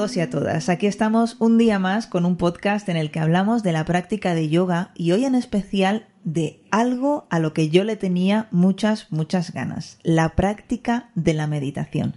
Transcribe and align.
todos 0.00 0.16
y 0.16 0.20
a 0.20 0.30
todas. 0.30 0.70
Aquí 0.70 0.86
estamos 0.86 1.36
un 1.40 1.58
día 1.58 1.78
más 1.78 2.06
con 2.06 2.24
un 2.24 2.38
podcast 2.38 2.88
en 2.88 2.96
el 2.96 3.10
que 3.10 3.20
hablamos 3.20 3.62
de 3.62 3.72
la 3.72 3.84
práctica 3.84 4.34
de 4.34 4.48
yoga 4.48 4.92
y 4.94 5.12
hoy 5.12 5.26
en 5.26 5.34
especial 5.34 6.06
de 6.24 6.62
algo 6.70 7.26
a 7.28 7.38
lo 7.38 7.52
que 7.52 7.68
yo 7.68 7.84
le 7.84 7.96
tenía 7.96 8.48
muchas, 8.50 9.08
muchas 9.10 9.52
ganas, 9.52 9.98
la 10.02 10.30
práctica 10.30 11.10
de 11.16 11.34
la 11.34 11.46
meditación. 11.46 12.16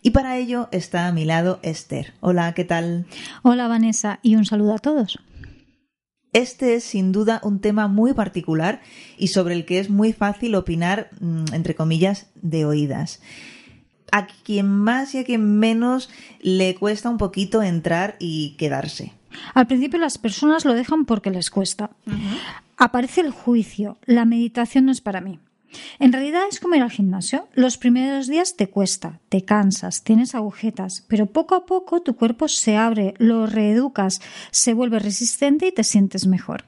Y 0.00 0.10
para 0.10 0.38
ello 0.38 0.68
está 0.70 1.08
a 1.08 1.12
mi 1.12 1.24
lado 1.24 1.58
Esther. 1.64 2.14
Hola, 2.20 2.54
¿qué 2.54 2.64
tal? 2.64 3.04
Hola 3.42 3.66
Vanessa 3.66 4.20
y 4.22 4.36
un 4.36 4.44
saludo 4.44 4.72
a 4.74 4.78
todos. 4.78 5.18
Este 6.32 6.76
es 6.76 6.84
sin 6.84 7.10
duda 7.10 7.40
un 7.42 7.58
tema 7.58 7.88
muy 7.88 8.12
particular 8.14 8.80
y 9.18 9.26
sobre 9.26 9.54
el 9.54 9.64
que 9.64 9.80
es 9.80 9.90
muy 9.90 10.12
fácil 10.12 10.54
opinar, 10.54 11.10
mm, 11.18 11.46
entre 11.52 11.74
comillas, 11.74 12.28
de 12.36 12.64
oídas 12.64 13.20
a 14.14 14.28
quien 14.28 14.68
más 14.68 15.12
y 15.16 15.18
a 15.18 15.24
quien 15.24 15.58
menos 15.58 16.08
le 16.40 16.76
cuesta 16.76 17.10
un 17.10 17.18
poquito 17.18 17.64
entrar 17.64 18.14
y 18.20 18.50
quedarse. 18.50 19.12
Al 19.54 19.66
principio 19.66 19.98
las 19.98 20.18
personas 20.18 20.64
lo 20.64 20.72
dejan 20.72 21.04
porque 21.04 21.30
les 21.30 21.50
cuesta. 21.50 21.90
Aparece 22.76 23.22
el 23.22 23.32
juicio, 23.32 23.98
la 24.04 24.24
meditación 24.24 24.86
no 24.86 24.92
es 24.92 25.00
para 25.00 25.20
mí. 25.20 25.40
En 25.98 26.12
realidad 26.12 26.42
es 26.48 26.60
como 26.60 26.76
ir 26.76 26.82
al 26.82 26.92
gimnasio. 26.92 27.48
Los 27.54 27.76
primeros 27.76 28.28
días 28.28 28.54
te 28.54 28.68
cuesta, 28.68 29.18
te 29.28 29.44
cansas, 29.44 30.04
tienes 30.04 30.36
agujetas, 30.36 31.04
pero 31.08 31.26
poco 31.26 31.56
a 31.56 31.66
poco 31.66 32.00
tu 32.00 32.14
cuerpo 32.14 32.46
se 32.46 32.76
abre, 32.76 33.14
lo 33.18 33.46
reeducas, 33.46 34.20
se 34.52 34.74
vuelve 34.74 35.00
resistente 35.00 35.66
y 35.66 35.72
te 35.72 35.82
sientes 35.82 36.28
mejor. 36.28 36.66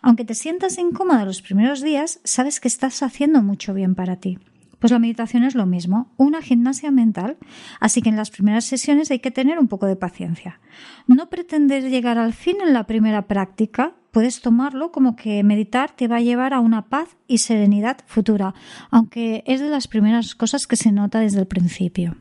Aunque 0.00 0.24
te 0.24 0.34
sientas 0.34 0.78
incómoda 0.78 1.26
los 1.26 1.42
primeros 1.42 1.82
días, 1.82 2.20
sabes 2.24 2.58
que 2.58 2.68
estás 2.68 3.02
haciendo 3.02 3.42
mucho 3.42 3.74
bien 3.74 3.94
para 3.94 4.16
ti. 4.16 4.38
Pues 4.78 4.92
la 4.92 4.98
meditación 4.98 5.42
es 5.42 5.54
lo 5.54 5.66
mismo, 5.66 6.12
una 6.16 6.42
gimnasia 6.42 6.90
mental, 6.90 7.38
así 7.80 8.02
que 8.02 8.10
en 8.10 8.16
las 8.16 8.30
primeras 8.30 8.64
sesiones 8.64 9.10
hay 9.10 9.20
que 9.20 9.30
tener 9.30 9.58
un 9.58 9.68
poco 9.68 9.86
de 9.86 9.96
paciencia. 9.96 10.60
No 11.06 11.28
pretender 11.30 11.88
llegar 11.88 12.18
al 12.18 12.32
fin 12.32 12.56
en 12.64 12.72
la 12.72 12.84
primera 12.84 13.26
práctica, 13.26 13.94
puedes 14.10 14.40
tomarlo 14.40 14.92
como 14.92 15.16
que 15.16 15.42
meditar 15.42 15.94
te 15.94 16.08
va 16.08 16.16
a 16.16 16.20
llevar 16.20 16.54
a 16.54 16.60
una 16.60 16.86
paz 16.86 17.16
y 17.26 17.38
serenidad 17.38 17.98
futura, 18.06 18.54
aunque 18.90 19.44
es 19.46 19.60
de 19.60 19.68
las 19.68 19.88
primeras 19.88 20.34
cosas 20.34 20.66
que 20.66 20.76
se 20.76 20.92
nota 20.92 21.20
desde 21.20 21.40
el 21.40 21.46
principio. 21.46 22.16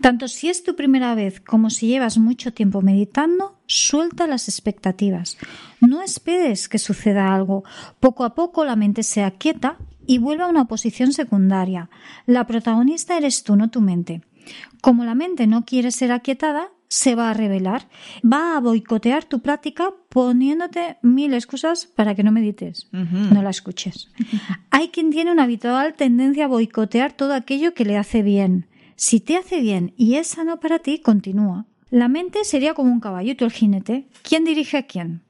Tanto 0.00 0.28
si 0.28 0.48
es 0.48 0.62
tu 0.62 0.76
primera 0.76 1.14
vez 1.14 1.40
como 1.40 1.70
si 1.70 1.88
llevas 1.88 2.18
mucho 2.18 2.52
tiempo 2.52 2.82
meditando, 2.82 3.58
suelta 3.66 4.26
las 4.26 4.48
expectativas. 4.48 5.38
No 5.80 6.02
esperes 6.02 6.68
que 6.68 6.78
suceda 6.78 7.34
algo. 7.34 7.64
Poco 8.00 8.24
a 8.24 8.34
poco 8.34 8.64
la 8.64 8.76
mente 8.76 9.02
se 9.02 9.22
aquieta 9.22 9.78
y 10.08 10.18
vuelve 10.18 10.42
a 10.42 10.48
una 10.48 10.64
posición 10.64 11.12
secundaria. 11.12 11.90
La 12.26 12.46
protagonista 12.46 13.16
eres 13.16 13.44
tú, 13.44 13.54
no 13.54 13.68
tu 13.68 13.80
mente. 13.80 14.22
Como 14.80 15.04
la 15.04 15.14
mente 15.14 15.46
no 15.46 15.64
quiere 15.64 15.92
ser 15.92 16.10
aquietada, 16.10 16.70
se 16.88 17.14
va 17.14 17.30
a 17.30 17.34
revelar, 17.34 17.86
va 18.24 18.56
a 18.56 18.60
boicotear 18.60 19.24
tu 19.24 19.40
práctica 19.40 19.90
poniéndote 20.08 20.96
mil 21.02 21.34
excusas 21.34 21.84
para 21.84 22.14
que 22.14 22.22
no 22.22 22.32
medites, 22.32 22.88
no 22.90 23.42
la 23.42 23.50
escuches. 23.50 24.08
Hay 24.70 24.88
quien 24.88 25.10
tiene 25.10 25.30
una 25.30 25.42
habitual 25.42 25.94
tendencia 25.94 26.46
a 26.46 26.48
boicotear 26.48 27.12
todo 27.12 27.34
aquello 27.34 27.74
que 27.74 27.84
le 27.84 27.98
hace 27.98 28.22
bien. 28.22 28.66
Si 28.96 29.20
te 29.20 29.36
hace 29.36 29.60
bien 29.60 29.92
y 29.98 30.14
es 30.14 30.28
sano 30.28 30.58
para 30.58 30.78
ti, 30.78 31.00
continúa. 31.00 31.66
La 31.90 32.08
mente 32.08 32.44
sería 32.44 32.72
como 32.72 32.90
un 32.90 33.00
caballo 33.00 33.32
y 33.32 33.34
tú 33.34 33.44
el 33.44 33.52
jinete. 33.52 34.08
¿Quién 34.22 34.44
dirige 34.44 34.78
a 34.78 34.86
quién? 34.86 35.22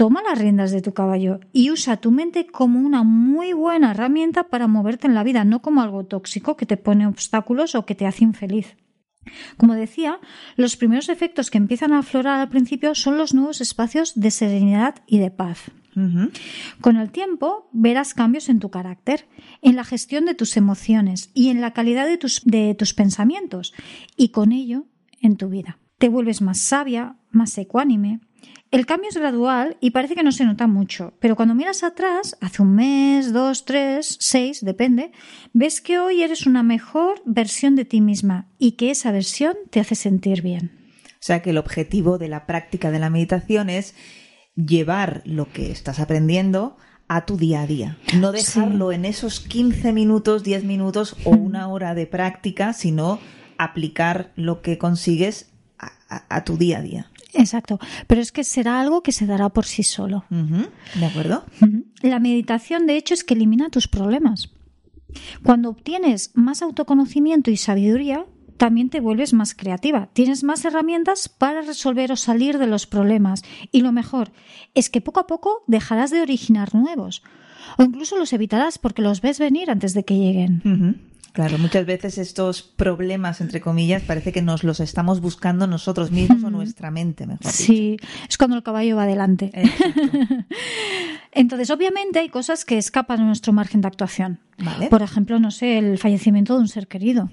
Toma 0.00 0.22
las 0.22 0.38
riendas 0.38 0.70
de 0.70 0.80
tu 0.80 0.94
caballo 0.94 1.40
y 1.52 1.70
usa 1.70 1.98
tu 1.98 2.10
mente 2.10 2.46
como 2.46 2.80
una 2.80 3.02
muy 3.02 3.52
buena 3.52 3.90
herramienta 3.90 4.44
para 4.44 4.66
moverte 4.66 5.06
en 5.06 5.14
la 5.14 5.22
vida, 5.22 5.44
no 5.44 5.60
como 5.60 5.82
algo 5.82 6.06
tóxico 6.06 6.56
que 6.56 6.64
te 6.64 6.78
pone 6.78 7.06
obstáculos 7.06 7.74
o 7.74 7.84
que 7.84 7.94
te 7.94 8.06
hace 8.06 8.24
infeliz. 8.24 8.78
Como 9.58 9.74
decía, 9.74 10.18
los 10.56 10.78
primeros 10.78 11.10
efectos 11.10 11.50
que 11.50 11.58
empiezan 11.58 11.92
a 11.92 11.98
aflorar 11.98 12.40
al 12.40 12.48
principio 12.48 12.94
son 12.94 13.18
los 13.18 13.34
nuevos 13.34 13.60
espacios 13.60 14.18
de 14.18 14.30
serenidad 14.30 14.94
y 15.06 15.18
de 15.18 15.30
paz. 15.30 15.70
Con 16.80 16.96
el 16.96 17.10
tiempo 17.10 17.68
verás 17.74 18.14
cambios 18.14 18.48
en 18.48 18.58
tu 18.58 18.70
carácter, 18.70 19.28
en 19.60 19.76
la 19.76 19.84
gestión 19.84 20.24
de 20.24 20.34
tus 20.34 20.56
emociones 20.56 21.30
y 21.34 21.50
en 21.50 21.60
la 21.60 21.74
calidad 21.74 22.06
de 22.06 22.16
tus, 22.16 22.40
de 22.46 22.74
tus 22.74 22.94
pensamientos 22.94 23.74
y 24.16 24.30
con 24.30 24.52
ello 24.52 24.86
en 25.20 25.36
tu 25.36 25.50
vida. 25.50 25.78
Te 25.98 26.08
vuelves 26.08 26.40
más 26.40 26.58
sabia, 26.58 27.18
más 27.30 27.58
ecuánime, 27.58 28.20
el 28.70 28.86
cambio 28.86 29.08
es 29.08 29.16
gradual 29.16 29.76
y 29.80 29.90
parece 29.90 30.14
que 30.14 30.22
no 30.22 30.30
se 30.30 30.44
nota 30.44 30.68
mucho, 30.68 31.14
pero 31.18 31.34
cuando 31.34 31.56
miras 31.56 31.82
atrás, 31.82 32.36
hace 32.40 32.62
un 32.62 32.76
mes, 32.76 33.32
dos, 33.32 33.64
tres, 33.64 34.16
seis, 34.20 34.64
depende, 34.64 35.10
ves 35.52 35.80
que 35.80 35.98
hoy 35.98 36.22
eres 36.22 36.46
una 36.46 36.62
mejor 36.62 37.20
versión 37.24 37.74
de 37.74 37.84
ti 37.84 38.00
misma 38.00 38.48
y 38.58 38.72
que 38.72 38.92
esa 38.92 39.10
versión 39.10 39.56
te 39.70 39.80
hace 39.80 39.96
sentir 39.96 40.42
bien. 40.42 40.70
O 41.14 41.22
sea 41.22 41.42
que 41.42 41.50
el 41.50 41.58
objetivo 41.58 42.16
de 42.16 42.28
la 42.28 42.46
práctica 42.46 42.92
de 42.92 43.00
la 43.00 43.10
meditación 43.10 43.70
es 43.70 43.96
llevar 44.54 45.22
lo 45.24 45.52
que 45.52 45.72
estás 45.72 45.98
aprendiendo 45.98 46.76
a 47.08 47.26
tu 47.26 47.36
día 47.36 47.62
a 47.62 47.66
día. 47.66 47.98
No 48.20 48.30
dejarlo 48.30 48.92
en 48.92 49.04
esos 49.04 49.40
15 49.40 49.92
minutos, 49.92 50.44
10 50.44 50.62
minutos 50.62 51.16
o 51.24 51.30
una 51.30 51.66
hora 51.66 51.96
de 51.96 52.06
práctica, 52.06 52.72
sino 52.72 53.18
aplicar 53.58 54.32
lo 54.36 54.62
que 54.62 54.78
consigues 54.78 55.50
a 55.76 56.44
tu 56.44 56.56
día 56.56 56.78
a 56.78 56.82
día. 56.82 57.10
Exacto, 57.34 57.78
pero 58.06 58.20
es 58.20 58.32
que 58.32 58.44
será 58.44 58.80
algo 58.80 59.02
que 59.02 59.12
se 59.12 59.26
dará 59.26 59.48
por 59.50 59.64
sí 59.64 59.82
solo. 59.82 60.24
¿De 60.30 61.06
acuerdo? 61.06 61.44
La 62.02 62.20
meditación, 62.20 62.86
de 62.86 62.96
hecho, 62.96 63.14
es 63.14 63.24
que 63.24 63.34
elimina 63.34 63.70
tus 63.70 63.88
problemas. 63.88 64.50
Cuando 65.42 65.70
obtienes 65.70 66.30
más 66.34 66.62
autoconocimiento 66.62 67.50
y 67.50 67.56
sabiduría, 67.56 68.26
también 68.56 68.90
te 68.90 69.00
vuelves 69.00 69.32
más 69.32 69.54
creativa. 69.54 70.10
Tienes 70.12 70.44
más 70.44 70.64
herramientas 70.64 71.28
para 71.30 71.62
resolver 71.62 72.12
o 72.12 72.16
salir 72.16 72.58
de 72.58 72.66
los 72.66 72.86
problemas. 72.86 73.42
Y 73.72 73.80
lo 73.80 73.90
mejor 73.90 74.32
es 74.74 74.90
que 74.90 75.00
poco 75.00 75.18
a 75.20 75.26
poco 75.26 75.64
dejarás 75.66 76.10
de 76.10 76.20
originar 76.20 76.74
nuevos. 76.74 77.22
O 77.78 77.82
incluso 77.82 78.18
los 78.18 78.32
evitarás 78.32 78.78
porque 78.78 79.02
los 79.02 79.22
ves 79.22 79.38
venir 79.38 79.70
antes 79.70 79.94
de 79.94 80.04
que 80.04 80.18
lleguen. 80.18 81.09
Claro, 81.32 81.58
muchas 81.58 81.86
veces 81.86 82.18
estos 82.18 82.62
problemas, 82.62 83.40
entre 83.40 83.60
comillas, 83.60 84.02
parece 84.02 84.32
que 84.32 84.42
nos 84.42 84.64
los 84.64 84.80
estamos 84.80 85.20
buscando 85.20 85.66
nosotros 85.66 86.10
mismos 86.10 86.42
o 86.42 86.50
nuestra 86.50 86.90
mente, 86.90 87.26
mejor 87.26 87.52
Sí, 87.52 87.96
es 88.28 88.36
cuando 88.36 88.56
el 88.56 88.62
caballo 88.62 88.96
va 88.96 89.04
adelante. 89.04 89.52
Entonces, 91.32 91.70
obviamente 91.70 92.18
hay 92.18 92.28
cosas 92.28 92.64
que 92.64 92.76
escapan 92.76 93.18
de 93.18 93.24
nuestro 93.24 93.52
margen 93.52 93.80
de 93.80 93.88
actuación. 93.88 94.40
Por 94.90 95.02
ejemplo, 95.02 95.38
no 95.38 95.50
sé, 95.50 95.78
el 95.78 95.96
fallecimiento 95.96 96.54
de 96.54 96.60
un 96.60 96.68
ser 96.68 96.88
querido. 96.88 97.28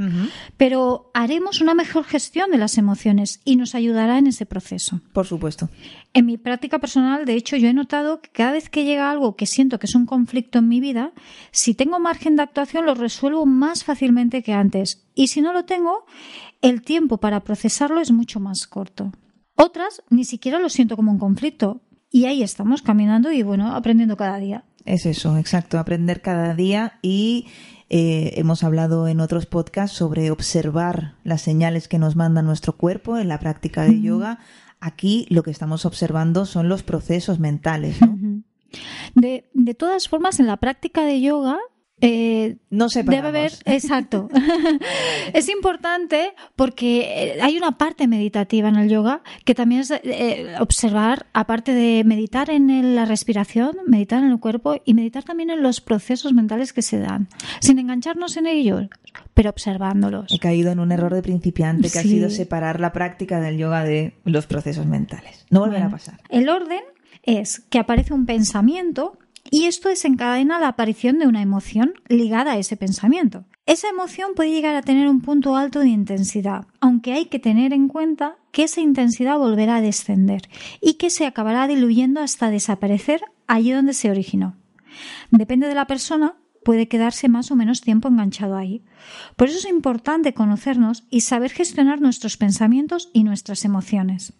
Pero 0.55 1.11
haremos 1.13 1.61
una 1.61 1.73
mejor 1.73 2.03
gestión 2.05 2.51
de 2.51 2.57
las 2.57 2.77
emociones 2.77 3.41
y 3.43 3.55
nos 3.55 3.75
ayudará 3.75 4.17
en 4.17 4.27
ese 4.27 4.45
proceso. 4.45 5.01
Por 5.13 5.25
supuesto. 5.25 5.69
En 6.13 6.25
mi 6.25 6.37
práctica 6.37 6.79
personal, 6.79 7.25
de 7.25 7.33
hecho, 7.33 7.57
yo 7.57 7.67
he 7.67 7.73
notado 7.73 8.21
que 8.21 8.29
cada 8.29 8.51
vez 8.51 8.69
que 8.69 8.85
llega 8.85 9.11
algo 9.11 9.35
que 9.35 9.45
siento 9.45 9.79
que 9.79 9.87
es 9.87 9.95
un 9.95 10.05
conflicto 10.05 10.59
en 10.59 10.67
mi 10.67 10.79
vida, 10.79 11.11
si 11.51 11.73
tengo 11.73 11.99
margen 11.99 12.35
de 12.35 12.43
actuación 12.43 12.85
lo 12.85 12.95
resuelvo 12.95 13.45
más 13.45 13.83
fácilmente 13.83 14.43
que 14.43 14.53
antes. 14.53 15.05
Y 15.15 15.27
si 15.27 15.41
no 15.41 15.53
lo 15.53 15.65
tengo, 15.65 16.05
el 16.61 16.81
tiempo 16.81 17.17
para 17.17 17.41
procesarlo 17.41 17.99
es 17.99 18.11
mucho 18.11 18.39
más 18.39 18.67
corto. 18.67 19.11
Otras 19.55 20.03
ni 20.09 20.23
siquiera 20.23 20.59
lo 20.59 20.69
siento 20.69 20.95
como 20.95 21.11
un 21.11 21.17
conflicto, 21.17 21.81
y 22.11 22.25
ahí 22.25 22.43
estamos 22.43 22.81
caminando 22.81 23.31
y 23.31 23.43
bueno, 23.43 23.75
aprendiendo 23.75 24.17
cada 24.17 24.37
día. 24.37 24.63
Es 24.85 25.05
eso, 25.05 25.37
exacto, 25.37 25.79
aprender 25.79 26.21
cada 26.21 26.53
día 26.55 26.99
y 27.01 27.47
eh, 27.89 28.33
hemos 28.35 28.63
hablado 28.63 29.07
en 29.07 29.19
otros 29.19 29.45
podcasts 29.45 29.97
sobre 29.97 30.31
observar 30.31 31.15
las 31.23 31.41
señales 31.41 31.87
que 31.87 31.99
nos 31.99 32.15
manda 32.15 32.41
nuestro 32.41 32.77
cuerpo 32.77 33.17
en 33.17 33.27
la 33.27 33.39
práctica 33.39 33.83
de 33.83 34.01
yoga. 34.01 34.39
Aquí 34.79 35.25
lo 35.29 35.43
que 35.43 35.51
estamos 35.51 35.85
observando 35.85 36.45
son 36.45 36.69
los 36.69 36.83
procesos 36.83 37.39
mentales. 37.39 37.97
de, 39.15 39.49
de 39.53 39.73
todas 39.73 40.07
formas, 40.07 40.39
en 40.39 40.47
la 40.47 40.57
práctica 40.57 41.03
de 41.03 41.21
yoga 41.21 41.57
eh, 41.99 42.57
no 42.69 42.89
sé 42.89 43.01
Debe 43.01 43.27
haber, 43.27 43.53
exacto. 43.65 44.29
es 45.33 45.49
importante 45.49 46.33
porque 46.55 47.33
eh, 47.33 47.41
hay 47.41 47.57
una 47.57 47.77
parte 47.77 48.07
meditativa 48.07 48.69
en 48.69 48.75
el 48.75 48.89
yoga 48.89 49.23
que 49.45 49.55
también 49.55 49.81
es 49.81 49.91
eh, 49.91 50.55
observar, 50.59 51.25
aparte 51.33 51.73
de 51.73 52.03
meditar 52.03 52.51
en 52.51 52.95
la 52.95 53.05
respiración, 53.05 53.77
meditar 53.87 54.23
en 54.23 54.29
el 54.29 54.39
cuerpo 54.39 54.75
y 54.85 54.93
meditar 54.93 55.23
también 55.23 55.49
en 55.49 55.63
los 55.63 55.81
procesos 55.81 56.33
mentales 56.33 56.71
que 56.71 56.83
se 56.83 56.99
dan, 56.99 57.29
sin 57.61 57.79
engancharnos 57.79 58.37
en 58.37 58.45
ellos, 58.45 58.87
pero 59.33 59.49
observándolos. 59.49 60.31
He 60.31 60.39
caído 60.39 60.71
en 60.71 60.79
un 60.79 60.91
error 60.91 61.15
de 61.15 61.23
principiante 61.23 61.89
que 61.89 61.97
ha 61.97 62.03
sido 62.03 62.29
separar 62.29 62.79
la 62.79 62.93
práctica 62.93 63.39
del 63.39 63.57
yoga 63.57 63.83
de 63.83 64.13
los 64.23 64.45
procesos 64.45 64.85
mentales. 64.85 65.45
No 65.49 65.61
volverá 65.61 65.87
a 65.87 65.89
pasar. 65.89 66.19
El 66.29 66.49
orden 66.49 66.81
es 67.23 67.61
que 67.69 67.79
aparece 67.79 68.13
un 68.13 68.25
pensamiento 68.25 69.17
y 69.51 69.65
esto 69.65 69.89
desencadena 69.89 70.59
la 70.59 70.69
aparición 70.69 71.19
de 71.19 71.27
una 71.27 71.41
emoción 71.41 71.93
ligada 72.07 72.53
a 72.53 72.57
ese 72.57 72.77
pensamiento. 72.77 73.45
Esa 73.65 73.89
emoción 73.89 74.31
puede 74.35 74.51
llegar 74.51 74.75
a 74.75 74.81
tener 74.81 75.09
un 75.09 75.21
punto 75.21 75.55
alto 75.55 75.79
de 75.81 75.89
intensidad, 75.89 76.67
aunque 76.79 77.13
hay 77.13 77.25
que 77.25 77.39
tener 77.39 77.73
en 77.73 77.87
cuenta 77.87 78.37
que 78.51 78.63
esa 78.63 78.81
intensidad 78.81 79.37
volverá 79.37 79.77
a 79.77 79.81
descender 79.81 80.43
y 80.81 80.93
que 80.93 81.09
se 81.09 81.25
acabará 81.25 81.67
diluyendo 81.67 82.21
hasta 82.21 82.49
desaparecer 82.49 83.21
allí 83.45 83.71
donde 83.71 83.93
se 83.93 84.09
originó. 84.09 84.55
Depende 85.31 85.67
de 85.67 85.75
la 85.75 85.85
persona, 85.85 86.35
puede 86.63 86.87
quedarse 86.87 87.29
más 87.29 87.51
o 87.51 87.55
menos 87.55 87.81
tiempo 87.81 88.07
enganchado 88.07 88.55
ahí. 88.55 88.83
Por 89.35 89.49
eso 89.49 89.57
es 89.57 89.65
importante 89.65 90.33
conocernos 90.33 91.05
y 91.09 91.21
saber 91.21 91.51
gestionar 91.51 92.01
nuestros 92.01 92.37
pensamientos 92.37 93.09
y 93.13 93.23
nuestras 93.23 93.65
emociones. 93.65 94.33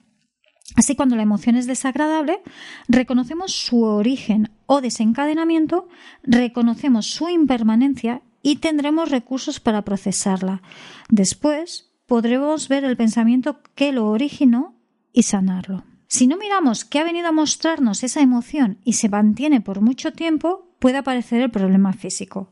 Así, 0.75 0.95
cuando 0.95 1.15
la 1.15 1.23
emoción 1.23 1.55
es 1.55 1.65
desagradable, 1.65 2.41
reconocemos 2.87 3.53
su 3.53 3.83
origen 3.83 4.51
o 4.65 4.81
desencadenamiento, 4.81 5.87
reconocemos 6.23 7.07
su 7.07 7.29
impermanencia 7.29 8.21
y 8.41 8.57
tendremos 8.57 9.09
recursos 9.09 9.59
para 9.59 9.83
procesarla. 9.83 10.61
Después, 11.09 11.91
podremos 12.05 12.67
ver 12.67 12.83
el 12.83 12.97
pensamiento 12.97 13.61
que 13.75 13.91
lo 13.91 14.07
originó 14.07 14.75
y 15.13 15.23
sanarlo. 15.23 15.83
Si 16.07 16.27
no 16.27 16.37
miramos 16.37 16.85
qué 16.85 16.99
ha 16.99 17.03
venido 17.03 17.27
a 17.27 17.33
mostrarnos 17.33 18.03
esa 18.03 18.21
emoción 18.21 18.79
y 18.83 18.93
se 18.93 19.09
mantiene 19.09 19.59
por 19.59 19.81
mucho 19.81 20.13
tiempo, 20.13 20.69
puede 20.79 20.97
aparecer 20.97 21.41
el 21.41 21.51
problema 21.51 21.91
físico. 21.93 22.51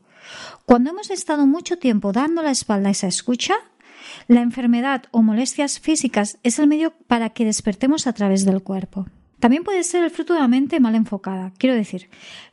Cuando 0.66 0.90
hemos 0.90 1.10
estado 1.12 1.46
mucho 1.46 1.78
tiempo 1.78 2.12
dando 2.12 2.42
la 2.42 2.52
espalda 2.52 2.90
a 2.90 2.92
esa 2.92 3.08
escucha, 3.08 3.56
la 4.28 4.42
enfermedad 4.42 5.04
o 5.12 5.22
molestias 5.22 5.80
físicas 5.80 6.38
es 6.44 6.60
el 6.60 6.68
medio 6.68 6.94
para 7.08 7.30
que 7.30 7.46
despertemos 7.46 8.08
a 8.08 8.14
través 8.14 8.46
del 8.46 8.62
cuerpo. 8.62 9.08
También 9.40 9.64
puede 9.64 9.84
ser 9.84 10.04
el 10.04 10.12
fruto 10.12 10.34
de 10.34 10.40
la 10.40 10.48
mente 10.48 10.80
mal 10.80 10.96
enfocada. 10.96 11.54
Quiero 11.58 11.76
decir, 11.76 12.10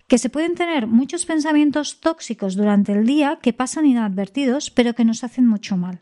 que 0.08 0.18
se 0.18 0.28
pueden 0.28 0.54
tener 0.54 0.86
muchos 0.86 1.24
pensamientos 1.24 2.00
tóxicos 2.00 2.54
durante 2.54 2.92
el 2.92 3.06
día 3.06 3.38
que 3.40 3.52
pasan 3.52 3.86
inadvertidos, 3.86 4.70
pero 4.70 4.94
que 4.94 5.04
nos 5.04 5.24
hacen 5.24 5.46
mucho 5.46 5.76
mal. 5.76 6.00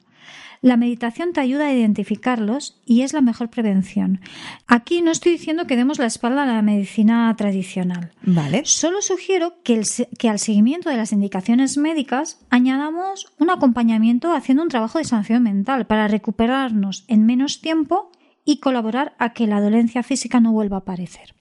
La 0.62 0.76
meditación 0.76 1.32
te 1.32 1.40
ayuda 1.40 1.66
a 1.66 1.72
identificarlos 1.72 2.78
y 2.84 3.00
es 3.00 3.14
la 3.14 3.22
mejor 3.22 3.48
prevención. 3.48 4.20
Aquí 4.66 5.00
no 5.00 5.10
estoy 5.10 5.32
diciendo 5.32 5.66
que 5.66 5.76
demos 5.76 5.98
la 5.98 6.04
espalda 6.04 6.42
a 6.42 6.46
la 6.46 6.60
medicina 6.60 7.34
tradicional. 7.34 8.12
Vale. 8.22 8.62
Solo 8.66 9.00
sugiero 9.00 9.54
que, 9.64 9.80
que 10.18 10.28
al 10.28 10.38
seguimiento 10.38 10.90
de 10.90 10.98
las 10.98 11.12
indicaciones 11.12 11.78
médicas 11.78 12.44
añadamos 12.50 13.32
un 13.38 13.48
acompañamiento 13.48 14.34
haciendo 14.34 14.62
un 14.62 14.68
trabajo 14.68 14.98
de 14.98 15.04
sanción 15.04 15.42
mental 15.42 15.86
para 15.86 16.08
recuperarnos 16.08 17.04
en 17.08 17.24
menos 17.24 17.62
tiempo 17.62 18.12
y 18.44 18.60
colaborar 18.60 19.14
a 19.18 19.32
que 19.32 19.46
la 19.46 19.62
dolencia 19.62 20.02
física 20.02 20.40
no 20.40 20.52
vuelva 20.52 20.76
a 20.76 20.80
aparecer. 20.80 21.34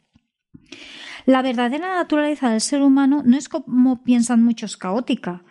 La 1.26 1.42
verdadera 1.42 1.96
naturaleza 1.96 2.50
del 2.50 2.62
ser 2.62 2.82
humano 2.82 3.22
no 3.26 3.38
es 3.38 3.50
como 3.50 4.02
piensan 4.04 4.44
muchos 4.44 4.78
caótica. 4.78 5.44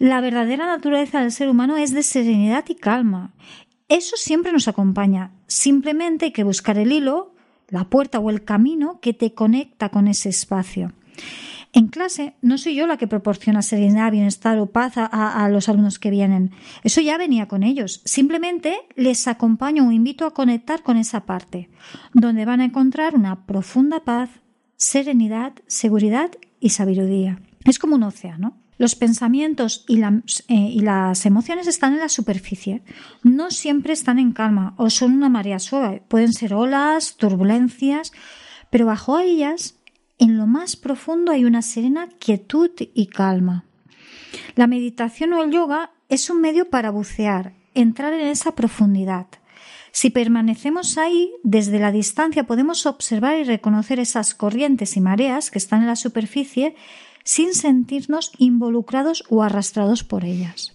La 0.00 0.22
verdadera 0.22 0.64
naturaleza 0.64 1.20
del 1.20 1.30
ser 1.30 1.50
humano 1.50 1.76
es 1.76 1.92
de 1.92 2.02
serenidad 2.02 2.64
y 2.70 2.74
calma. 2.74 3.34
Eso 3.86 4.16
siempre 4.16 4.50
nos 4.50 4.66
acompaña. 4.66 5.32
Simplemente 5.46 6.24
hay 6.24 6.32
que 6.32 6.42
buscar 6.42 6.78
el 6.78 6.90
hilo, 6.90 7.34
la 7.68 7.84
puerta 7.84 8.18
o 8.18 8.30
el 8.30 8.42
camino 8.42 8.98
que 9.02 9.12
te 9.12 9.34
conecta 9.34 9.90
con 9.90 10.08
ese 10.08 10.30
espacio. 10.30 10.94
En 11.74 11.88
clase 11.88 12.32
no 12.40 12.56
soy 12.56 12.76
yo 12.76 12.86
la 12.86 12.96
que 12.96 13.08
proporciona 13.08 13.60
serenidad, 13.60 14.10
bienestar 14.10 14.58
o 14.58 14.72
paz 14.72 14.94
a, 14.96 15.46
los 15.50 15.68
alumnos 15.68 15.98
que 15.98 16.08
vienen. 16.08 16.52
Eso 16.82 17.02
ya 17.02 17.18
venía 17.18 17.46
con 17.46 17.62
ellos. 17.62 18.00
Simplemente 18.06 18.78
les 18.96 19.28
acompaño 19.28 19.86
o 19.86 19.92
invito 19.92 20.24
a 20.24 20.32
conectar 20.32 20.82
con 20.82 20.96
esa 20.96 21.26
parte, 21.26 21.68
donde 22.14 22.46
van 22.46 22.62
a 22.62 22.64
encontrar 22.64 23.14
una 23.14 23.44
profunda 23.44 24.00
paz, 24.02 24.30
serenidad, 24.76 25.52
seguridad 25.66 26.30
y 26.58 26.70
sabiduría. 26.70 27.38
Es 27.66 27.78
como 27.78 27.96
un 27.96 28.04
océano. 28.04 28.59
Los 28.80 28.94
pensamientos 28.94 29.84
y, 29.88 30.00
eh, 30.00 30.14
y, 30.48 30.80
las 30.80 31.26
emociones 31.26 31.66
están 31.66 31.92
en 31.92 31.98
la 31.98 32.08
superficie. 32.08 32.80
No 33.22 33.50
siempre 33.50 33.92
están 33.92 34.18
en 34.18 34.32
calma 34.32 34.72
o 34.78 34.88
son 34.88 35.12
una 35.12 35.28
marea 35.28 35.58
suave. 35.58 36.02
Pueden 36.08 36.32
ser 36.32 36.54
olas, 36.54 37.18
turbulencias, 37.18 38.10
pero 38.70 38.86
bajo 38.86 39.18
ellas, 39.18 39.74
en 40.18 40.38
lo 40.38 40.46
más 40.46 40.76
profundo, 40.76 41.30
hay 41.30 41.44
una 41.44 41.60
serena 41.60 42.08
quietud 42.18 42.70
y 42.94 43.08
calma. 43.08 43.66
La 44.54 44.66
meditación 44.66 45.34
o 45.34 45.44
el 45.44 45.50
yoga 45.50 45.90
es 46.08 46.30
un 46.30 46.40
medio 46.40 46.70
para 46.70 46.88
bucear, 46.88 47.52
entrar 47.74 48.14
en 48.14 48.28
esa 48.28 48.54
profundidad. 48.54 49.26
Si 49.92 50.08
permanecemos 50.08 50.96
ahí, 50.96 51.30
desde 51.42 51.80
la 51.80 51.92
distancia 51.92 52.44
podemos 52.44 52.86
observar 52.86 53.38
y 53.40 53.44
reconocer 53.44 54.00
esas 54.00 54.34
corrientes 54.34 54.96
y 54.96 55.02
mareas 55.02 55.50
que 55.50 55.58
están 55.58 55.82
en 55.82 55.88
la 55.88 55.96
superficie 55.96 56.76
sin 57.30 57.54
sentirnos 57.54 58.32
involucrados 58.38 59.22
o 59.28 59.44
arrastrados 59.44 60.02
por 60.02 60.24
ellas. 60.24 60.72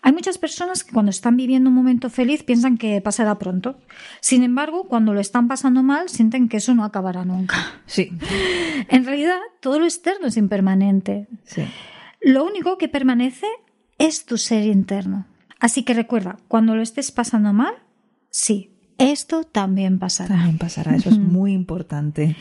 Hay 0.00 0.12
muchas 0.14 0.38
personas 0.38 0.82
que 0.82 0.94
cuando 0.94 1.10
están 1.10 1.36
viviendo 1.36 1.68
un 1.68 1.76
momento 1.76 2.08
feliz 2.08 2.42
piensan 2.42 2.78
que 2.78 3.02
pasará 3.02 3.38
pronto. 3.38 3.78
Sin 4.22 4.44
embargo, 4.44 4.88
cuando 4.88 5.12
lo 5.12 5.20
están 5.20 5.46
pasando 5.46 5.82
mal, 5.82 6.08
sienten 6.08 6.48
que 6.48 6.56
eso 6.56 6.74
no 6.74 6.84
acabará 6.84 7.26
nunca. 7.26 7.54
Sí. 7.84 8.10
En 8.88 9.04
realidad, 9.04 9.40
todo 9.60 9.78
lo 9.78 9.84
externo 9.84 10.28
es 10.28 10.38
impermanente. 10.38 11.28
Sí. 11.44 11.64
Lo 12.22 12.46
único 12.46 12.78
que 12.78 12.88
permanece 12.88 13.46
es 13.98 14.24
tu 14.24 14.38
ser 14.38 14.64
interno. 14.64 15.26
Así 15.60 15.82
que 15.82 15.92
recuerda, 15.92 16.38
cuando 16.48 16.76
lo 16.76 16.80
estés 16.80 17.12
pasando 17.12 17.52
mal, 17.52 17.74
sí, 18.30 18.70
esto 18.96 19.44
también 19.44 19.98
pasará. 19.98 20.36
También 20.36 20.56
pasará, 20.56 20.96
eso 20.96 21.10
es 21.10 21.18
muy 21.18 21.52
importante. 21.52 22.36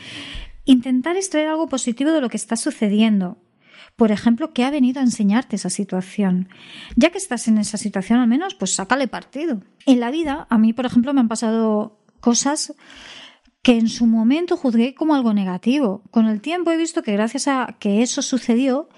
Intentar 0.68 1.16
extraer 1.16 1.48
algo 1.48 1.70
positivo 1.70 2.12
de 2.12 2.20
lo 2.20 2.30
que 2.30 2.36
está 2.36 2.58
sucediendo. 2.58 3.38
Por 3.96 4.12
ejemplo, 4.12 4.52
¿qué 4.52 4.66
ha 4.66 4.70
venido 4.70 5.00
a 5.00 5.04
enseñarte 5.04 5.56
esa 5.56 5.70
situación? 5.70 6.50
Ya 6.98 7.10
que 7.10 7.18
estás 7.18 7.48
en 7.48 7.58
esa 7.58 7.78
situación, 7.78 8.20
al 8.20 8.28
menos, 8.28 8.54
pues 8.54 8.76
sácale 8.76 9.08
partido. 9.08 9.62
En 9.86 10.02
la 10.02 10.12
vida, 10.12 10.46
a 10.50 10.58
mí, 10.58 10.74
por 10.74 10.86
ejemplo, 10.86 11.14
me 11.14 11.22
han 11.22 11.30
pasado 11.30 12.04
cosas 12.20 12.76
que 13.62 13.78
en 13.78 13.88
su 13.88 14.08
momento 14.08 14.58
juzgué 14.58 14.94
como 14.94 15.16
algo 15.16 15.34
negativo. 15.34 16.04
Con 16.12 16.26
el 16.28 16.42
tiempo 16.42 16.72
he 16.72 16.78
visto 16.78 17.02
que 17.02 17.14
gracias 17.14 17.48
a 17.48 17.78
que 17.80 18.02
eso 18.02 18.22
sucedió, 18.22 18.90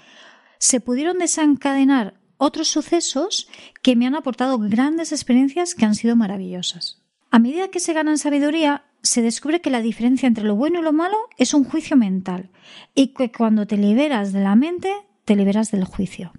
se 0.58 0.82
pudieron 0.82 1.20
desencadenar 1.20 2.20
otros 2.38 2.68
sucesos 2.68 3.48
que 3.84 3.96
me 3.96 4.08
han 4.08 4.16
aportado 4.16 4.58
grandes 4.58 5.12
experiencias 5.12 5.76
que 5.76 5.86
han 5.86 5.94
sido 5.94 6.16
maravillosas. 6.16 7.04
A 7.30 7.38
medida 7.38 7.68
que 7.68 7.80
se 7.80 7.94
gana 7.94 8.10
en 8.10 8.18
sabiduría, 8.18 8.86
se 9.02 9.22
descubre 9.22 9.62
que 9.62 9.70
la 9.70 9.82
diferencia 9.82 10.28
entre 10.28 10.44
lo 10.44 10.56
bueno 10.56 10.80
y 10.80 10.84
lo 10.84 10.94
malo 10.94 11.18
es 11.38 11.54
un 11.54 11.64
juicio 11.64 11.98
mental 11.98 12.50
y 12.96 13.14
que 13.14 13.32
cuando 13.32 13.66
te 13.68 13.78
liberas 13.78 14.34
de 14.34 14.42
la 14.42 14.56
mente, 14.56 14.92
te 15.26 15.36
liberas 15.36 15.72
del 15.72 15.86
juicio. 15.86 16.34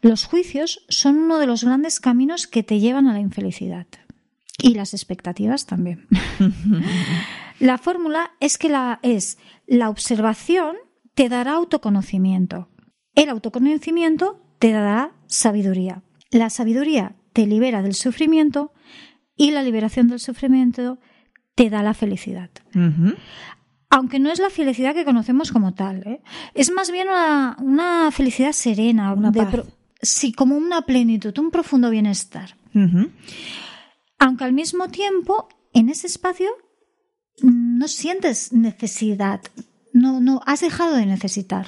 Los 0.00 0.24
juicios 0.24 0.84
son 0.88 1.18
uno 1.18 1.38
de 1.38 1.46
los 1.46 1.64
grandes 1.64 2.00
caminos 2.00 2.46
que 2.46 2.62
te 2.62 2.78
llevan 2.78 3.08
a 3.08 3.12
la 3.12 3.20
infelicidad. 3.20 3.86
Y 4.60 4.74
las 4.74 4.92
expectativas 4.92 5.66
también. 5.66 6.06
la 7.60 7.78
fórmula 7.78 8.32
es 8.40 8.58
que 8.58 8.68
la, 8.68 8.98
es 9.02 9.38
la 9.66 9.88
observación 9.88 10.76
te 11.14 11.28
dará 11.28 11.54
autoconocimiento. 11.54 12.68
El 13.14 13.28
autoconocimiento 13.28 14.40
te 14.58 14.72
dará 14.72 15.12
sabiduría. 15.26 16.02
La 16.30 16.50
sabiduría 16.50 17.16
te 17.32 17.46
libera 17.46 17.82
del 17.82 17.94
sufrimiento 17.94 18.72
y 19.36 19.52
la 19.52 19.62
liberación 19.62 20.08
del 20.08 20.20
sufrimiento 20.20 20.98
te 21.58 21.70
da 21.70 21.82
la 21.82 21.92
felicidad. 21.92 22.50
Aunque 23.90 24.20
no 24.20 24.30
es 24.30 24.38
la 24.38 24.48
felicidad 24.48 24.94
que 24.94 25.04
conocemos 25.04 25.50
como 25.50 25.74
tal, 25.74 26.06
¿eh? 26.06 26.20
es 26.54 26.70
más 26.70 26.92
bien 26.92 27.08
una, 27.08 28.10
felicidad 28.12 28.52
serena, 28.52 29.12
una 29.12 29.32
sí, 30.00 30.32
como 30.32 30.56
una 30.56 30.82
plenitud, 30.82 31.36
un 31.40 31.50
profundo 31.50 31.90
bienestar. 31.90 32.56
Aunque 34.20 34.44
al 34.44 34.52
mismo 34.52 34.88
tiempo, 34.88 35.48
en 35.72 35.88
ese 35.88 36.06
espacio 36.06 36.48
no 37.42 37.88
sientes 37.88 38.52
necesidad, 38.52 39.40
no, 39.92 40.20
no 40.20 40.40
has 40.46 40.60
dejado 40.60 40.94
de 40.94 41.06
necesitar. 41.06 41.66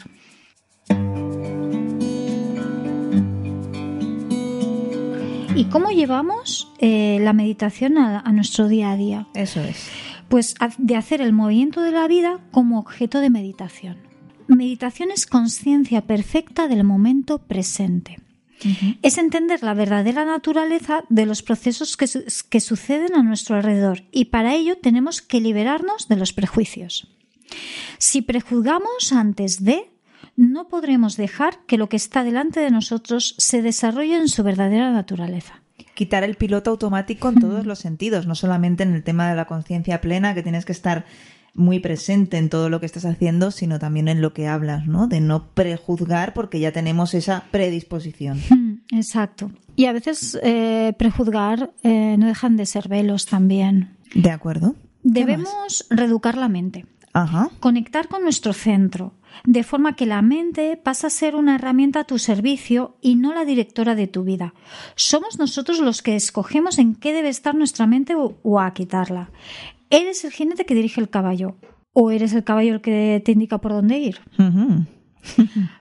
¿Y 5.61 5.65
cómo 5.65 5.91
llevamos 5.91 6.73
eh, 6.79 7.19
la 7.21 7.35
meditación 7.35 7.99
a, 7.99 8.23
nuestro 8.33 8.67
día 8.67 8.93
a 8.93 8.97
día? 8.97 9.27
Eso 9.35 9.61
es. 9.61 9.91
Pues 10.31 10.55
de 10.79 10.97
hacer 10.97 11.21
el 11.21 11.35
movimiento 11.35 11.83
de 11.83 11.91
la 11.91 12.09
vida 12.09 12.41
como 12.51 12.79
objeto 12.79 13.21
de 13.21 13.29
meditación. 13.29 13.99
Meditación 14.49 15.11
es 15.11 15.27
conciencia 15.27 16.01
perfecta 16.01 16.67
del 16.67 16.83
momento 16.83 17.43
presente. 17.43 18.17
Es 19.03 19.19
entender 19.19 19.63
la 19.63 19.75
verdadera 19.75 20.25
naturaleza 20.25 21.05
de 21.11 21.27
los 21.27 21.43
procesos 21.43 21.99
que, 21.99 22.09
que 22.49 22.61
suceden 22.61 23.15
a 23.15 23.23
nuestro 23.23 23.57
alrededor 23.57 24.05
y 24.13 24.27
para 24.27 24.55
ello 24.55 24.79
tenemos 24.79 25.21
que 25.21 25.43
liberarnos 25.43 26.09
de 26.09 26.17
los 26.17 26.33
prejuicios. 26.33 27.07
Si 27.99 28.23
prejuzgamos 28.23 29.13
antes 29.13 29.63
de, 29.63 29.90
no 30.41 30.69
podremos 30.69 31.19
dejar 31.19 31.59
que 31.67 31.77
lo 31.77 31.91
que 31.91 31.97
está 31.97 32.25
delante 32.25 32.61
de 32.61 32.71
nosotros 32.71 33.35
se 33.37 33.61
desarrolle 33.61 34.17
en 34.17 34.29
su 34.29 34.43
verdadera 34.43 34.91
naturaleza. 34.91 35.61
Quitar 35.95 36.25
el 36.25 36.37
piloto 36.37 36.71
automático 36.71 37.29
en 37.29 37.41
todos 37.41 37.67
los 37.67 37.79
sentidos, 37.79 38.27
no 38.27 38.35
solamente 38.35 38.83
en 38.83 38.95
el 38.95 39.05
tema 39.05 39.29
de 39.29 39.37
la 39.37 39.45
conciencia 39.45 40.01
plena, 40.01 40.35
que 40.35 40.43
tienes 40.43 40.65
que 40.65 40.73
estar 40.73 41.05
muy 41.53 41.79
presente 41.79 42.39
en 42.39 42.49
todo 42.49 42.71
lo 42.71 42.81
que 42.81 42.87
estás 42.87 43.05
haciendo, 43.05 43.51
sino 43.51 43.79
también 43.79 44.09
en 44.09 44.23
lo 44.23 44.33
que 44.33 44.49
hablas, 44.49 44.87
¿no? 44.87 45.09
De 45.09 45.21
no 45.21 45.49
prejuzgar 45.53 46.33
porque 46.33 46.59
ya 46.59 46.73
tenemos 46.73 47.13
esa 47.13 47.45
predisposición. 47.51 48.41
Exacto. 48.93 49.51
Y 49.77 49.87
a 49.87 49.93
veces 49.93 50.39
eh, 50.43 50.95
prejuzgar 50.99 51.71
eh, 51.83 52.17
no 52.19 52.27
dejan 52.27 52.57
de 52.57 52.65
ser 52.65 52.89
velos 52.89 53.27
también. 53.27 53.91
De 54.15 54.31
acuerdo. 54.31 54.75
Debemos 55.03 55.87
reeducar 55.91 56.39
la 56.39 56.49
mente 56.49 56.87
Ajá. 57.13 57.51
Conectar 57.61 58.09
con 58.09 58.23
nuestro 58.23 58.53
centro, 58.53 59.15
de 59.45 59.63
forma 59.63 59.97
que 59.97 60.07
la 60.07 60.23
mente 60.23 60.77
pasa 60.77 61.09
a 61.09 61.11
ser 61.11 61.35
una 61.35 61.57
herramienta 61.57 62.01
a 62.01 62.05
tu 62.05 62.19
servicio 62.19 62.97
y 63.01 63.17
no 63.17 63.35
la 63.35 63.45
directora 63.45 63.95
de 63.95 64.07
tu 64.07 64.23
vida. 64.23 64.55
Somos 64.95 65.39
nosotros 65.39 65.81
los 65.81 66.03
que 66.03 66.17
escogemos 66.17 66.79
en 66.79 66.95
qué 66.95 67.13
debe 67.13 67.29
estar 67.29 67.55
nuestra 67.55 67.87
mente 67.87 68.15
o, 68.15 68.39
o 68.43 68.61
a 68.61 68.73
quitarla. 68.75 69.31
Eres 69.91 70.25
el 70.25 70.31
jinete 70.31 70.65
que 70.65 70.75
dirige 70.75 71.01
el 71.01 71.11
caballo 71.11 71.57
o 71.93 72.11
eres 72.11 72.33
el 72.33 72.45
caballo 72.45 72.75
el 72.75 72.81
que 72.81 73.21
te 73.25 73.33
indica 73.33 73.59
por 73.59 73.73
dónde 73.73 73.99
ir. 73.99 74.21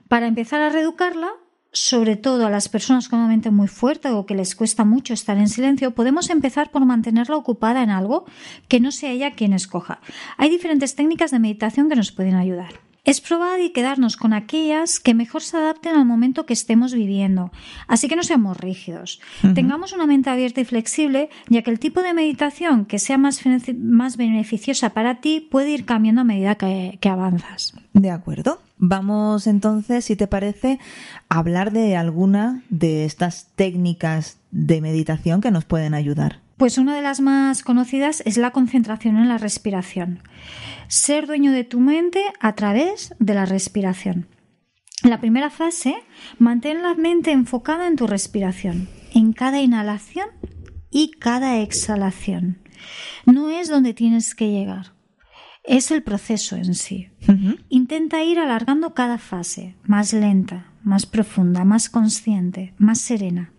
Para 0.08 0.26
empezar 0.26 0.60
a 0.60 0.70
reeducarla, 0.70 1.30
sobre 1.72 2.16
todo 2.16 2.46
a 2.46 2.50
las 2.50 2.68
personas 2.68 3.08
con 3.08 3.20
una 3.20 3.28
mente 3.28 3.50
muy 3.50 3.68
fuerte 3.68 4.10
o 4.10 4.26
que 4.26 4.34
les 4.34 4.54
cuesta 4.54 4.84
mucho 4.84 5.14
estar 5.14 5.38
en 5.38 5.48
silencio, 5.48 5.92
podemos 5.92 6.30
empezar 6.30 6.70
por 6.70 6.84
mantenerla 6.84 7.36
ocupada 7.36 7.82
en 7.82 7.90
algo 7.90 8.24
que 8.68 8.80
no 8.80 8.90
sea 8.92 9.10
ella 9.10 9.32
quien 9.32 9.52
escoja. 9.52 10.00
Hay 10.36 10.50
diferentes 10.50 10.94
técnicas 10.94 11.30
de 11.30 11.38
meditación 11.38 11.88
que 11.88 11.96
nos 11.96 12.12
pueden 12.12 12.34
ayudar. 12.34 12.89
Es 13.04 13.20
probar 13.20 13.60
y 13.60 13.70
quedarnos 13.72 14.16
con 14.16 14.32
aquellas 14.32 15.00
que 15.00 15.14
mejor 15.14 15.42
se 15.42 15.56
adapten 15.56 15.94
al 15.96 16.04
momento 16.04 16.44
que 16.46 16.52
estemos 16.52 16.92
viviendo. 16.92 17.50
Así 17.88 18.08
que 18.08 18.16
no 18.16 18.22
seamos 18.22 18.56
rígidos. 18.58 19.20
Tengamos 19.54 19.92
una 19.92 20.06
mente 20.06 20.28
abierta 20.30 20.60
y 20.60 20.64
flexible, 20.66 21.30
ya 21.48 21.62
que 21.62 21.70
el 21.70 21.78
tipo 21.78 22.02
de 22.02 22.12
meditación 22.14 22.84
que 22.84 22.98
sea 22.98 23.16
más, 23.18 23.40
más 23.78 24.16
beneficiosa 24.16 24.90
para 24.90 25.20
ti 25.20 25.40
puede 25.50 25.70
ir 25.70 25.84
cambiando 25.86 26.20
a 26.20 26.24
medida 26.24 26.56
que- 26.56 26.98
que 27.00 27.08
avanzas. 27.08 27.74
De 27.94 28.10
acuerdo. 28.10 28.60
Vamos 28.82 29.46
entonces, 29.46 30.06
si 30.06 30.16
te 30.16 30.26
parece, 30.26 30.78
a 31.28 31.38
hablar 31.38 31.70
de 31.70 31.96
alguna 31.96 32.62
de 32.70 33.04
estas 33.04 33.48
técnicas 33.54 34.38
de 34.50 34.80
meditación 34.80 35.40
que 35.42 35.50
nos 35.50 35.66
pueden 35.66 35.92
ayudar. 35.92 36.40
Pues 36.60 36.76
una 36.76 36.94
de 36.94 37.00
las 37.00 37.22
más 37.22 37.62
conocidas 37.62 38.22
es 38.26 38.36
la 38.36 38.50
concentración 38.50 39.16
en 39.16 39.30
la 39.30 39.38
respiración. 39.38 40.22
Ser 40.88 41.26
dueño 41.26 41.52
de 41.52 41.64
tu 41.64 41.80
mente 41.80 42.22
a 42.38 42.54
través 42.54 43.14
de 43.18 43.32
la 43.32 43.46
respiración. 43.46 44.28
La 45.02 45.20
primera 45.20 45.48
fase, 45.48 45.94
mantén 46.38 46.82
la 46.82 46.94
mente 46.94 47.32
enfocada 47.32 47.86
en 47.88 47.96
tu 47.96 48.06
respiración, 48.06 48.90
en 49.14 49.32
cada 49.32 49.62
inhalación 49.62 50.26
y 50.90 51.12
cada 51.12 51.60
exhalación. 51.60 52.58
No 53.24 53.48
es 53.48 53.70
donde 53.70 53.94
tienes 53.94 54.34
que 54.34 54.50
llegar, 54.50 54.92
es 55.64 55.90
el 55.90 56.02
proceso 56.02 56.56
en 56.56 56.74
sí. 56.74 57.08
Intenta 57.70 58.22
ir 58.22 58.38
alargando 58.38 58.92
cada 58.92 59.16
fase, 59.16 59.76
más 59.84 60.12
lenta, 60.12 60.74
más 60.82 61.06
profunda, 61.06 61.64
más 61.64 61.88
consciente, 61.88 62.74
más 62.76 63.00
serena. 63.00 63.50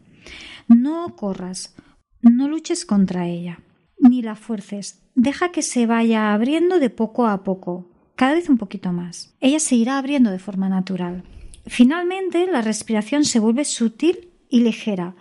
No 0.67 1.15
corras, 1.15 1.75
no 2.21 2.47
luches 2.47 2.85
contra 2.85 3.27
ella, 3.27 3.59
ni 3.99 4.21
la 4.21 4.35
fuerces. 4.35 5.01
Deja 5.15 5.51
que 5.51 5.61
se 5.61 5.85
vaya 5.85 6.33
abriendo 6.33 6.79
de 6.79 6.89
poco 6.89 7.27
a 7.27 7.43
poco, 7.43 7.89
cada 8.15 8.33
vez 8.33 8.49
un 8.49 8.57
poquito 8.57 8.91
más. 8.91 9.35
Ella 9.39 9.59
se 9.59 9.75
irá 9.75 9.97
abriendo 9.97 10.31
de 10.31 10.39
forma 10.39 10.69
natural. 10.69 11.23
Finalmente, 11.65 12.47
la 12.47 12.61
respiración 12.61 13.25
se 13.25 13.39
vuelve 13.39 13.65
sutil 13.65 14.29
y 14.49 14.61
ligera. 14.61 15.15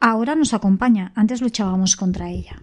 Ahora 0.00 0.34
nos 0.34 0.54
acompaña, 0.54 1.12
antes 1.14 1.40
luchábamos 1.40 1.96
contra 1.96 2.30
ella. 2.30 2.62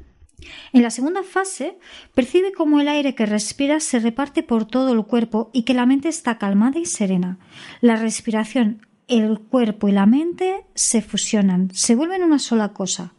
En 0.74 0.84
la 0.84 0.90
segunda 0.90 1.24
fase, 1.24 1.78
percibe 2.14 2.54
cómo 2.54 2.80
el 2.80 2.88
aire 2.88 3.16
que 3.16 3.26
respiras 3.26 3.84
se 3.84 4.00
reparte 4.00 4.44
por 4.44 4.66
todo 4.66 4.94
el 4.94 5.06
cuerpo 5.06 5.50
y 5.54 5.64
que 5.64 5.74
la 5.74 5.86
mente 5.86 6.10
está 6.10 6.38
calmada 6.38 6.80
y 6.80 6.86
serena. 6.86 7.40
La 7.82 7.96
respiración, 7.96 8.86
el 9.08 9.40
cuerpo 9.40 9.88
y 9.88 9.92
la 9.92 10.06
mente 10.06 10.66
se 10.76 11.02
fusionan, 11.02 11.70
se 11.74 11.96
vuelven 11.96 12.24
una 12.24 12.40
sola 12.40 12.70
cosa. 12.74 13.14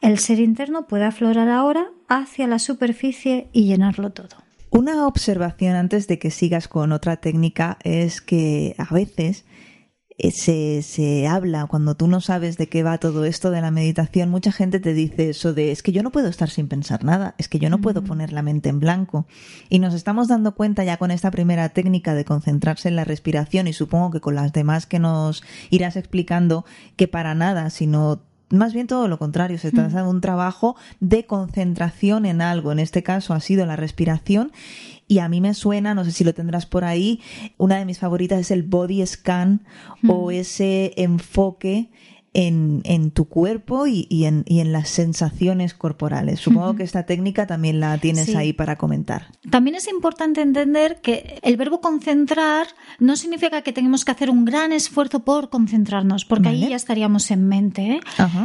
El 0.00 0.18
ser 0.18 0.38
interno 0.38 0.86
puede 0.86 1.04
aflorar 1.04 1.48
ahora 1.48 1.90
hacia 2.08 2.46
la 2.46 2.58
superficie 2.58 3.48
y 3.52 3.64
llenarlo 3.64 4.10
todo. 4.10 4.36
Una 4.70 5.06
observación 5.06 5.74
antes 5.74 6.06
de 6.06 6.18
que 6.18 6.30
sigas 6.30 6.68
con 6.68 6.92
otra 6.92 7.16
técnica 7.16 7.78
es 7.82 8.20
que 8.20 8.74
a 8.78 8.92
veces 8.92 9.44
eh, 10.18 10.30
se, 10.30 10.82
se 10.82 11.26
habla, 11.26 11.66
cuando 11.66 11.94
tú 11.94 12.06
no 12.06 12.20
sabes 12.20 12.58
de 12.58 12.68
qué 12.68 12.82
va 12.82 12.98
todo 12.98 13.24
esto 13.24 13.50
de 13.50 13.60
la 13.60 13.70
meditación, 13.70 14.30
mucha 14.30 14.52
gente 14.52 14.78
te 14.78 14.92
dice 14.92 15.30
eso 15.30 15.54
de 15.54 15.70
es 15.72 15.82
que 15.82 15.92
yo 15.92 16.02
no 16.02 16.10
puedo 16.10 16.28
estar 16.28 16.50
sin 16.50 16.68
pensar 16.68 17.04
nada, 17.04 17.34
es 17.38 17.48
que 17.48 17.58
yo 17.58 17.70
no 17.70 17.80
puedo 17.80 18.04
poner 18.04 18.32
la 18.32 18.42
mente 18.42 18.68
en 18.68 18.80
blanco. 18.80 19.26
Y 19.68 19.78
nos 19.78 19.94
estamos 19.94 20.28
dando 20.28 20.54
cuenta 20.54 20.84
ya 20.84 20.96
con 20.96 21.12
esta 21.12 21.30
primera 21.30 21.68
técnica 21.70 22.14
de 22.14 22.24
concentrarse 22.24 22.88
en 22.88 22.96
la 22.96 23.04
respiración 23.04 23.68
y 23.68 23.72
supongo 23.72 24.10
que 24.10 24.20
con 24.20 24.34
las 24.34 24.52
demás 24.52 24.86
que 24.86 24.98
nos 24.98 25.42
irás 25.70 25.96
explicando 25.96 26.64
que 26.96 27.08
para 27.08 27.34
nada, 27.34 27.70
sino 27.70 28.27
más 28.50 28.72
bien 28.72 28.86
todo 28.86 29.08
lo 29.08 29.18
contrario, 29.18 29.58
se 29.58 29.72
trata 29.72 30.02
de 30.02 30.08
un 30.08 30.20
trabajo 30.20 30.76
de 31.00 31.26
concentración 31.26 32.26
en 32.26 32.40
algo. 32.40 32.72
En 32.72 32.78
este 32.78 33.02
caso 33.02 33.34
ha 33.34 33.40
sido 33.40 33.66
la 33.66 33.76
respiración. 33.76 34.52
Y 35.06 35.20
a 35.20 35.28
mí 35.28 35.40
me 35.40 35.54
suena, 35.54 35.94
no 35.94 36.04
sé 36.04 36.12
si 36.12 36.22
lo 36.22 36.34
tendrás 36.34 36.66
por 36.66 36.84
ahí, 36.84 37.20
una 37.56 37.78
de 37.78 37.86
mis 37.86 37.98
favoritas 37.98 38.40
es 38.40 38.50
el 38.50 38.62
body 38.62 39.06
scan 39.06 39.62
o 40.06 40.30
ese 40.30 40.92
enfoque 40.96 41.88
en, 42.38 42.82
en 42.84 43.10
tu 43.10 43.24
cuerpo 43.24 43.88
y, 43.88 44.06
y 44.08 44.26
en, 44.26 44.44
y 44.46 44.60
en 44.60 44.70
las 44.70 44.88
sensaciones 44.90 45.74
corporales. 45.74 46.38
Supongo 46.38 46.76
que 46.76 46.84
esta 46.84 47.02
técnica 47.04 47.48
también 47.48 47.80
la 47.80 47.98
tienes 47.98 48.26
Sí. 48.26 48.36
ahí 48.36 48.52
para 48.52 48.76
comentar. 48.78 49.26
También 49.50 49.74
es 49.74 49.88
importante 49.88 50.40
entender 50.40 51.00
que 51.02 51.40
el 51.42 51.56
verbo 51.56 51.80
concentrar 51.80 52.68
no 53.00 53.16
significa 53.16 53.62
que 53.62 53.72
tengamos 53.72 54.04
que 54.04 54.12
hacer 54.12 54.30
un 54.30 54.44
gran 54.44 54.70
esfuerzo 54.70 55.24
por 55.24 55.50
concentrarnos, 55.50 56.24
porque 56.24 56.50
ahí 56.50 56.68
ya 56.68 56.76
estaríamos 56.76 57.28
en 57.32 57.48
mente. 57.48 57.82
¿eh? 57.94 58.00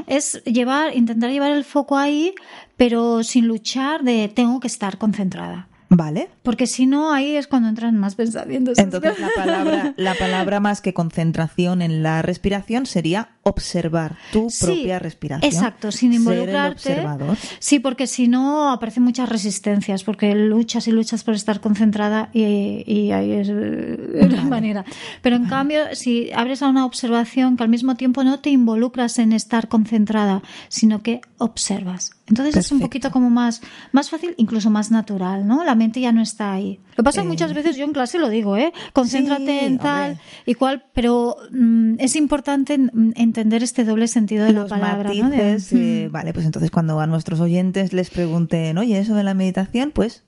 Es 0.08 0.44
llevar, 0.46 0.96
intentar 0.98 1.30
llevar 1.30 1.52
el 1.52 1.64
foco 1.64 1.96
ahí, 1.96 2.34
pero 2.78 3.22
sin 3.24 3.48
luchar 3.48 4.04
de 4.04 4.28
tengo 4.28 4.60
que 4.60 4.68
estar 4.68 4.98
concentrada. 4.98 5.68
¿Vale? 5.96 6.30
Porque 6.42 6.66
si 6.66 6.88
no, 6.88 7.14
ahí 7.14 7.36
es 7.36 7.46
cuando 7.46 7.70
entran 7.70 7.96
más 8.00 8.16
pensamientos. 8.16 8.80
Entonces 8.80 9.20
la 9.20 9.30
palabra, 9.36 9.94
la 9.96 10.16
palabra 10.16 10.60
más 10.60 10.82
que 10.82 10.92
concentración 10.96 11.84
en 11.84 12.02
la 12.02 12.24
respiración 12.24 12.88
sería 12.88 13.30
observar 13.44 14.16
tu 14.32 14.50
Sí, 14.50 14.66
propia 14.66 15.00
respiración. 15.00 15.52
Exacto, 15.54 15.92
sin 15.92 16.12
Ser 16.12 16.14
el 16.14 16.20
involucrarte. 16.40 16.90
observador. 16.94 17.38
Sí, 17.60 17.80
porque 17.80 18.08
si 18.08 18.28
no 18.28 18.72
aparecen 18.72 19.04
muchas 19.04 19.30
resistencias, 19.30 20.04
porque 20.04 20.34
luchas 20.34 20.88
y 20.88 20.92
luchas 20.92 21.24
por 21.24 21.36
estar 21.36 21.60
concentrada 21.60 22.30
y, 22.34 22.84
y 22.88 23.12
ahí 23.12 23.32
es 23.32 23.50
la 23.50 24.44
manera. 24.46 24.86
Pero 25.22 25.36
en 25.36 25.46
cambio, 25.46 25.82
si 25.94 26.32
abres 26.34 26.62
a 26.62 26.70
una 26.70 26.86
observación 26.86 27.58
que 27.58 27.64
al 27.64 27.70
mismo 27.70 27.96
tiempo 27.96 28.24
no 28.24 28.40
te 28.40 28.50
involucras 28.50 29.20
en 29.20 29.34
estar 29.34 29.68
concentrada, 29.68 30.42
sino 30.70 31.02
que 31.04 31.22
observas. 31.38 32.12
Entonces 32.28 32.56
es 32.56 32.72
un 32.72 32.80
poquito 32.80 33.12
como 33.12 33.30
más, 33.30 33.62
más 33.92 34.10
fácil, 34.10 34.34
incluso 34.38 34.70
más 34.70 34.92
natural, 34.92 35.46
¿no? 35.46 35.66
La 35.66 35.76
mente 35.76 36.00
ya 36.00 36.14
no 36.14 36.22
está 36.22 36.54
ahí. 36.54 36.80
Lo 36.92 36.96
que 36.98 37.04
pasa 37.04 37.22
Eh. 37.22 37.26
muchas 37.26 37.54
veces 37.54 37.76
yo 37.76 37.84
en 37.84 37.92
clase 37.92 38.18
lo 38.18 38.30
digo, 38.30 38.56
¿eh? 38.56 38.72
Concéntrate 38.94 39.60
Sí, 39.60 39.66
en 39.66 39.78
tal 39.78 40.12
hombre. 40.12 40.24
y 40.46 40.54
cual, 40.54 40.86
pero 40.94 41.36
mm, 41.52 41.96
es 42.00 42.16
importante 42.16 42.78
mm, 42.78 43.12
entender 43.34 43.64
este 43.64 43.84
doble 43.84 44.08
sentido 44.08 44.46
de 44.46 44.54
Los 44.54 44.70
la 44.70 44.78
palabra, 44.80 45.10
¿no? 45.14 45.30
De- 45.32 45.38
matices, 45.38 45.74
eh, 45.74 46.08
vale, 46.12 46.34
pues 46.34 46.46
entonces 46.46 46.70
cuando 46.70 47.00
a 47.00 47.08
nuestros 47.08 47.40
oyentes 47.40 47.92
les 47.92 48.12
pregunten, 48.12 48.78
oye, 48.78 49.00
eso 49.00 49.16
de 49.16 49.24
la 49.24 49.34
meditación, 49.34 49.90
pues 49.92 50.24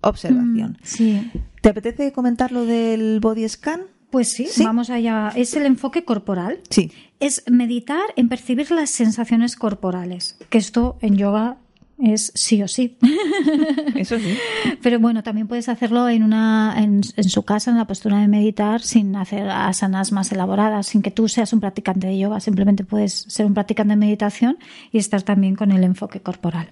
observación. 0.00 0.72
Mm, 0.80 0.84
Sí. 0.84 1.30
¿Te 1.60 1.68
apetece 1.68 2.12
comentar 2.12 2.50
lo 2.52 2.64
del 2.64 3.20
body 3.20 3.46
scan? 3.48 3.82
Pues 4.10 4.30
sí, 4.30 4.46
¿Sí? 4.50 4.64
vamos 4.64 4.88
allá. 4.88 5.32
Es 5.36 5.54
el 5.54 5.66
enfoque 5.66 6.04
corporal. 6.04 6.60
Sí. 6.70 6.90
Es 7.20 7.42
meditar 7.50 8.04
en 8.16 8.28
percibir 8.28 8.70
las 8.70 8.90
sensaciones 8.90 9.56
corporales, 9.56 10.36
que 10.48 10.58
esto 10.58 10.96
en 11.02 11.16
yoga 11.16 11.58
es 11.98 12.32
sí 12.34 12.62
o 12.62 12.68
sí. 12.68 12.98
Eso 13.94 14.18
sí. 14.18 14.36
Pero 14.82 15.00
bueno, 15.00 15.22
también 15.22 15.48
puedes 15.48 15.68
hacerlo 15.68 16.08
en 16.08 16.22
una 16.22 16.74
en, 16.76 17.00
en 17.16 17.28
su 17.28 17.42
casa, 17.44 17.70
en 17.70 17.78
la 17.78 17.86
postura 17.86 18.18
de 18.18 18.28
meditar, 18.28 18.82
sin 18.82 19.16
hacer 19.16 19.48
asanas 19.48 20.12
más 20.12 20.30
elaboradas, 20.32 20.88
sin 20.88 21.02
que 21.02 21.10
tú 21.10 21.28
seas 21.28 21.52
un 21.52 21.60
practicante 21.60 22.06
de 22.06 22.18
yoga. 22.18 22.40
Simplemente 22.40 22.84
puedes 22.84 23.12
ser 23.28 23.46
un 23.46 23.54
practicante 23.54 23.92
de 23.92 23.96
meditación 23.96 24.58
y 24.92 24.98
estar 24.98 25.22
también 25.22 25.56
con 25.56 25.72
el 25.72 25.84
enfoque 25.84 26.20
corporal. 26.20 26.68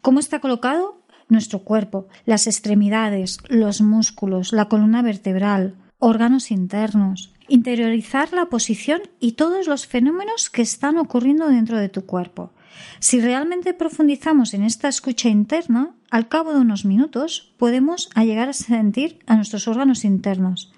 ¿Cómo 0.00 0.20
está 0.20 0.40
colocado? 0.40 1.02
Nuestro 1.28 1.60
cuerpo, 1.60 2.08
las 2.26 2.46
extremidades, 2.46 3.38
los 3.48 3.80
músculos, 3.80 4.52
la 4.52 4.66
columna 4.66 5.02
vertebral, 5.02 5.76
órganos 5.98 6.50
internos. 6.50 7.32
Interiorizar 7.48 8.32
la 8.32 8.46
posición 8.46 9.02
y 9.20 9.32
todos 9.32 9.66
los 9.66 9.86
fenómenos 9.86 10.48
que 10.48 10.62
están 10.62 10.96
ocurriendo 10.96 11.48
dentro 11.48 11.78
de 11.78 11.88
tu 11.88 12.06
cuerpo. 12.06 12.52
Si 13.00 13.20
realmente 13.20 13.74
profundizamos 13.74 14.54
en 14.54 14.62
esta 14.62 14.88
escucha 14.88 15.28
interna, 15.28 15.90
al 16.10 16.28
cabo 16.28 16.52
de 16.52 16.60
unos 16.60 16.84
minutos 16.84 17.52
podemos 17.58 18.08
llegar 18.16 18.48
a 18.48 18.52
sentir 18.52 19.18
a 19.26 19.36
nuestros 19.36 19.68
órganos 19.68 20.04
internos 20.04 20.72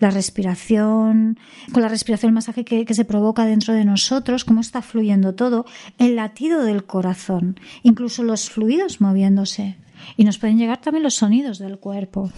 la 0.00 0.10
respiración, 0.10 1.38
con 1.72 1.82
la 1.82 1.88
respiración 1.88 2.30
el 2.30 2.34
masaje 2.34 2.64
que, 2.64 2.84
que 2.84 2.94
se 2.94 3.04
provoca 3.04 3.44
dentro 3.44 3.74
de 3.74 3.84
nosotros, 3.84 4.44
cómo 4.44 4.60
está 4.60 4.82
fluyendo 4.82 5.34
todo, 5.34 5.66
el 5.98 6.16
latido 6.16 6.64
del 6.64 6.84
corazón, 6.84 7.60
incluso 7.82 8.22
los 8.22 8.50
fluidos 8.50 9.00
moviéndose. 9.00 9.76
Y 10.16 10.24
nos 10.24 10.38
pueden 10.38 10.58
llegar 10.58 10.80
también 10.80 11.02
los 11.02 11.14
sonidos 11.14 11.58
del 11.58 11.78
cuerpo, 11.78 12.32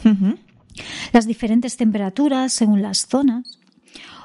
las 1.12 1.26
diferentes 1.26 1.76
temperaturas 1.76 2.52
según 2.52 2.82
las 2.82 3.06
zonas. 3.06 3.61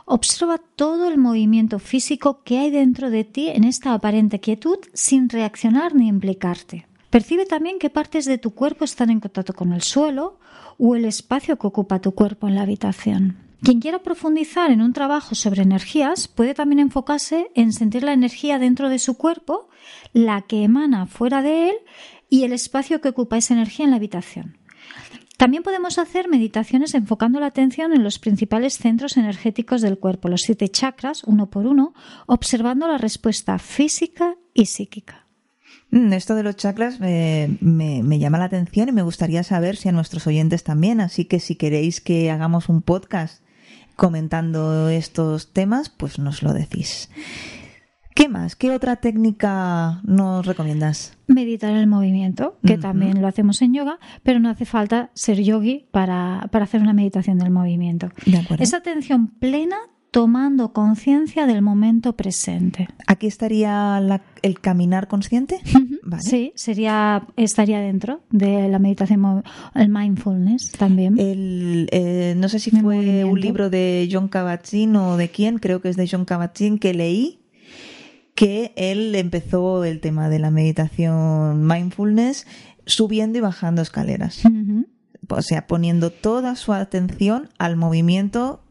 Observa 0.10 0.58
todo 0.58 1.10
el 1.10 1.18
movimiento 1.18 1.80
físico 1.80 2.42
que 2.46 2.60
hay 2.60 2.72
dentro 2.72 3.10
de 3.10 3.26
ti 3.26 3.50
en 3.50 3.66
esta 3.66 3.94
aparente 3.94 4.40
quietud 4.40 4.78
sin 4.94 5.28
reaccionar 5.28 5.96
ni 5.96 6.08
implicarte. 6.08 6.88
Percibe 7.10 7.46
también 7.46 7.78
qué 7.78 7.90
partes 7.90 8.24
de 8.24 8.38
tu 8.38 8.52
cuerpo 8.52 8.86
están 8.86 9.10
en 9.10 9.20
contacto 9.20 9.54
con 9.54 9.74
el 9.74 9.82
suelo 9.82 10.40
o 10.78 10.96
el 10.96 11.04
espacio 11.04 11.58
que 11.58 11.68
ocupa 11.68 12.00
tu 12.00 12.14
cuerpo 12.14 12.48
en 12.48 12.56
la 12.56 12.62
habitación. 12.62 13.36
Quien 13.62 13.82
quiera 13.82 14.00
profundizar 14.00 14.72
en 14.72 14.82
un 14.82 14.94
trabajo 14.94 15.36
sobre 15.36 15.64
energías 15.64 16.30
puede 16.30 16.54
también 16.54 16.80
enfocarse 16.80 17.52
en 17.54 17.74
sentir 17.74 18.04
la 18.04 18.14
energía 18.14 18.60
dentro 18.60 18.88
de 18.88 19.00
su 19.00 19.18
cuerpo, 19.18 19.68
la 20.14 20.44
que 20.44 20.64
emana 20.64 21.08
fuera 21.08 21.42
de 21.42 21.72
él 21.72 21.76
y 22.30 22.44
el 22.46 22.54
espacio 22.54 23.02
que 23.02 23.10
ocupa 23.10 23.36
esa 23.38 23.56
energía 23.56 23.84
en 23.84 23.92
la 23.92 23.98
habitación. 23.98 24.58
También 25.38 25.62
podemos 25.62 26.00
hacer 26.00 26.28
meditaciones 26.28 26.96
enfocando 26.96 27.40
la 27.40 27.46
atención 27.46 27.94
en 27.94 28.04
los 28.04 28.18
principales 28.18 28.80
centros 28.80 29.18
energéticos 29.18 29.84
del 29.84 30.00
cuerpo, 30.00 30.30
los 30.30 30.42
siete 30.42 30.68
chakras, 30.68 31.24
uno 31.24 31.52
por 31.52 31.68
uno, 31.68 31.94
observando 32.26 32.88
la 32.88 32.98
respuesta 32.98 33.60
física 33.60 34.36
y 34.56 34.66
psíquica. 34.66 35.28
Mm, 35.92 36.12
esto 36.14 36.34
de 36.34 36.42
los 36.42 36.56
chakras 36.56 37.00
me, 37.00 37.58
me, 37.62 38.18
llama 38.18 38.40
la 38.40 38.46
atención 38.46 38.90
y 38.90 38.92
me 38.92 39.04
gustaría 39.04 39.44
saber 39.44 39.76
si 39.76 39.90
a 39.90 39.92
nuestros 39.92 40.26
oyentes 40.26 40.64
también. 40.64 41.00
Así 41.02 41.26
que 41.26 41.40
si 41.40 41.56
queréis 41.56 42.02
que 42.02 42.32
hagamos 42.32 42.68
un 42.68 42.82
podcast 42.82 43.44
comentando 43.96 44.90
estos 44.90 45.54
temas, 45.54 45.90
pues 45.90 46.18
nos 46.18 46.42
lo 46.42 46.52
decís. 46.52 47.10
¿Qué 48.18 48.30
más? 48.30 48.56
¿Qué 48.56 48.72
otra 48.72 48.96
técnica 48.96 50.02
nos 50.04 50.44
recomiendas? 50.44 51.16
Meditar 51.28 51.76
el 51.76 51.86
movimiento, 51.86 52.58
que 52.66 52.80
también 52.80 53.22
lo 53.22 53.28
hacemos 53.28 53.62
en 53.62 53.76
yoga, 53.76 54.00
pero 54.24 54.40
no 54.40 54.50
hace 54.50 54.66
falta 54.66 55.12
ser 55.14 55.44
yogi 55.44 55.86
para, 55.92 56.50
para 56.52 56.66
hacer 56.66 56.82
una 56.82 56.94
meditación 56.94 57.38
del 57.38 57.52
movimiento. 57.52 58.10
De 58.26 58.40
acuerdo. 58.40 58.64
Esa 58.64 58.78
atención 58.78 59.28
plena 59.28 59.78
tomando 60.10 60.74
conciencia 60.74 61.46
del 61.46 61.62
momento 61.62 62.16
presente. 62.16 62.88
¿Aquí 63.06 63.28
estaría 63.28 64.02
el 64.42 64.60
caminar 64.62 65.08
consciente? 65.08 65.60
Sí, 66.20 66.54
sería, 66.56 67.28
estaría 67.36 67.80
dentro 67.82 68.22
de 68.32 68.68
la 68.68 68.80
meditación, 68.80 69.44
el 69.76 69.90
mindfulness 69.90 70.72
también. 70.72 71.20
El, 71.20 71.88
eh, 71.92 72.34
no 72.36 72.50
sé 72.50 72.58
si 72.58 72.72
fue 72.72 73.26
un 73.26 73.40
libro 73.40 73.70
de 73.70 74.10
John 74.12 74.28
Kabat-Zinn 74.28 74.96
o 74.96 75.18
de 75.18 75.30
quién, 75.30 75.60
creo 75.60 75.82
que 75.82 75.90
es 75.90 75.98
de 75.98 76.08
John 76.10 76.26
Kabat-Zinn 76.26 76.80
que 76.80 76.96
leí, 76.96 77.42
que 78.38 78.72
él 78.76 79.16
empezó 79.16 79.84
el 79.84 80.00
tema 80.00 80.30
de 80.30 80.38
la 80.38 80.52
meditación 80.52 81.66
mindfulness 81.66 82.46
subiendo 82.86 83.40
y 83.40 83.42
bajando 83.42 83.82
escaleras. 83.82 84.44
O 85.28 85.42
sea, 85.42 85.66
poniendo 85.66 86.12
toda 86.12 86.56
su 86.56 86.72
atención 86.72 87.50
al 87.58 87.78
movimiento 87.78 88.62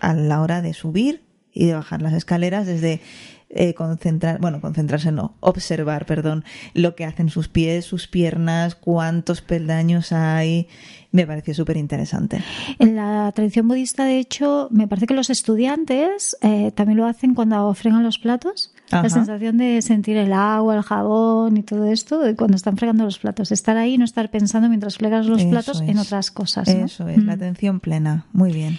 a 0.00 0.14
la 0.14 0.40
hora 0.40 0.62
de 0.62 0.72
subir 0.72 1.22
y 1.52 1.66
de 1.66 1.74
bajar 1.74 2.00
las 2.00 2.14
escaleras 2.14 2.66
desde 2.66 3.02
eh, 3.50 3.74
concentrar, 3.74 4.40
bueno, 4.40 4.62
concentrarse 4.62 5.12
no, 5.12 5.36
observar, 5.40 6.06
perdón, 6.06 6.42
lo 6.72 6.94
que 6.94 7.04
hacen 7.04 7.28
sus 7.28 7.48
pies, 7.48 7.84
sus 7.84 8.08
piernas, 8.08 8.74
cuántos 8.74 9.42
peldaños 9.42 10.12
hay. 10.12 10.66
Me 11.12 11.26
pareció 11.26 11.52
súper 11.52 11.76
interesante. 11.76 12.42
En 12.78 12.96
la 12.96 13.30
tradición 13.34 13.68
budista, 13.68 14.06
de 14.06 14.18
hecho, 14.18 14.68
me 14.70 14.88
parece 14.88 15.06
que 15.06 15.14
los 15.14 15.28
estudiantes 15.28 16.38
eh, 16.40 16.72
también 16.74 16.96
lo 16.96 17.04
hacen 17.04 17.34
cuando 17.34 17.74
fregan 17.74 18.02
los 18.02 18.18
platos. 18.18 18.72
La 18.90 19.08
sensación 19.08 19.56
de 19.56 19.82
sentir 19.82 20.16
el 20.16 20.32
agua, 20.32 20.76
el 20.76 20.82
jabón 20.82 21.56
y 21.56 21.62
todo 21.62 21.86
esto 21.86 22.22
cuando 22.36 22.56
están 22.56 22.76
fregando 22.76 23.04
los 23.04 23.18
platos. 23.18 23.52
Estar 23.52 23.76
ahí 23.76 23.94
y 23.94 23.98
no 23.98 24.04
estar 24.04 24.30
pensando 24.30 24.68
mientras 24.68 24.98
fregas 24.98 25.26
los 25.26 25.44
platos 25.44 25.80
en 25.80 25.98
otras 25.98 26.30
cosas. 26.30 26.68
Eso 26.68 27.08
es, 27.08 27.18
la 27.24 27.32
mm. 27.32 27.36
atención 27.36 27.80
plena. 27.80 28.26
Muy 28.32 28.52
bien. 28.52 28.78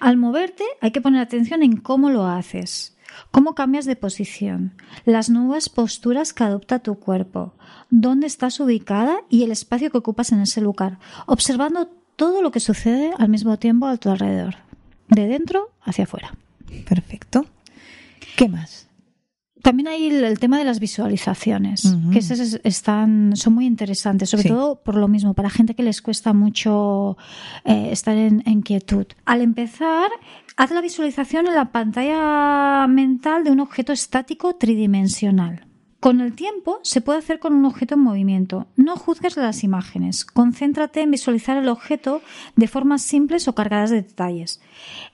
Al 0.00 0.16
moverte 0.16 0.64
hay 0.80 0.90
que 0.90 1.00
poner 1.00 1.20
atención 1.20 1.62
en 1.62 1.78
cómo 1.78 2.10
lo 2.10 2.26
haces, 2.26 2.96
cómo 3.30 3.54
cambias 3.54 3.84
de 3.84 3.96
posición, 3.96 4.74
las 5.04 5.30
nuevas 5.30 5.68
posturas 5.68 6.32
que 6.32 6.44
adopta 6.44 6.78
tu 6.78 6.98
cuerpo, 6.98 7.54
dónde 7.90 8.26
estás 8.26 8.60
ubicada 8.60 9.16
y 9.28 9.42
el 9.42 9.50
espacio 9.50 9.90
que 9.90 9.98
ocupas 9.98 10.30
en 10.30 10.40
ese 10.40 10.60
lugar, 10.60 10.98
observando 11.26 11.88
todo 12.16 12.42
lo 12.42 12.50
que 12.50 12.60
sucede 12.60 13.12
al 13.18 13.28
mismo 13.28 13.58
tiempo 13.58 13.86
a 13.86 13.96
tu 13.96 14.10
alrededor, 14.10 14.56
de 15.08 15.26
dentro 15.26 15.70
hacia 15.82 16.04
afuera. 16.04 16.34
Perfecto. 16.86 17.46
¿Qué 18.36 18.48
más? 18.48 18.87
También 19.68 19.88
hay 19.88 20.06
el, 20.06 20.38
tema 20.38 20.56
de 20.56 20.64
las 20.64 20.80
visualizaciones, 20.80 21.94
que 22.10 22.20
están, 22.64 23.36
son 23.36 23.52
muy 23.52 23.66
interesantes, 23.66 24.30
sobre 24.30 24.48
todo 24.48 24.80
por 24.82 24.94
lo 24.94 25.08
mismo, 25.08 25.34
para 25.34 25.50
gente 25.50 25.74
que 25.74 25.82
les 25.82 26.00
cuesta 26.00 26.32
mucho 26.32 27.18
eh, 27.66 27.90
estar 27.92 28.16
en, 28.16 28.42
en, 28.46 28.62
quietud. 28.62 29.04
Al 29.26 29.42
empezar, 29.42 30.10
haz 30.56 30.70
la 30.70 30.80
visualización 30.80 31.48
en 31.48 31.54
la 31.54 31.70
pantalla 31.70 32.86
mental 32.86 33.44
de 33.44 33.50
un 33.50 33.60
objeto 33.60 33.92
estático 33.92 34.56
tridimensional. 34.56 35.66
Con 36.00 36.22
el 36.22 36.32
tiempo 36.32 36.80
se 36.82 37.02
puede 37.02 37.18
hacer 37.18 37.38
con 37.38 37.52
un 37.52 37.66
objeto 37.66 37.96
en 37.96 38.00
movimiento. 38.00 38.68
No 38.74 38.96
juzgues 38.96 39.36
las 39.36 39.64
imágenes. 39.64 40.24
Concéntrate 40.24 41.02
en 41.02 41.10
visualizar 41.10 41.58
el 41.58 41.68
objeto 41.68 42.22
de 42.56 42.68
formas 42.68 43.02
simples 43.02 43.48
o 43.48 43.54
cargadas 43.54 43.90
de 43.90 43.96
detalles. 43.96 44.62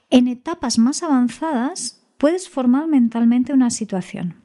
En 0.09 0.29
etapas 0.29 0.79
más 0.79 1.03
avanzadas, 1.03 2.07
puedes 2.17 2.47
formar 2.47 2.87
mentalmente 2.87 3.51
una 3.51 3.69
situación. 3.69 4.44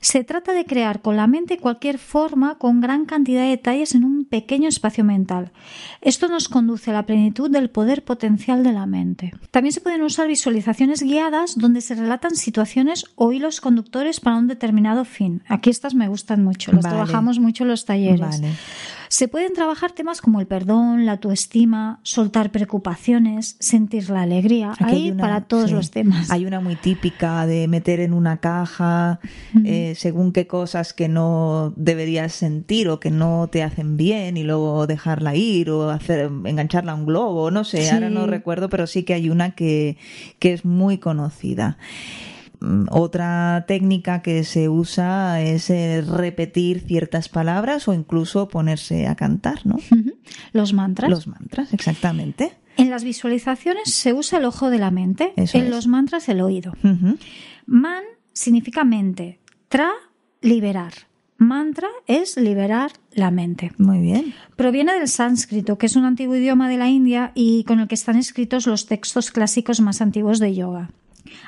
Se 0.00 0.24
trata 0.24 0.52
de 0.52 0.64
crear 0.64 1.02
con 1.02 1.16
la 1.16 1.26
mente 1.26 1.58
cualquier 1.58 1.98
forma 1.98 2.56
con 2.56 2.80
gran 2.80 3.04
cantidad 3.04 3.42
de 3.42 3.50
detalles 3.50 3.94
en 3.94 4.04
un 4.04 4.24
pequeño 4.24 4.68
espacio 4.68 5.04
mental. 5.04 5.52
Esto 6.00 6.28
nos 6.28 6.48
conduce 6.48 6.90
a 6.90 6.94
la 6.94 7.06
plenitud 7.06 7.50
del 7.50 7.70
poder 7.70 8.04
potencial 8.04 8.62
de 8.62 8.72
la 8.72 8.86
mente. 8.86 9.32
También 9.50 9.72
se 9.72 9.80
pueden 9.80 10.02
usar 10.02 10.28
visualizaciones 10.28 11.02
guiadas 11.02 11.56
donde 11.56 11.80
se 11.80 11.94
relatan 11.94 12.36
situaciones 12.36 13.04
o 13.14 13.32
hilos 13.32 13.60
conductores 13.60 14.20
para 14.20 14.36
un 14.36 14.48
determinado 14.48 15.04
fin. 15.04 15.42
Aquí 15.48 15.70
estas 15.70 15.94
me 15.94 16.08
gustan 16.08 16.42
mucho, 16.44 16.72
las 16.72 16.82
trabajamos 16.82 17.38
mucho 17.38 17.64
en 17.64 17.70
los 17.70 17.84
talleres. 17.84 18.40
Se 19.10 19.26
pueden 19.26 19.54
trabajar 19.54 19.90
temas 19.90 20.20
como 20.20 20.40
el 20.40 20.46
perdón, 20.46 21.04
la 21.04 21.12
autoestima, 21.12 21.98
soltar 22.04 22.52
preocupaciones, 22.52 23.56
sentir 23.58 24.08
la 24.08 24.22
alegría. 24.22 24.72
Ahí 24.78 25.10
para 25.10 25.40
todos 25.40 25.72
los 25.72 25.90
temas. 25.90 26.30
Hay 26.30 26.46
una 26.46 26.60
muy 26.60 26.76
típica 26.76 27.44
de 27.44 27.66
meter 27.66 27.98
en 27.98 28.12
una 28.12 28.36
caja 28.36 29.18
eh, 29.64 29.94
según 29.96 30.32
qué 30.32 30.46
cosas 30.46 30.92
que 30.92 31.08
no 31.08 31.74
deberías 31.74 32.32
sentir 32.32 32.88
o 32.88 33.00
que 33.00 33.10
no 33.10 33.48
te 33.50 33.64
hacen 33.64 33.96
bien 33.96 34.36
y 34.36 34.44
luego 34.44 34.86
dejarla 34.86 35.34
ir 35.34 35.70
o 35.70 35.90
hacer 35.90 36.30
engancharla 36.44 36.92
a 36.92 36.94
un 36.94 37.04
globo. 37.04 37.50
No 37.50 37.64
sé, 37.64 37.90
ahora 37.90 38.10
no 38.10 38.28
recuerdo, 38.28 38.68
pero 38.68 38.86
sí 38.86 39.02
que 39.02 39.14
hay 39.14 39.28
una 39.28 39.56
que, 39.56 39.96
que 40.38 40.52
es 40.52 40.64
muy 40.64 40.98
conocida. 40.98 41.78
Mm, 42.60 42.86
otra 42.90 43.64
técnica 43.66 44.22
que 44.22 44.44
se 44.44 44.68
usa 44.68 45.40
es 45.40 45.70
eh, 45.70 46.02
repetir 46.02 46.80
ciertas 46.80 47.28
palabras 47.28 47.88
o 47.88 47.94
incluso 47.94 48.48
ponerse 48.48 49.06
a 49.06 49.14
cantar, 49.16 49.66
¿no? 49.66 49.78
Los 50.52 50.72
mantras. 50.72 51.10
Los 51.10 51.26
mantras, 51.26 51.72
exactamente. 51.72 52.52
En 52.76 52.90
las 52.90 53.04
visualizaciones 53.04 53.92
se 53.92 54.12
usa 54.12 54.38
el 54.38 54.44
ojo 54.44 54.70
de 54.70 54.78
la 54.78 54.90
mente, 54.90 55.32
en 55.36 55.70
los 55.70 55.86
mantras 55.86 56.28
el 56.28 56.40
oído. 56.40 56.72
Man 57.66 58.04
significa 58.32 58.84
mente, 58.84 59.40
tra, 59.68 59.90
liberar. 60.40 60.92
Mantra 61.36 61.88
es 62.06 62.36
liberar 62.36 62.92
la 63.12 63.30
mente. 63.30 63.72
Muy 63.78 63.98
bien. 63.98 64.34
Proviene 64.56 64.92
del 64.92 65.08
sánscrito, 65.08 65.78
que 65.78 65.86
es 65.86 65.96
un 65.96 66.04
antiguo 66.04 66.36
idioma 66.36 66.68
de 66.68 66.76
la 66.76 66.88
India 66.88 67.32
y 67.34 67.64
con 67.64 67.80
el 67.80 67.88
que 67.88 67.94
están 67.94 68.16
escritos 68.16 68.66
los 68.66 68.84
textos 68.84 69.30
clásicos 69.30 69.80
más 69.80 70.02
antiguos 70.02 70.38
de 70.38 70.54
yoga. 70.54 70.90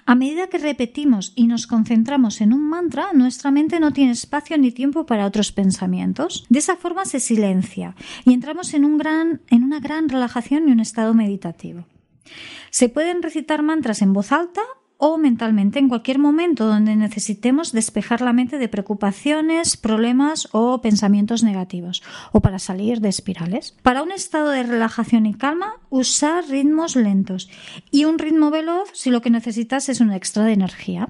A 0.06 0.14
medida 0.14 0.48
que 0.48 0.58
repetimos 0.58 1.32
y 1.34 1.46
nos 1.46 1.66
concentramos 1.66 2.40
en 2.40 2.52
un 2.52 2.68
mantra, 2.68 3.12
nuestra 3.12 3.50
mente 3.50 3.80
no 3.80 3.92
tiene 3.92 4.12
espacio 4.12 4.56
ni 4.58 4.72
tiempo 4.72 5.06
para 5.06 5.26
otros 5.26 5.52
pensamientos. 5.52 6.44
De 6.48 6.58
esa 6.58 6.76
forma 6.76 7.04
se 7.04 7.20
silencia 7.20 7.94
y 8.24 8.32
entramos 8.32 8.74
en, 8.74 8.84
un 8.84 8.98
gran, 8.98 9.42
en 9.48 9.62
una 9.64 9.80
gran 9.80 10.08
relajación 10.08 10.68
y 10.68 10.72
un 10.72 10.80
estado 10.80 11.14
meditativo. 11.14 11.86
Se 12.70 12.88
pueden 12.88 13.22
recitar 13.22 13.62
mantras 13.62 14.02
en 14.02 14.12
voz 14.12 14.32
alta 14.32 14.62
o 15.04 15.18
mentalmente 15.18 15.80
en 15.80 15.88
cualquier 15.88 16.20
momento 16.20 16.64
donde 16.64 16.94
necesitemos 16.94 17.72
despejar 17.72 18.20
la 18.20 18.32
mente 18.32 18.56
de 18.56 18.68
preocupaciones, 18.68 19.76
problemas 19.76 20.48
o 20.52 20.80
pensamientos 20.80 21.42
negativos, 21.42 22.04
o 22.30 22.38
para 22.40 22.60
salir 22.60 23.00
de 23.00 23.08
espirales. 23.08 23.74
Para 23.82 24.04
un 24.04 24.12
estado 24.12 24.50
de 24.50 24.62
relajación 24.62 25.26
y 25.26 25.34
calma, 25.34 25.80
usar 25.90 26.44
ritmos 26.48 26.94
lentos 26.94 27.50
y 27.90 28.04
un 28.04 28.20
ritmo 28.20 28.52
veloz 28.52 28.90
si 28.92 29.10
lo 29.10 29.22
que 29.22 29.30
necesitas 29.30 29.88
es 29.88 30.00
un 30.00 30.12
extra 30.12 30.44
de 30.44 30.52
energía. 30.52 31.08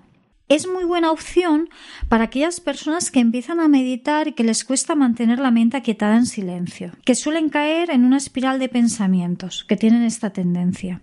Es 0.49 0.67
muy 0.67 0.85
buena 0.85 1.11
opción 1.11 1.69
para 2.09 2.25
aquellas 2.25 2.61
personas 2.61 3.11
que 3.11 3.21
empiezan 3.21 3.61
a 3.61 3.69
meditar 3.69 4.27
y 4.27 4.33
que 4.33 4.43
les 4.43 4.65
cuesta 4.65 4.95
mantener 4.95 5.39
la 5.39 5.51
mente 5.51 5.77
aquietada 5.77 6.17
en 6.17 6.25
silencio, 6.25 6.93
que 7.05 7.15
suelen 7.15 7.51
caer 7.51 7.91
en 7.91 8.07
una 8.07 8.17
espiral 8.17 8.59
de 8.59 8.71
pensamientos, 8.71 9.65
que 9.65 9.77
tienen 9.77 10.03
esta 10.03 10.31
tendencia. 10.31 11.03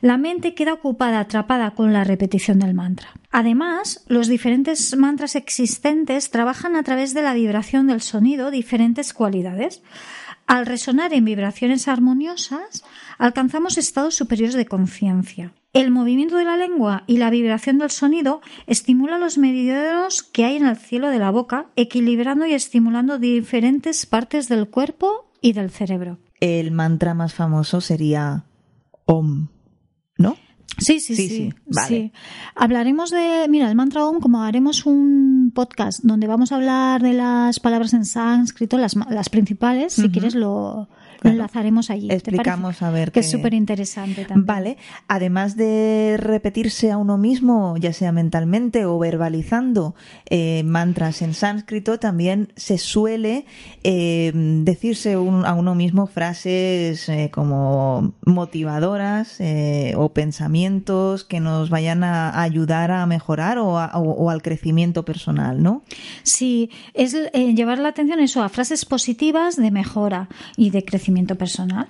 La 0.00 0.18
mente 0.18 0.54
queda 0.54 0.74
ocupada, 0.74 1.20
atrapada 1.20 1.72
con 1.72 1.92
la 1.92 2.04
repetición 2.04 2.58
del 2.58 2.74
mantra. 2.74 3.08
Además, 3.30 4.04
los 4.08 4.28
diferentes 4.28 4.96
mantras 4.96 5.36
existentes 5.36 6.30
trabajan 6.30 6.76
a 6.76 6.82
través 6.82 7.14
de 7.14 7.22
la 7.22 7.34
vibración 7.34 7.86
del 7.86 8.00
sonido 8.00 8.50
diferentes 8.50 9.12
cualidades. 9.12 9.82
Al 10.46 10.64
resonar 10.64 11.12
en 11.12 11.24
vibraciones 11.24 11.88
armoniosas, 11.88 12.84
alcanzamos 13.18 13.78
estados 13.78 14.14
superiores 14.14 14.54
de 14.54 14.66
conciencia. 14.66 15.52
El 15.72 15.90
movimiento 15.90 16.38
de 16.38 16.46
la 16.46 16.56
lengua 16.56 17.04
y 17.06 17.18
la 17.18 17.28
vibración 17.28 17.76
del 17.76 17.90
sonido 17.90 18.40
estimula 18.66 19.18
los 19.18 19.36
meridianos 19.36 20.22
que 20.22 20.46
hay 20.46 20.56
en 20.56 20.64
el 20.64 20.76
cielo 20.76 21.10
de 21.10 21.18
la 21.18 21.30
boca, 21.30 21.66
equilibrando 21.76 22.46
y 22.46 22.54
estimulando 22.54 23.18
diferentes 23.18 24.06
partes 24.06 24.48
del 24.48 24.68
cuerpo 24.68 25.28
y 25.42 25.52
del 25.52 25.70
cerebro. 25.70 26.16
El 26.40 26.70
mantra 26.70 27.12
más 27.12 27.34
famoso 27.34 27.82
sería 27.82 28.45
Om, 29.06 29.48
¿no? 30.18 30.36
Sí, 30.78 31.00
sí, 31.00 31.16
sí. 31.16 31.54
sí, 31.88 32.12
Hablaremos 32.54 33.10
de, 33.10 33.46
mira, 33.48 33.70
el 33.70 33.76
mantra 33.76 34.04
OM, 34.04 34.20
como 34.20 34.42
haremos 34.42 34.84
un 34.84 35.50
podcast 35.54 36.00
donde 36.02 36.26
vamos 36.26 36.52
a 36.52 36.56
hablar 36.56 37.00
de 37.00 37.14
las 37.14 37.60
palabras 37.60 37.94
en 37.94 38.04
sánscrito, 38.04 38.76
las, 38.76 38.94
las 39.08 39.30
principales, 39.30 39.94
si 39.94 40.10
quieres 40.10 40.34
lo, 40.34 40.88
lo 41.26 41.32
enlazaremos 41.32 41.90
allí. 41.90 42.10
Explicamos 42.10 42.82
a 42.82 42.90
ver. 42.90 43.12
Que 43.12 43.20
es 43.20 43.30
súper 43.30 43.54
interesante 43.54 44.24
también. 44.24 44.46
Vale. 44.46 44.76
Además 45.08 45.56
de 45.56 46.16
repetirse 46.18 46.90
a 46.90 46.96
uno 46.96 47.18
mismo, 47.18 47.76
ya 47.78 47.92
sea 47.92 48.12
mentalmente 48.12 48.84
o 48.84 48.98
verbalizando 48.98 49.94
eh, 50.28 50.62
mantras 50.64 51.22
en 51.22 51.34
sánscrito, 51.34 51.98
también 51.98 52.52
se 52.56 52.78
suele 52.78 53.46
eh, 53.82 54.32
decirse 54.34 55.14
a 55.14 55.18
uno 55.54 55.74
mismo 55.74 56.06
frases 56.06 57.08
eh, 57.08 57.30
como 57.32 58.14
motivadoras 58.24 59.38
o 59.96 60.12
pensamientos 60.12 61.24
que 61.24 61.40
nos 61.40 61.70
vayan 61.70 62.04
a 62.04 62.40
ayudar 62.40 62.90
a 62.90 63.06
mejorar 63.06 63.58
o, 63.58 63.74
o, 63.74 64.30
al 64.30 64.42
crecimiento 64.42 65.04
personal, 65.04 65.62
¿no? 65.62 65.82
Sí, 66.22 66.70
es 66.94 67.16
llevar 67.32 67.78
la 67.78 67.88
atención 67.88 68.20
eso 68.20 68.42
a 68.42 68.48
frases 68.48 68.84
positivas 68.84 69.56
de 69.56 69.70
mejora 69.70 70.28
y 70.56 70.70
de 70.70 70.84
crecimiento 70.84 71.15
personal. 71.24 71.88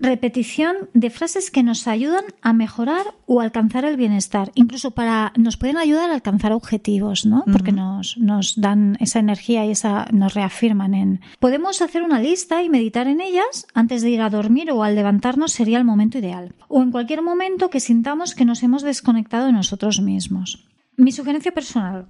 Repetición 0.00 0.76
de 0.94 1.10
frases 1.10 1.50
que 1.50 1.62
nos 1.62 1.86
ayudan 1.86 2.24
a 2.40 2.52
mejorar 2.52 3.06
o 3.26 3.40
alcanzar 3.40 3.84
el 3.84 3.96
bienestar. 3.96 4.50
Incluso 4.54 4.92
para 4.92 5.32
nos 5.36 5.56
pueden 5.56 5.76
ayudar 5.76 6.10
a 6.10 6.14
alcanzar 6.14 6.52
objetivos, 6.52 7.26
¿no? 7.26 7.44
Porque 7.52 7.72
nos, 7.72 8.16
nos 8.18 8.60
dan 8.60 8.96
esa 9.00 9.18
energía 9.18 9.64
y 9.66 9.70
esa 9.70 10.06
nos 10.12 10.34
reafirman 10.34 10.94
en. 10.94 11.20
Podemos 11.38 11.82
hacer 11.82 12.02
una 12.02 12.20
lista 12.20 12.62
y 12.62 12.70
meditar 12.70 13.06
en 13.06 13.20
ellas 13.20 13.66
antes 13.74 14.02
de 14.02 14.10
ir 14.10 14.22
a 14.22 14.30
dormir 14.30 14.70
o 14.70 14.82
al 14.82 14.94
levantarnos 14.94 15.52
sería 15.52 15.78
el 15.78 15.84
momento 15.84 16.18
ideal. 16.18 16.54
O 16.68 16.82
en 16.82 16.90
cualquier 16.90 17.22
momento 17.22 17.70
que 17.70 17.80
sintamos 17.80 18.34
que 18.34 18.44
nos 18.44 18.62
hemos 18.62 18.82
desconectado 18.82 19.46
de 19.46 19.52
nosotros 19.52 20.00
mismos. 20.00 20.66
Mi 20.96 21.12
sugerencia 21.12 21.52
personal. 21.52 22.06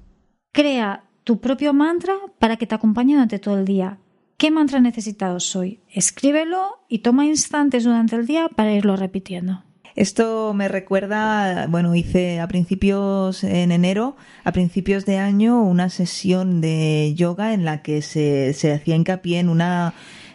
Crea 0.53 1.05
tu 1.25 1.41
propio 1.41 1.73
mantra 1.73 2.15
para 2.39 2.57
que 2.57 2.67
te 2.67 2.75
acompañe 2.75 3.15
durante 3.15 3.39
todo 3.39 3.59
el 3.59 3.65
día. 3.65 3.99
¿Qué 4.37 4.51
mantra 4.51 4.81
necesitado 4.81 5.41
soy? 5.41 5.81
Escríbelo 5.91 6.81
y 6.89 6.99
toma 6.99 7.27
instantes 7.27 7.85
durante 7.85 8.17
el 8.17 8.27
día 8.27 8.49
para 8.49 8.73
irlo 8.73 8.97
repitiendo. 8.97 9.63
Esto 9.95 10.55
me 10.55 10.69
recuerda, 10.69 11.67
bueno, 11.69 11.95
hice 11.95 12.41
a 12.41 12.49
principios, 12.49 13.45
en 13.45 13.73
enero, 13.73 14.17
a 14.43 14.53
principios 14.53 15.05
de 15.05 15.19
año, 15.19 15.63
una 15.63 15.91
sesión 15.91 16.63
de 16.63 17.13
yoga 17.15 17.53
en 17.53 17.67
la 17.67 17.83
que 17.83 18.01
se, 18.01 18.55
se 18.55 18.73
hacía 18.73 18.97
hincapié 18.97 19.39
en 19.39 19.51
una 19.51 19.93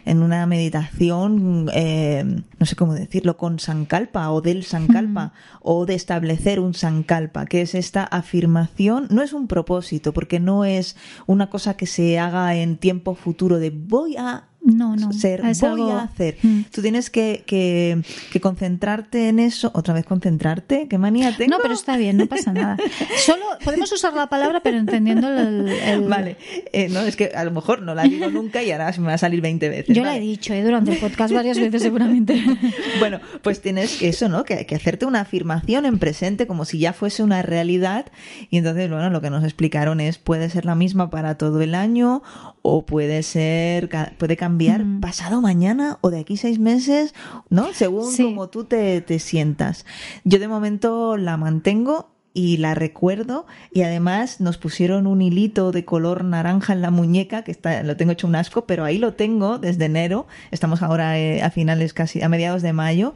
en 0.08 0.22
una 0.22 0.46
meditación, 0.46 1.68
eh, 1.74 2.24
no 2.58 2.66
sé 2.66 2.76
cómo 2.76 2.94
decirlo, 2.94 3.36
con 3.36 3.58
Sankalpa 3.58 4.30
o 4.30 4.40
del 4.40 4.64
Sankalpa 4.64 5.34
o 5.60 5.84
de 5.84 5.94
establecer 5.94 6.60
un 6.60 6.72
Sankalpa, 6.72 7.44
que 7.44 7.60
es 7.60 7.74
esta 7.74 8.04
afirmación, 8.04 9.06
no 9.10 9.22
es 9.22 9.34
un 9.34 9.48
propósito, 9.48 10.14
porque 10.14 10.40
no 10.40 10.64
es 10.64 10.96
una 11.26 11.50
cosa 11.50 11.76
que 11.76 11.86
se 11.86 12.18
haga 12.18 12.56
en 12.56 12.78
tiempo 12.78 13.14
futuro 13.14 13.58
de 13.58 13.68
voy 13.70 14.16
a 14.16 14.47
no, 14.68 14.96
no. 14.96 15.12
Ser, 15.12 15.42
voy 15.42 15.90
a 15.90 16.02
hacer. 16.02 16.36
Mm. 16.42 16.62
Tú 16.70 16.82
tienes 16.82 17.08
que, 17.08 17.42
que, 17.46 18.40
concentrarte 18.40 19.28
en 19.28 19.38
eso. 19.38 19.70
Otra 19.74 19.94
vez 19.94 20.04
concentrarte. 20.04 20.88
¿Qué 20.88 20.98
manía 20.98 21.34
tengo? 21.36 21.56
No, 21.56 21.58
pero 21.62 21.74
está 21.74 21.96
bien, 21.96 22.18
no 22.18 22.26
pasa 22.26 22.52
nada. 22.52 22.76
Solo 23.24 23.44
podemos 23.64 23.90
usar 23.92 24.12
la 24.12 24.28
palabra, 24.28 24.60
pero 24.62 24.76
entendiendo 24.76 25.28
el. 25.28 26.06
Vale. 26.06 26.36
Eh, 26.72 26.88
no, 26.90 27.00
es 27.00 27.16
que 27.16 27.32
a 27.34 27.44
lo 27.44 27.50
mejor 27.50 27.82
no 27.82 27.94
la 27.94 28.02
digo 28.02 28.28
nunca 28.30 28.62
y 28.62 28.70
ahora 28.70 28.92
me 28.98 29.06
va 29.06 29.14
a 29.14 29.18
salir 29.18 29.40
20 29.40 29.68
veces. 29.68 29.96
Yo 29.96 30.04
la 30.04 30.16
he 30.16 30.20
dicho 30.20 30.52
eh, 30.52 30.62
durante 30.62 30.92
el 30.92 30.98
podcast 30.98 31.32
varias 31.32 31.58
veces, 31.58 31.82
seguramente. 31.82 32.42
bueno, 32.98 33.20
pues 33.42 33.62
tienes 33.62 33.96
que 33.96 34.08
eso, 34.08 34.28
¿no? 34.28 34.44
Que, 34.44 34.66
que 34.66 34.74
hacerte 34.74 35.06
una 35.06 35.20
afirmación 35.20 35.86
en 35.86 35.98
presente 35.98 36.46
como 36.46 36.66
si 36.66 36.78
ya 36.78 36.92
fuese 36.92 37.22
una 37.22 37.40
realidad. 37.40 38.06
Y 38.50 38.58
entonces, 38.58 38.90
bueno, 38.90 39.08
lo 39.08 39.22
que 39.22 39.30
nos 39.30 39.44
explicaron 39.44 40.00
es: 40.00 40.18
puede 40.18 40.50
ser 40.50 40.66
la 40.66 40.74
misma 40.74 41.08
para 41.08 41.36
todo 41.36 41.62
el 41.62 41.74
año 41.74 42.22
o 42.60 42.84
puede 42.84 43.22
ser. 43.22 43.88
puede 44.18 44.36
cambiar 44.36 44.57
cambiar 44.66 45.00
pasado 45.00 45.40
mañana 45.40 45.98
o 46.00 46.10
de 46.10 46.20
aquí 46.20 46.36
seis 46.36 46.58
meses, 46.58 47.14
¿no? 47.48 47.72
Según 47.72 48.14
como 48.16 48.48
tú 48.48 48.64
te, 48.64 49.00
te 49.00 49.18
sientas. 49.18 49.86
Yo 50.24 50.38
de 50.38 50.48
momento 50.48 51.16
la 51.16 51.36
mantengo 51.36 52.10
y 52.34 52.58
la 52.58 52.74
recuerdo 52.74 53.46
y 53.72 53.82
además 53.82 54.40
nos 54.40 54.58
pusieron 54.58 55.06
un 55.06 55.22
hilito 55.22 55.72
de 55.72 55.84
color 55.84 56.24
naranja 56.24 56.72
en 56.72 56.82
la 56.82 56.90
muñeca 56.90 57.42
que 57.42 57.50
está 57.50 57.82
lo 57.82 57.96
tengo 57.96 58.12
hecho 58.12 58.26
un 58.26 58.36
asco 58.36 58.66
pero 58.66 58.84
ahí 58.84 58.98
lo 58.98 59.14
tengo 59.14 59.58
desde 59.58 59.86
enero 59.86 60.26
estamos 60.50 60.82
ahora 60.82 61.18
eh, 61.18 61.42
a 61.42 61.50
finales 61.50 61.94
casi 61.94 62.22
a 62.22 62.28
mediados 62.28 62.62
de 62.62 62.72
mayo 62.72 63.14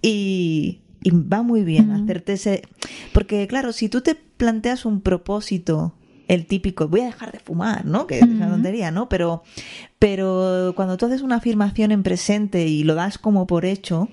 y, 0.00 0.80
y 1.02 1.10
va 1.10 1.42
muy 1.42 1.62
bien 1.62 1.90
hacerte 1.92 2.32
ese 2.32 2.62
porque 3.12 3.46
claro 3.46 3.72
si 3.72 3.88
tú 3.88 4.00
te 4.00 4.14
planteas 4.14 4.86
un 4.86 5.02
propósito 5.02 5.92
el 6.28 6.46
típico 6.46 6.88
voy 6.88 7.02
a 7.02 7.06
dejar 7.06 7.32
de 7.32 7.38
fumar, 7.38 7.84
¿no? 7.84 8.06
Que 8.06 8.18
es 8.18 8.22
una 8.22 8.48
tontería, 8.48 8.90
¿no? 8.90 9.08
Pero, 9.08 9.42
pero 9.98 10.72
cuando 10.76 10.96
tú 10.96 11.06
haces 11.06 11.22
una 11.22 11.36
afirmación 11.36 11.92
en 11.92 12.02
presente 12.02 12.66
y 12.66 12.84
lo 12.84 12.94
das 12.94 13.18
como 13.18 13.46
por 13.46 13.64
hecho, 13.64 14.08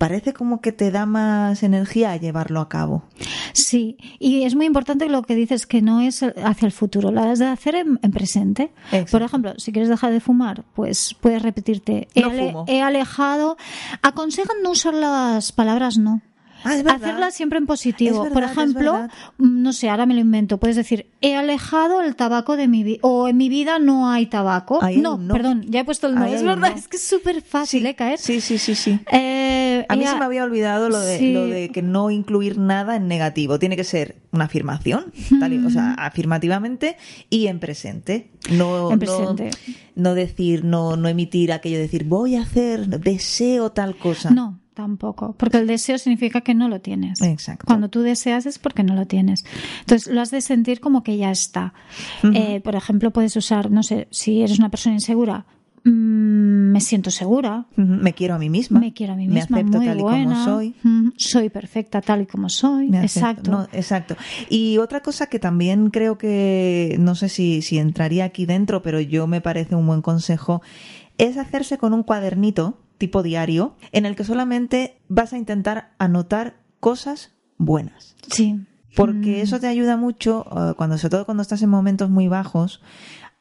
parece 0.00 0.32
como 0.32 0.62
que 0.62 0.72
te 0.72 0.90
da 0.90 1.04
más 1.04 1.62
energía 1.62 2.12
a 2.12 2.16
llevarlo 2.16 2.60
a 2.60 2.70
cabo. 2.70 3.04
Sí, 3.52 3.98
y 4.18 4.44
es 4.44 4.54
muy 4.54 4.64
importante 4.64 5.10
lo 5.10 5.22
que 5.22 5.34
dices 5.34 5.66
que 5.66 5.82
no 5.82 6.00
es 6.00 6.22
hacia 6.22 6.64
el 6.64 6.72
futuro, 6.72 7.10
lo 7.10 7.20
has 7.20 7.38
de 7.38 7.46
hacer 7.46 7.74
en, 7.74 7.98
presente. 8.10 8.72
Por 9.10 9.20
ejemplo, 9.20 9.52
si 9.58 9.72
quieres 9.72 9.90
dejar 9.90 10.10
de 10.10 10.20
fumar, 10.20 10.64
pues 10.74 11.14
puedes 11.20 11.42
repetirte, 11.42 12.08
he, 12.14 12.54
he 12.66 12.80
alejado. 12.80 13.58
Aconsejan 14.00 14.62
no 14.62 14.70
usar 14.70 14.94
las 14.94 15.52
palabras 15.52 15.98
no. 15.98 16.22
Ah, 16.64 16.74
Hacerla 16.94 17.30
siempre 17.30 17.58
en 17.58 17.66
positivo. 17.66 18.28
Por 18.32 18.42
ejemplo, 18.42 19.08
mm, 19.38 19.62
no 19.62 19.72
sé, 19.72 19.88
ahora 19.88 20.06
me 20.06 20.14
lo 20.14 20.20
invento. 20.20 20.58
Puedes 20.58 20.76
decir, 20.76 21.06
he 21.20 21.36
alejado 21.36 22.02
el 22.02 22.16
tabaco 22.16 22.56
de 22.56 22.68
mi 22.68 22.84
vida. 22.84 22.98
O 23.02 23.28
en 23.28 23.36
mi 23.36 23.48
vida 23.48 23.78
no 23.78 24.10
hay 24.10 24.26
tabaco. 24.26 24.80
no, 24.96 25.18
perdón, 25.28 25.64
ya 25.68 25.80
he 25.80 25.84
puesto 25.84 26.06
el 26.06 26.14
no. 26.14 26.24
es 26.26 26.42
verdad, 26.42 26.72
es 26.76 26.88
que 26.88 26.96
es 26.96 27.02
súper 27.02 27.42
fácil 27.42 27.86
¿eh? 27.86 27.94
caer. 27.94 28.18
Sí, 28.18 28.40
sí, 28.40 28.58
sí, 28.58 28.74
sí. 28.74 29.00
Eh, 29.10 29.84
a 29.88 29.96
mí 29.96 30.06
se 30.06 30.16
me 30.16 30.24
había 30.24 30.44
olvidado 30.44 30.88
lo 30.88 31.00
de, 31.00 31.32
lo 31.32 31.46
de 31.46 31.70
que 31.70 31.82
no 31.82 32.10
incluir 32.10 32.58
nada 32.58 32.96
en 32.96 33.08
negativo. 33.08 33.58
Tiene 33.58 33.76
que 33.76 33.84
ser 33.84 34.16
una 34.32 34.44
afirmación, 34.44 35.12
o 35.66 35.70
sea, 35.70 35.94
afirmativamente 35.98 36.96
y 37.28 37.46
en 37.46 37.58
presente. 37.58 38.30
No, 38.50 38.90
en 38.92 38.98
presente. 38.98 39.50
No, 39.94 40.10
no 40.10 40.14
decir, 40.14 40.64
no, 40.64 40.96
no 40.96 41.08
emitir 41.08 41.52
aquello 41.52 41.76
de 41.76 41.82
decir, 41.82 42.04
voy 42.04 42.36
a 42.36 42.42
hacer, 42.42 42.86
deseo 42.86 43.70
tal 43.72 43.96
cosa. 43.96 44.30
No 44.30 44.60
Tampoco, 44.80 45.34
porque 45.36 45.58
el 45.58 45.66
deseo 45.66 45.98
significa 45.98 46.40
que 46.40 46.54
no 46.54 46.66
lo 46.66 46.80
tienes. 46.80 47.20
Exacto. 47.20 47.66
Cuando 47.66 47.90
tú 47.90 48.00
deseas 48.00 48.46
es 48.46 48.58
porque 48.58 48.82
no 48.82 48.94
lo 48.94 49.04
tienes. 49.04 49.44
Entonces 49.80 50.10
lo 50.10 50.22
has 50.22 50.30
de 50.30 50.40
sentir 50.40 50.80
como 50.80 51.02
que 51.02 51.18
ya 51.18 51.30
está. 51.30 51.74
Eh, 52.22 52.62
por 52.62 52.76
ejemplo, 52.76 53.10
puedes 53.10 53.36
usar, 53.36 53.70
no 53.70 53.82
sé, 53.82 54.08
si 54.10 54.40
eres 54.40 54.58
una 54.58 54.70
persona 54.70 54.94
insegura, 54.94 55.44
mm, 55.84 56.72
me 56.72 56.80
siento 56.80 57.10
segura. 57.10 57.66
Me 57.76 58.14
quiero 58.14 58.36
a 58.36 58.38
mí 58.38 58.48
misma. 58.48 58.80
Me 58.80 58.94
quiero 58.94 59.12
a 59.12 59.16
mí 59.16 59.28
misma. 59.28 59.56
Me 59.56 59.60
acepto 59.60 59.80
tal 59.80 59.98
y 59.98 60.02
como 60.02 60.44
soy. 60.44 60.74
Soy 61.18 61.50
perfecta 61.50 62.00
tal 62.00 62.22
y 62.22 62.26
como 62.26 62.48
soy. 62.48 62.88
exacto. 62.96 63.68
exacto. 63.72 64.16
Y 64.48 64.78
otra 64.78 65.00
cosa 65.00 65.26
que 65.26 65.38
también 65.38 65.90
creo 65.90 66.16
que, 66.16 66.96
no 66.98 67.14
sé 67.16 67.28
si, 67.28 67.60
si 67.60 67.76
entraría 67.76 68.24
aquí 68.24 68.46
dentro, 68.46 68.80
pero 68.80 68.98
yo 68.98 69.26
me 69.26 69.42
parece 69.42 69.74
un 69.74 69.86
buen 69.86 70.00
consejo, 70.00 70.62
es 71.18 71.36
hacerse 71.36 71.76
con 71.76 71.92
un 71.92 72.02
cuadernito 72.02 72.78
tipo 73.00 73.22
diario 73.22 73.74
en 73.92 74.04
el 74.04 74.14
que 74.14 74.24
solamente 74.24 75.00
vas 75.08 75.32
a 75.32 75.38
intentar 75.38 75.94
anotar 75.98 76.60
cosas 76.78 77.32
buenas. 77.56 78.14
Sí. 78.30 78.60
Porque 78.94 79.38
mm. 79.38 79.42
eso 79.42 79.58
te 79.58 79.66
ayuda 79.66 79.96
mucho, 79.96 80.46
eh, 80.46 80.74
cuando, 80.76 80.98
sobre 80.98 81.10
todo 81.10 81.24
cuando 81.24 81.42
estás 81.42 81.62
en 81.62 81.70
momentos 81.70 82.10
muy 82.10 82.28
bajos, 82.28 82.82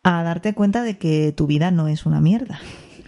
a 0.01 0.23
darte 0.23 0.53
cuenta 0.53 0.81
de 0.81 0.97
que 0.97 1.33
tu 1.35 1.45
vida 1.45 1.71
no 1.71 1.89
es 1.89 2.05
una 2.05 2.21
mierda. 2.21 2.59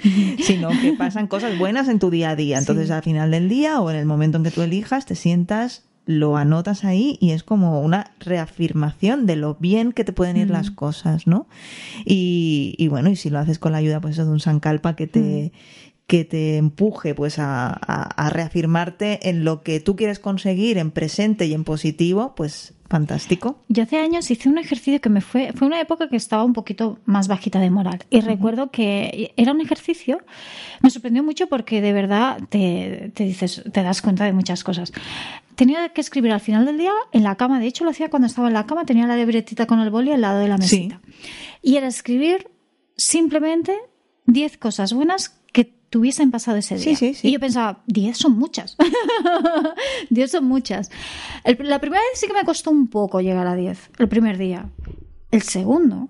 sino 0.43 0.69
que 0.81 0.93
pasan 0.93 1.27
cosas 1.27 1.57
buenas 1.59 1.87
en 1.87 1.99
tu 1.99 2.09
día 2.09 2.31
a 2.31 2.35
día. 2.35 2.57
Entonces, 2.57 2.91
al 2.91 3.03
final 3.03 3.31
del 3.31 3.47
día 3.47 3.79
o 3.79 3.89
en 3.89 3.95
el 3.95 4.05
momento 4.05 4.37
en 4.37 4.43
que 4.43 4.51
tú 4.51 4.61
elijas, 4.61 5.05
te 5.05 5.15
sientas 5.15 5.85
lo 6.05 6.35
anotas 6.35 6.83
ahí 6.83 7.17
y 7.21 7.31
es 7.31 7.43
como 7.43 7.81
una 7.81 8.11
reafirmación 8.19 9.27
de 9.27 9.35
lo 9.35 9.55
bien 9.55 9.91
que 9.91 10.03
te 10.03 10.13
pueden 10.13 10.35
ir 10.35 10.49
las 10.49 10.71
cosas, 10.71 11.27
¿no? 11.27 11.47
Y, 12.05 12.75
y, 12.77 12.87
bueno, 12.87 13.09
y 13.09 13.15
si 13.15 13.29
lo 13.29 13.39
haces 13.39 13.59
con 13.59 13.71
la 13.71 13.77
ayuda 13.77 14.01
pues 14.01 14.17
de 14.17 14.23
un 14.23 14.39
Sankalpa 14.39 14.95
que 14.95 15.07
te, 15.07 15.51
que 16.07 16.25
te 16.25 16.57
empuje 16.57 17.15
pues 17.15 17.39
a, 17.39 17.69
a, 17.69 18.29
reafirmarte 18.29 19.29
en 19.29 19.45
lo 19.45 19.61
que 19.61 19.79
tú 19.79 19.95
quieres 19.95 20.19
conseguir 20.19 20.77
en 20.77 20.91
presente 20.91 21.45
y 21.45 21.53
en 21.53 21.63
positivo, 21.63 22.33
pues 22.35 22.73
fantástico. 22.89 23.63
Yo 23.69 23.83
hace 23.83 23.97
años 23.97 24.29
hice 24.29 24.49
un 24.49 24.57
ejercicio 24.57 24.99
que 24.99 25.07
me 25.07 25.21
fue, 25.21 25.53
fue 25.53 25.67
una 25.67 25.79
época 25.79 26.09
que 26.09 26.17
estaba 26.17 26.43
un 26.43 26.51
poquito 26.51 26.99
más 27.05 27.29
bajita 27.29 27.59
de 27.59 27.69
moral. 27.69 28.03
Y 28.09 28.19
recuerdo 28.19 28.71
que 28.71 29.33
era 29.37 29.53
un 29.53 29.61
ejercicio, 29.61 30.19
me 30.81 30.89
sorprendió 30.89 31.23
mucho 31.23 31.47
porque 31.47 31.79
de 31.79 31.93
verdad 31.93 32.39
te, 32.49 33.13
te 33.15 33.23
dices, 33.23 33.63
te 33.71 33.81
das 33.81 34.01
cuenta 34.01 34.25
de 34.25 34.33
muchas 34.33 34.65
cosas 34.65 34.91
tenía 35.55 35.89
que 35.89 36.01
escribir 36.01 36.31
al 36.31 36.39
final 36.39 36.65
del 36.65 36.79
día 36.79 36.93
en 37.11 37.21
la 37.21 37.35
cama. 37.35 37.59
De 37.59 37.67
hecho, 37.67 37.83
lo 37.83 37.91
hacía 37.91 38.09
cuando 38.09 38.25
estaba 38.25 38.47
en 38.47 38.55
la 38.55 38.65
cama, 38.65 38.83
tenía 38.83 39.05
la 39.05 39.15
libretita 39.15 39.67
con 39.67 39.79
el 39.79 39.91
boli 39.91 40.11
al 40.11 40.21
lado 40.21 40.39
de 40.39 40.47
la 40.47 40.57
mesita. 40.57 40.99
Y 41.61 41.75
era 41.75 41.87
escribir 41.87 42.49
simplemente 42.97 43.77
10 44.25 44.57
cosas 44.57 44.93
buenas 44.93 45.40
tuviesen 45.91 46.31
pasado 46.31 46.57
ese 46.57 46.77
día. 46.77 46.97
y 47.21 47.31
yo 47.31 47.39
pensaba, 47.39 47.83
10 47.85 48.17
son 48.17 48.39
muchas. 48.39 48.77
10 50.09 50.31
son 50.31 50.45
muchas. 50.45 50.89
la 51.43 51.79
primera 51.79 52.01
vez 52.01 52.19
sí 52.19 52.25
que 52.25 52.33
me 52.33 52.43
costó 52.43 52.71
un 52.71 52.87
poco 52.87 53.21
llegar 53.21 53.45
a 53.45 53.55
10, 53.55 53.91
el 53.99 54.09
primer 54.09 54.39
día. 54.39 54.69
El 55.29 55.43
segundo, 55.43 56.09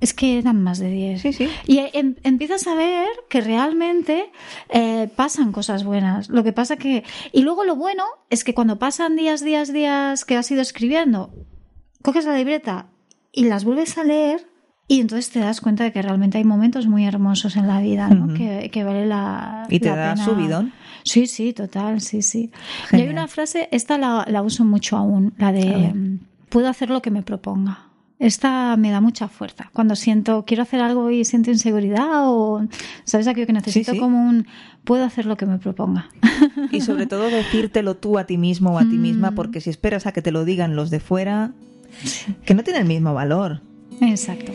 es 0.00 0.14
que 0.14 0.38
eran 0.38 0.62
más 0.62 0.78
de 0.78 0.90
10. 0.90 1.22
Sí, 1.22 1.32
sí. 1.32 1.48
Y 1.66 1.78
em, 1.92 2.16
empiezas 2.22 2.66
a 2.66 2.74
ver 2.74 3.08
que 3.28 3.40
realmente 3.40 4.30
eh, 4.68 5.08
pasan 5.14 5.52
cosas 5.52 5.84
buenas. 5.84 6.28
Lo 6.28 6.44
que 6.44 6.52
pasa 6.52 6.76
que. 6.76 7.04
Y 7.32 7.42
luego 7.42 7.64
lo 7.64 7.76
bueno 7.76 8.04
es 8.30 8.44
que 8.44 8.54
cuando 8.54 8.78
pasan 8.78 9.16
días, 9.16 9.42
días, 9.42 9.72
días 9.72 10.24
que 10.24 10.36
has 10.36 10.50
ido 10.50 10.60
escribiendo, 10.60 11.32
coges 12.02 12.26
la 12.26 12.36
libreta 12.36 12.90
y 13.32 13.44
las 13.44 13.64
vuelves 13.64 13.96
a 13.96 14.04
leer. 14.04 14.48
Y 14.90 15.00
entonces 15.00 15.30
te 15.30 15.38
das 15.38 15.60
cuenta 15.60 15.84
de 15.84 15.92
que 15.92 16.00
realmente 16.00 16.38
hay 16.38 16.44
momentos 16.44 16.86
muy 16.86 17.04
hermosos 17.04 17.56
en 17.56 17.66
la 17.66 17.80
vida, 17.80 18.08
¿no? 18.08 18.32
que, 18.34 18.84
vale 18.84 19.04
la. 19.06 19.66
Y 19.68 19.80
te 19.80 19.90
da 19.90 20.16
subidón. 20.16 20.72
Sí, 21.04 21.26
sí, 21.26 21.52
total, 21.52 22.00
sí, 22.00 22.22
sí. 22.22 22.50
Y 22.92 22.96
hay 22.96 23.08
una 23.08 23.28
frase, 23.28 23.68
esta 23.70 23.98
la, 23.98 24.24
la 24.28 24.42
uso 24.42 24.64
mucho 24.64 24.96
aún, 24.96 25.34
la 25.36 25.52
de. 25.52 26.18
Puedo 26.48 26.68
hacer 26.68 26.88
lo 26.88 27.02
que 27.02 27.10
me 27.10 27.22
proponga. 27.22 27.88
Esta 28.18 28.76
me 28.76 28.90
da 28.90 29.00
mucha 29.00 29.28
fuerza. 29.28 29.70
Cuando 29.72 29.94
siento, 29.94 30.44
quiero 30.44 30.64
hacer 30.64 30.80
algo 30.80 31.10
y 31.10 31.24
siento 31.24 31.50
inseguridad 31.50 32.26
o, 32.26 32.66
¿sabes 33.04 33.28
aquello 33.28 33.46
que 33.46 33.52
necesito 33.52 33.96
como 33.96 34.26
un, 34.26 34.46
puedo 34.82 35.04
hacer 35.04 35.26
lo 35.26 35.36
que 35.36 35.46
me 35.46 35.58
proponga? 35.58 36.08
Y 36.72 36.80
sobre 36.80 37.06
todo 37.06 37.30
decírtelo 37.30 37.96
tú 37.96 38.18
a 38.18 38.24
ti 38.24 38.36
mismo 38.36 38.72
o 38.72 38.78
a 38.78 38.82
ti 38.82 38.96
misma, 38.96 39.30
mm. 39.30 39.34
porque 39.34 39.60
si 39.60 39.70
esperas 39.70 40.06
a 40.06 40.12
que 40.12 40.22
te 40.22 40.32
lo 40.32 40.44
digan 40.44 40.74
los 40.74 40.90
de 40.90 40.98
fuera, 40.98 41.52
que 42.44 42.54
no 42.54 42.64
tiene 42.64 42.80
el 42.80 42.86
mismo 42.86 43.14
valor. 43.14 43.60
Exacto. 44.00 44.52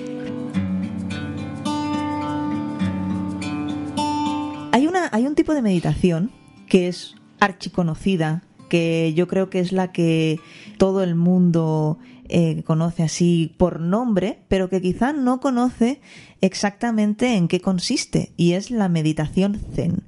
Hay, 4.73 4.87
una, 4.87 5.07
hay 5.11 5.27
un 5.27 5.35
tipo 5.35 5.53
de 5.53 5.61
meditación 5.61 6.31
que 6.67 6.87
es 6.87 7.13
archiconocida, 7.39 8.41
que 8.69 9.13
yo 9.15 9.27
creo 9.27 9.51
que 9.51 9.59
es 9.59 9.71
la 9.71 9.91
que 9.91 10.39
todo 10.79 11.03
el 11.03 11.13
mundo 11.13 11.99
eh, 12.27 12.63
conoce 12.63 13.03
así 13.03 13.53
por 13.59 13.79
nombre, 13.79 14.39
pero 14.47 14.71
que 14.71 14.81
quizá 14.81 15.13
no 15.13 15.39
conoce 15.41 16.01
exactamente 16.41 17.35
en 17.35 17.47
qué 17.47 17.61
consiste, 17.61 18.31
y 18.35 18.53
es 18.53 18.71
la 18.71 18.89
meditación 18.89 19.61
zen. 19.75 20.01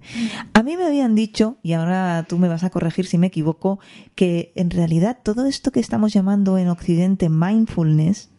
A 0.53 0.63
mí 0.63 0.77
me 0.77 0.85
habían 0.85 1.13
dicho, 1.13 1.57
y 1.61 1.73
ahora 1.73 2.25
tú 2.27 2.39
me 2.39 2.47
vas 2.47 2.63
a 2.63 2.71
corregir 2.71 3.05
si 3.05 3.19
me 3.19 3.27
equivoco, 3.27 3.77
que 4.15 4.51
en 4.55 4.71
realidad 4.71 5.19
todo 5.21 5.45
esto 5.45 5.71
que 5.71 5.79
estamos 5.79 6.11
llamando 6.11 6.57
en 6.57 6.69
Occidente 6.69 7.29
mindfulness, 7.29 8.31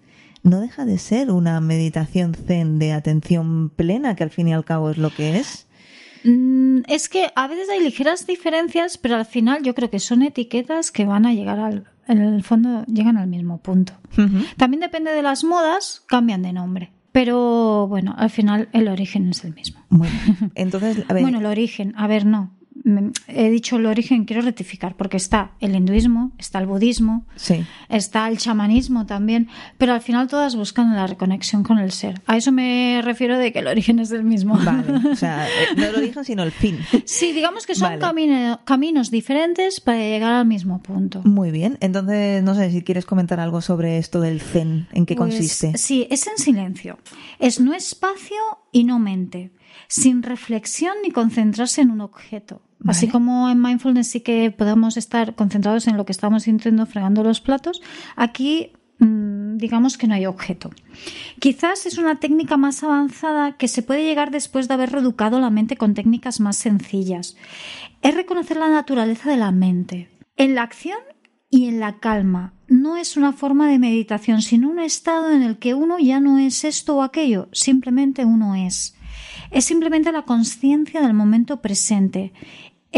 no 0.42 0.60
deja 0.60 0.84
de 0.84 0.98
ser 0.98 1.30
una 1.30 1.60
meditación 1.60 2.34
zen 2.34 2.80
de 2.80 2.92
atención 2.92 3.70
plena, 3.70 4.16
que 4.16 4.24
al 4.24 4.30
fin 4.30 4.48
y 4.48 4.54
al 4.54 4.64
cabo 4.64 4.90
es 4.90 4.98
lo 4.98 5.10
que 5.10 5.38
es. 5.38 5.65
Mm, 6.26 6.80
es 6.88 7.08
que 7.08 7.30
a 7.36 7.46
veces 7.46 7.68
hay 7.70 7.80
ligeras 7.80 8.26
diferencias, 8.26 8.98
pero 8.98 9.14
al 9.16 9.26
final 9.26 9.62
yo 9.62 9.74
creo 9.74 9.90
que 9.90 10.00
son 10.00 10.22
etiquetas 10.22 10.90
que 10.90 11.04
van 11.04 11.24
a 11.24 11.32
llegar 11.32 11.60
al, 11.60 11.84
en 12.08 12.20
el 12.20 12.42
fondo 12.42 12.84
llegan 12.86 13.16
al 13.16 13.28
mismo 13.28 13.58
punto. 13.58 13.92
También 14.56 14.80
depende 14.80 15.12
de 15.12 15.22
las 15.22 15.44
modas, 15.44 16.02
cambian 16.06 16.42
de 16.42 16.52
nombre. 16.52 16.92
Pero 17.12 17.86
bueno, 17.88 18.14
al 18.18 18.30
final 18.30 18.68
el 18.72 18.88
origen 18.88 19.30
es 19.30 19.44
el 19.44 19.54
mismo. 19.54 19.80
Bueno, 19.88 20.14
entonces, 20.54 21.06
bueno, 21.08 21.38
el 21.38 21.46
origen, 21.46 21.94
a 21.96 22.06
ver, 22.06 22.26
no 22.26 22.56
he 23.28 23.50
dicho 23.50 23.76
el 23.76 23.86
origen, 23.86 24.24
quiero 24.24 24.42
rectificar, 24.42 24.96
porque 24.96 25.16
está 25.16 25.52
el 25.60 25.74
hinduismo, 25.74 26.32
está 26.38 26.58
el 26.60 26.66
budismo, 26.66 27.26
está 27.88 28.28
el 28.28 28.38
chamanismo 28.38 29.06
también, 29.06 29.48
pero 29.78 29.92
al 29.92 30.00
final 30.00 30.28
todas 30.28 30.54
buscan 30.54 30.94
la 30.94 31.06
reconexión 31.06 31.62
con 31.62 31.78
el 31.78 31.90
ser. 31.90 32.20
A 32.26 32.36
eso 32.36 32.52
me 32.52 33.00
refiero 33.02 33.38
de 33.38 33.52
que 33.52 33.58
el 33.58 33.66
origen 33.66 33.98
es 33.98 34.12
el 34.12 34.22
mismo. 34.22 34.56
Vale, 34.56 35.10
o 35.10 35.16
sea, 35.16 35.46
eh, 35.48 35.50
no 35.76 35.84
el 35.84 35.96
origen, 35.96 36.24
sino 36.24 36.42
el 36.42 36.52
fin. 36.52 36.78
Sí, 37.04 37.32
digamos 37.32 37.66
que 37.66 37.74
son 37.74 37.98
caminos 38.64 39.10
diferentes 39.10 39.80
para 39.80 39.98
llegar 39.98 40.32
al 40.32 40.46
mismo 40.46 40.80
punto. 40.82 41.22
Muy 41.24 41.50
bien, 41.50 41.78
entonces 41.80 42.42
no 42.42 42.54
sé 42.54 42.70
si 42.70 42.82
quieres 42.82 43.04
comentar 43.04 43.40
algo 43.40 43.60
sobre 43.60 43.98
esto 43.98 44.20
del 44.20 44.40
zen, 44.40 44.86
en 44.92 45.06
qué 45.06 45.16
pues, 45.16 45.34
consiste. 45.34 45.76
Sí, 45.76 46.06
es 46.10 46.26
en 46.26 46.38
silencio, 46.38 46.98
es 47.38 47.58
no 47.58 47.74
espacio 47.74 48.36
y 48.72 48.84
no 48.84 48.98
mente 48.98 49.50
sin 49.88 50.22
reflexión 50.22 50.94
ni 51.02 51.10
concentrarse 51.10 51.82
en 51.82 51.90
un 51.90 52.00
objeto. 52.00 52.62
Así 52.84 53.08
como 53.08 53.48
en 53.48 53.60
mindfulness 53.60 54.08
sí 54.08 54.20
que 54.20 54.50
podemos 54.50 54.96
estar 54.96 55.34
concentrados 55.34 55.86
en 55.88 55.96
lo 55.96 56.04
que 56.04 56.12
estamos 56.12 56.44
sintiendo 56.44 56.86
fregando 56.86 57.22
los 57.22 57.40
platos, 57.40 57.80
aquí 58.16 58.72
mm, 58.98 59.56
digamos 59.56 59.96
que 59.96 60.06
no 60.06 60.14
hay 60.14 60.26
objeto. 60.26 60.70
Quizás 61.40 61.86
es 61.86 61.98
una 61.98 62.20
técnica 62.20 62.56
más 62.56 62.82
avanzada 62.82 63.56
que 63.56 63.68
se 63.68 63.82
puede 63.82 64.04
llegar 64.04 64.30
después 64.30 64.68
de 64.68 64.74
haber 64.74 64.92
reeducado 64.92 65.40
la 65.40 65.50
mente 65.50 65.76
con 65.76 65.94
técnicas 65.94 66.38
más 66.38 66.56
sencillas. 66.56 67.36
Es 68.02 68.14
reconocer 68.14 68.56
la 68.56 68.68
naturaleza 68.68 69.30
de 69.30 69.36
la 69.36 69.50
mente. 69.50 70.10
En 70.36 70.54
la 70.54 70.62
acción 70.62 70.98
y 71.48 71.66
en 71.66 71.80
la 71.80 71.98
calma. 71.98 72.52
No 72.68 72.96
es 72.96 73.16
una 73.16 73.32
forma 73.32 73.68
de 73.68 73.78
meditación, 73.78 74.42
sino 74.42 74.68
un 74.68 74.80
estado 74.80 75.30
en 75.30 75.42
el 75.42 75.58
que 75.58 75.74
uno 75.74 75.98
ya 75.98 76.20
no 76.20 76.38
es 76.38 76.64
esto 76.64 76.96
o 76.96 77.02
aquello, 77.02 77.48
simplemente 77.52 78.24
uno 78.24 78.54
es 78.54 78.96
es 79.50 79.64
simplemente 79.64 80.12
la 80.12 80.22
conciencia 80.22 81.00
del 81.00 81.14
momento 81.14 81.60
presente, 81.60 82.32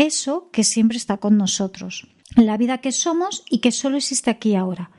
eso 0.06 0.50
que 0.52 0.64
siempre 0.64 0.96
está 0.96 1.18
con 1.18 1.36
nosotros, 1.36 2.08
la 2.36 2.56
vida 2.56 2.78
que 2.78 2.92
somos 2.92 3.44
y 3.50 3.58
que 3.58 3.72
solo 3.72 3.96
existe 3.96 4.30
aquí 4.30 4.54
ahora. 4.54 4.90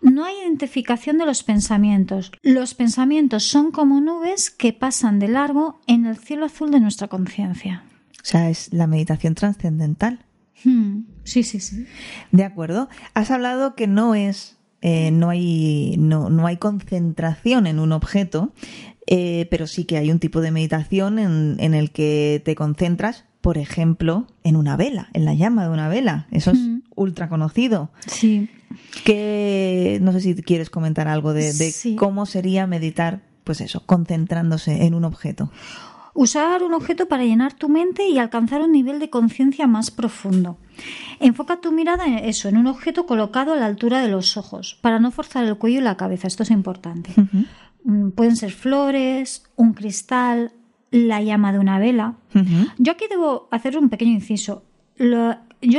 No 0.00 0.24
hay 0.24 0.36
identificación 0.42 1.18
de 1.18 1.26
los 1.26 1.42
pensamientos. 1.42 2.30
Los 2.42 2.74
pensamientos 2.74 3.42
son 3.44 3.72
como 3.72 4.00
nubes 4.00 4.50
que 4.50 4.72
pasan 4.72 5.18
de 5.18 5.26
largo 5.26 5.80
en 5.88 6.06
el 6.06 6.16
cielo 6.16 6.46
azul 6.46 6.70
de 6.70 6.78
nuestra 6.78 7.08
conciencia. 7.08 7.82
O 8.12 8.24
sea, 8.24 8.48
es 8.48 8.72
la 8.72 8.86
meditación 8.86 9.34
trascendental. 9.34 10.24
Hmm. 10.62 11.00
Sí, 11.24 11.42
sí, 11.42 11.58
sí. 11.58 11.86
De 12.30 12.44
acuerdo. 12.44 12.88
Has 13.14 13.32
hablado 13.32 13.74
que 13.74 13.88
no 13.88 14.14
es 14.14 14.58
eh, 14.80 15.10
no, 15.10 15.30
hay, 15.30 15.96
no, 15.98 16.30
no, 16.30 16.46
hay 16.46 16.56
concentración 16.56 17.66
en 17.66 17.80
un 17.80 17.90
objeto, 17.90 18.52
eh, 19.06 19.48
pero 19.50 19.66
sí 19.66 19.84
que 19.84 19.96
hay 19.96 20.12
un 20.12 20.20
tipo 20.20 20.40
de 20.40 20.52
meditación 20.52 21.18
en, 21.18 21.56
en, 21.58 21.74
el 21.74 21.90
que 21.90 22.40
te 22.44 22.54
concentras, 22.54 23.24
por 23.40 23.58
ejemplo, 23.58 24.26
en 24.42 24.56
una 24.56 24.76
vela, 24.76 25.08
en 25.12 25.24
la 25.24 25.34
llama 25.34 25.64
de 25.64 25.70
una 25.70 25.88
vela. 25.88 26.26
Eso 26.30 26.50
es 26.50 26.58
ultra 26.94 27.28
conocido. 27.28 27.90
Sí. 28.06 28.48
Que 29.04 29.98
no 30.02 30.12
sé 30.12 30.20
si 30.20 30.34
quieres 30.42 30.70
comentar 30.70 31.08
algo 31.08 31.32
de, 31.32 31.72
cómo 31.96 32.26
sería 32.26 32.66
meditar, 32.66 33.22
pues 33.44 33.60
eso, 33.60 33.84
concentrándose 33.86 34.84
en 34.84 34.94
un 34.94 35.04
objeto. 35.04 35.50
Usar 36.14 36.64
un 36.64 36.74
objeto 36.74 37.06
para 37.06 37.24
llenar 37.24 37.54
tu 37.54 37.68
mente 37.68 38.08
y 38.08 38.18
alcanzar 38.18 38.60
un 38.60 38.72
nivel 38.72 38.98
de 38.98 39.08
conciencia 39.08 39.68
más 39.68 39.92
profundo. 39.92 40.58
Enfoca 41.20 41.60
tu 41.60 41.70
mirada 41.70 42.06
en 42.06 42.18
eso, 42.18 42.48
en 42.48 42.56
un 42.56 42.66
objeto 42.66 43.06
colocado 43.06 43.52
a 43.52 43.56
la 43.56 43.66
altura 43.66 44.00
de 44.00 44.08
los 44.08 44.36
ojos, 44.36 44.76
para 44.80 44.98
no 44.98 45.12
forzar 45.12 45.44
el 45.44 45.56
cuello 45.56 45.78
y 45.78 45.82
la 45.82 45.96
cabeza. 45.96 46.26
Esto 46.26 46.42
es 46.42 46.50
importante. 46.50 47.12
Mm, 47.84 48.10
pueden 48.10 48.34
ser 48.34 48.50
flores, 48.50 49.44
un 49.54 49.74
cristal, 49.74 50.52
la 50.90 51.22
llama 51.22 51.52
de 51.52 51.58
una 51.58 51.78
vela. 51.78 52.14
Yo 52.78 52.92
aquí 52.92 53.06
debo 53.10 53.48
hacer 53.50 53.76
un 53.76 53.88
pequeño 53.88 54.12
inciso. 54.12 54.62
yo 54.98 55.06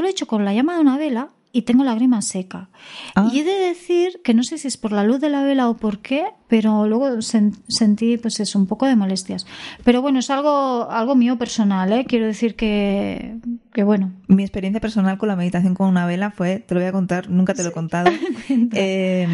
lo 0.02 0.08
he 0.08 0.10
hecho 0.10 0.28
con 0.28 0.46
la 0.46 0.54
llama 0.54 0.76
de 0.76 0.82
una 0.82 0.98
vela 0.98 1.30
y 1.52 1.64
tengo 1.64 1.84
la 1.84 1.96
grima 1.96 2.22
seca. 2.22 2.70
Ah. 3.16 3.30
Y 3.34 3.40
he 3.40 3.44
de 3.44 3.54
decir 3.54 4.22
que 4.24 4.34
no 4.34 4.44
sé 4.44 4.58
si 4.58 4.68
es 4.68 4.78
por 4.78 4.92
la 4.92 5.04
luz 5.04 5.20
de 5.20 5.30
la 5.30 5.44
vela 5.44 5.68
o 5.70 5.78
por 5.78 6.00
qué, 6.00 6.26
pero 6.48 6.88
luego 6.88 7.22
sentí 7.22 8.18
pues 8.18 8.40
eso, 8.40 8.60
un 8.60 8.68
poco 8.68 8.86
de 8.86 8.96
molestias. 8.96 9.48
Pero 9.84 10.02
bueno, 10.02 10.20
es 10.20 10.30
algo, 10.30 10.90
algo 10.92 11.16
mío 11.16 11.38
personal, 11.38 11.92
¿eh? 11.92 12.06
Quiero 12.08 12.28
decir 12.28 12.56
que, 12.56 13.38
que 13.74 13.84
bueno. 13.84 14.12
Mi 14.28 14.44
experiencia 14.44 14.80
personal 14.80 15.18
con 15.18 15.30
la 15.30 15.36
meditación 15.36 15.74
con 15.74 15.88
una 15.88 16.06
vela 16.06 16.32
fue, 16.32 16.60
te 16.60 16.76
lo 16.76 16.82
voy 16.82 16.90
a 16.90 16.92
contar, 16.92 17.30
nunca 17.30 17.54
te 17.54 17.64
lo 17.64 17.70
he 17.70 17.74
contado. 17.74 18.12
eh, 18.74 19.28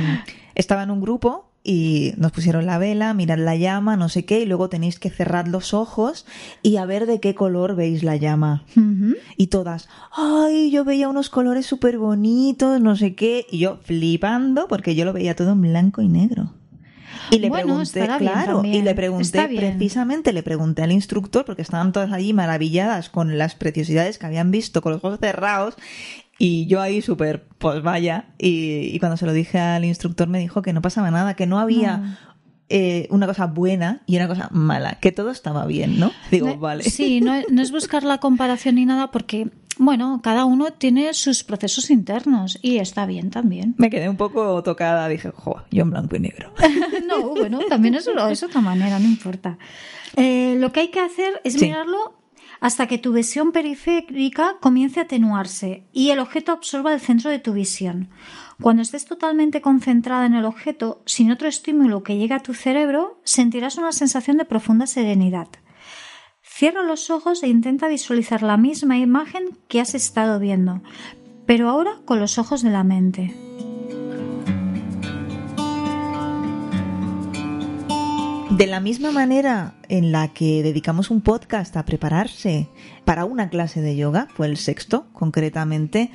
estaba 0.55 0.83
en 0.83 0.91
un 0.91 1.01
grupo 1.01 1.51
y 1.67 2.13
nos 2.17 2.31
pusieron 2.31 2.67
la 2.67 2.77
vela, 2.77 3.15
mirad 3.15 3.39
la 3.39 3.55
llama, 3.55 3.97
no 3.97 4.07
sé 4.07 4.23
qué, 4.23 4.39
y 4.41 4.45
luego 4.45 4.69
tenéis 4.69 4.99
que 4.99 5.09
cerrar 5.09 5.47
los 5.47 5.73
ojos 5.73 6.27
y 6.61 6.77
a 6.77 6.85
ver 6.85 7.07
de 7.07 7.19
qué 7.19 7.33
color 7.33 7.75
veis 7.75 8.03
la 8.03 8.15
llama. 8.15 8.63
Y 9.35 9.47
todas, 9.47 9.89
ay, 10.15 10.69
yo 10.69 10.85
veía 10.85 11.09
unos 11.09 11.29
colores 11.29 11.65
súper 11.65 11.97
bonitos, 11.97 12.79
no 12.79 12.95
sé 12.95 13.15
qué, 13.15 13.47
y 13.49 13.57
yo 13.57 13.79
flipando 13.83 14.67
porque 14.67 14.93
yo 14.93 15.05
lo 15.05 15.13
veía 15.13 15.35
todo 15.35 15.53
en 15.53 15.61
blanco 15.61 16.03
y 16.03 16.07
negro. 16.07 16.53
Y 17.31 17.39
le 17.39 17.49
Bueno, 17.49 17.65
pregunté, 17.65 18.07
claro, 18.19 18.63
y 18.63 18.83
le 18.83 18.93
pregunté 18.93 19.47
precisamente, 19.47 20.33
le 20.33 20.43
pregunté 20.43 20.83
al 20.83 20.91
instructor, 20.91 21.45
porque 21.45 21.63
estaban 21.63 21.91
todas 21.91 22.11
allí 22.11 22.33
maravilladas 22.33 23.09
con 23.09 23.37
las 23.37 23.55
preciosidades 23.55 24.19
que 24.19 24.27
habían 24.27 24.51
visto 24.51 24.81
con 24.81 24.91
los 24.91 25.03
ojos 25.03 25.19
cerrados, 25.19 25.75
y 26.37 26.65
yo 26.67 26.81
ahí 26.81 27.01
súper, 27.01 27.47
pues 27.57 27.81
vaya, 27.81 28.29
y, 28.37 28.89
y 28.93 28.99
cuando 28.99 29.17
se 29.17 29.25
lo 29.25 29.33
dije 29.33 29.59
al 29.59 29.85
instructor 29.85 30.27
me 30.27 30.39
dijo 30.39 30.61
que 30.61 30.73
no 30.73 30.81
pasaba 30.81 31.09
nada, 31.11 31.35
que 31.35 31.45
no 31.47 31.59
había 31.59 31.97
No. 31.97 32.17
eh, 32.69 33.07
una 33.11 33.27
cosa 33.27 33.45
buena 33.47 34.01
y 34.05 34.15
una 34.17 34.27
cosa 34.27 34.49
mala, 34.51 34.95
que 34.99 35.11
todo 35.11 35.29
estaba 35.31 35.65
bien, 35.65 35.99
¿no? 35.99 36.11
Digo, 36.31 36.47
No- 36.47 36.57
vale. 36.57 36.83
Sí, 36.83 37.21
no, 37.21 37.33
no 37.49 37.61
es 37.61 37.71
buscar 37.71 38.03
la 38.03 38.17
comparación 38.19 38.75
ni 38.75 38.85
nada 38.85 39.11
porque, 39.11 39.49
bueno, 39.77 40.19
cada 40.23 40.45
uno 40.45 40.71
tiene 40.73 41.13
sus 41.13 41.43
procesos 41.43 41.89
internos 41.89 42.57
y 42.61 42.77
está 42.77 43.05
bien 43.05 43.29
también. 43.29 43.75
Me 43.77 43.89
quedé 43.89 44.09
un 44.09 44.17
poco 44.17 44.61
tocada, 44.63 45.07
dije, 45.07 45.31
jo, 45.33 45.61
yo 45.71 45.83
en 45.83 45.91
blanco 45.91 46.15
y 46.15 46.19
negro. 46.19 46.51
No, 47.07 47.29
bueno, 47.29 47.59
también 47.69 47.95
es, 47.95 48.07
es 48.07 48.43
otra 48.43 48.61
manera, 48.61 48.97
no 48.99 49.05
importa. 49.05 49.57
Eh, 50.17 50.55
lo 50.59 50.71
que 50.71 50.79
hay 50.81 50.87
que 50.89 50.99
hacer 50.99 51.39
es 51.43 51.53
Sí. 51.53 51.65
mirarlo 51.65 52.13
hasta 52.65 52.87
que 52.87 52.97
tu 52.97 53.13
visión 53.13 53.51
periférica 53.51 54.57
comience 54.59 54.99
a 54.99 55.03
atenuarse 55.03 55.85
y 55.93 56.09
el 56.09 56.17
objeto 56.17 56.51
absorba 56.51 56.95
el 56.95 56.99
centro 56.99 57.29
de 57.29 57.37
tu 57.37 57.53
visión. 57.53 58.09
Cuando 58.59 58.81
estés 58.81 59.05
totalmente 59.05 59.61
concentrada 59.61 60.25
en 60.25 60.33
el 60.33 60.45
objeto, 60.45 61.03
sin 61.05 61.29
otro 61.29 61.47
estímulo 61.47 62.01
que 62.01 62.17
llegue 62.17 62.33
a 62.33 62.41
tu 62.41 62.55
cerebro, 62.55 63.21
sentirás 63.23 63.77
una 63.77 63.91
sensación 63.91 64.37
de 64.37 64.45
profunda 64.45 64.87
serenidad. 64.87 65.47
Cierra 66.41 66.81
los 66.81 67.11
ojos 67.11 67.43
e 67.43 67.49
intenta 67.49 67.87
visualizar 67.87 68.41
la 68.41 68.57
misma 68.57 68.97
imagen 68.97 69.59
que 69.67 69.79
has 69.79 69.93
estado 69.93 70.39
viendo, 70.39 70.81
pero 71.45 71.69
ahora 71.69 71.99
con 72.03 72.19
los 72.19 72.39
ojos 72.39 72.63
de 72.63 72.71
la 72.71 72.83
mente. 72.83 73.35
De 78.57 78.67
la 78.67 78.79
misma 78.79 79.11
manera 79.11 79.73
en 79.89 80.13
la 80.13 80.29
que 80.29 80.63
dedicamos 80.63 81.11
un 81.11 81.19
podcast 81.19 81.75
a 81.75 81.83
prepararse 81.83 82.69
para 83.03 83.25
una 83.25 83.49
clase 83.49 83.81
de 83.81 83.97
yoga, 83.97 84.29
fue 84.33 84.47
el 84.47 84.55
sexto 84.55 85.11
concretamente, 85.11 86.09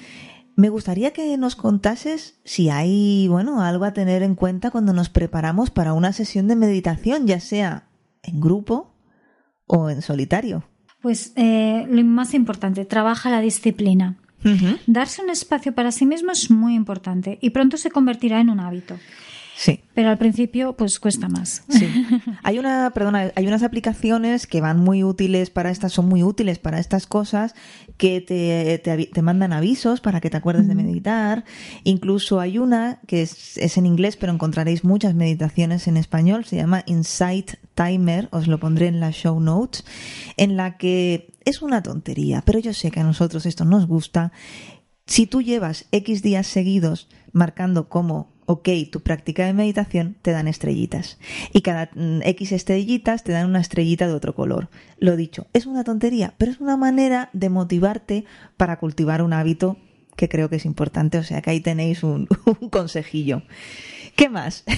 me 0.56 0.70
gustaría 0.70 1.12
que 1.12 1.36
nos 1.36 1.54
contases 1.54 2.40
si 2.44 2.70
hay, 2.70 3.28
bueno, 3.28 3.60
algo 3.60 3.84
a 3.84 3.92
tener 3.92 4.22
en 4.22 4.36
cuenta 4.36 4.70
cuando 4.70 4.94
nos 4.94 5.10
preparamos 5.10 5.68
para 5.68 5.92
una 5.92 6.14
sesión 6.14 6.48
de 6.48 6.56
meditación, 6.56 7.26
ya 7.26 7.40
sea 7.40 7.90
en 8.22 8.40
grupo 8.40 8.94
o 9.66 9.90
en 9.90 10.00
solitario. 10.00 10.64
Pues 11.02 11.34
eh, 11.36 11.86
lo 11.90 12.02
más 12.04 12.32
importante, 12.32 12.86
trabaja 12.86 13.28
la 13.28 13.42
disciplina. 13.42 14.16
Darse 14.86 15.22
un 15.22 15.28
espacio 15.28 15.74
para 15.74 15.92
sí 15.92 16.06
mismo 16.06 16.32
es 16.32 16.50
muy 16.50 16.74
importante 16.74 17.38
y 17.42 17.50
pronto 17.50 17.76
se 17.76 17.90
convertirá 17.90 18.40
en 18.40 18.48
un 18.48 18.60
hábito. 18.60 18.96
Sí. 19.60 19.82
Pero 19.92 20.08
al 20.08 20.16
principio, 20.16 20.72
pues 20.74 20.98
cuesta 20.98 21.28
más. 21.28 21.64
Sí. 21.68 21.86
Hay 22.42 22.58
una, 22.58 22.92
perdona, 22.94 23.30
hay 23.34 23.46
unas 23.46 23.62
aplicaciones 23.62 24.46
que 24.46 24.62
van 24.62 24.78
muy 24.78 25.04
útiles 25.04 25.50
para 25.50 25.70
estas, 25.70 25.92
son 25.92 26.08
muy 26.08 26.22
útiles 26.22 26.58
para 26.58 26.78
estas 26.78 27.06
cosas, 27.06 27.54
que 27.98 28.22
te, 28.22 28.78
te, 28.78 29.04
te 29.04 29.22
mandan 29.22 29.52
avisos 29.52 30.00
para 30.00 30.22
que 30.22 30.30
te 30.30 30.38
acuerdes 30.38 30.66
de 30.66 30.74
meditar. 30.74 31.44
Incluso 31.84 32.40
hay 32.40 32.56
una 32.56 33.00
que 33.06 33.20
es, 33.20 33.58
es 33.58 33.76
en 33.76 33.84
inglés, 33.84 34.16
pero 34.16 34.32
encontraréis 34.32 34.82
muchas 34.82 35.14
meditaciones 35.14 35.86
en 35.88 35.98
español, 35.98 36.46
se 36.46 36.56
llama 36.56 36.82
Insight 36.86 37.56
Timer, 37.74 38.28
os 38.32 38.48
lo 38.48 38.58
pondré 38.58 38.86
en 38.86 38.98
las 38.98 39.14
show 39.14 39.38
notes, 39.40 39.84
en 40.38 40.56
la 40.56 40.78
que 40.78 41.34
es 41.44 41.60
una 41.60 41.82
tontería, 41.82 42.42
pero 42.46 42.60
yo 42.60 42.72
sé 42.72 42.90
que 42.90 43.00
a 43.00 43.04
nosotros 43.04 43.44
esto 43.44 43.66
nos 43.66 43.86
gusta. 43.86 44.32
Si 45.06 45.26
tú 45.26 45.42
llevas 45.42 45.84
X 45.92 46.22
días 46.22 46.46
seguidos 46.46 47.08
marcando 47.32 47.90
como, 47.90 48.32
ok, 48.50 48.68
tu 48.90 49.00
práctica 49.00 49.46
de 49.46 49.52
meditación, 49.52 50.16
te 50.22 50.32
dan 50.32 50.48
estrellitas. 50.48 51.18
Y 51.52 51.60
cada 51.60 51.88
mm, 51.94 52.22
X 52.24 52.50
estrellitas 52.50 53.22
te 53.22 53.30
dan 53.30 53.48
una 53.48 53.60
estrellita 53.60 54.08
de 54.08 54.12
otro 54.12 54.34
color. 54.34 54.70
Lo 54.98 55.16
dicho, 55.16 55.46
es 55.52 55.66
una 55.66 55.84
tontería, 55.84 56.34
pero 56.36 56.50
es 56.50 56.58
una 56.58 56.76
manera 56.76 57.30
de 57.32 57.48
motivarte 57.48 58.24
para 58.56 58.80
cultivar 58.80 59.22
un 59.22 59.34
hábito 59.34 59.76
que 60.16 60.28
creo 60.28 60.50
que 60.50 60.56
es 60.56 60.64
importante. 60.64 61.18
O 61.18 61.22
sea 61.22 61.42
que 61.42 61.50
ahí 61.50 61.60
tenéis 61.60 62.02
un, 62.02 62.26
un 62.60 62.70
consejillo. 62.70 63.42
¿Qué 64.16 64.28
más? 64.28 64.64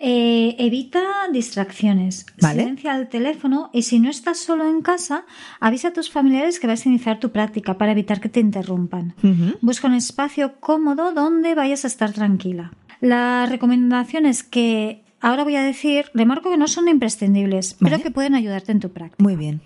Eh, 0.00 0.54
evita 0.60 1.02
distracciones. 1.32 2.24
Vale. 2.40 2.60
Silencia 2.60 2.96
el 2.96 3.08
teléfono 3.08 3.68
y 3.72 3.82
si 3.82 3.98
no 3.98 4.08
estás 4.08 4.38
solo 4.38 4.68
en 4.68 4.80
casa, 4.80 5.24
avisa 5.58 5.88
a 5.88 5.92
tus 5.92 6.08
familiares 6.08 6.60
que 6.60 6.68
vas 6.68 6.86
a 6.86 6.88
iniciar 6.88 7.18
tu 7.18 7.32
práctica 7.32 7.78
para 7.78 7.90
evitar 7.90 8.20
que 8.20 8.28
te 8.28 8.38
interrumpan. 8.38 9.16
Busca 9.60 9.88
un 9.88 9.94
espacio 9.94 10.60
cómodo 10.60 11.12
donde 11.12 11.56
vayas 11.56 11.84
a 11.84 11.88
estar 11.88 12.12
tranquila. 12.12 12.70
Las 13.00 13.48
recomendaciones 13.48 14.42
que 14.42 15.04
ahora 15.20 15.44
voy 15.44 15.56
a 15.56 15.62
decir, 15.62 16.06
remarco 16.14 16.50
que 16.50 16.56
no 16.56 16.68
son 16.68 16.88
imprescindibles, 16.88 17.76
Vale. 17.78 17.96
pero 17.96 18.02
que 18.02 18.10
pueden 18.10 18.34
ayudarte 18.34 18.72
en 18.72 18.80
tu 18.80 18.90
práctica. 18.90 19.22
Muy 19.22 19.36
bien. 19.36 19.60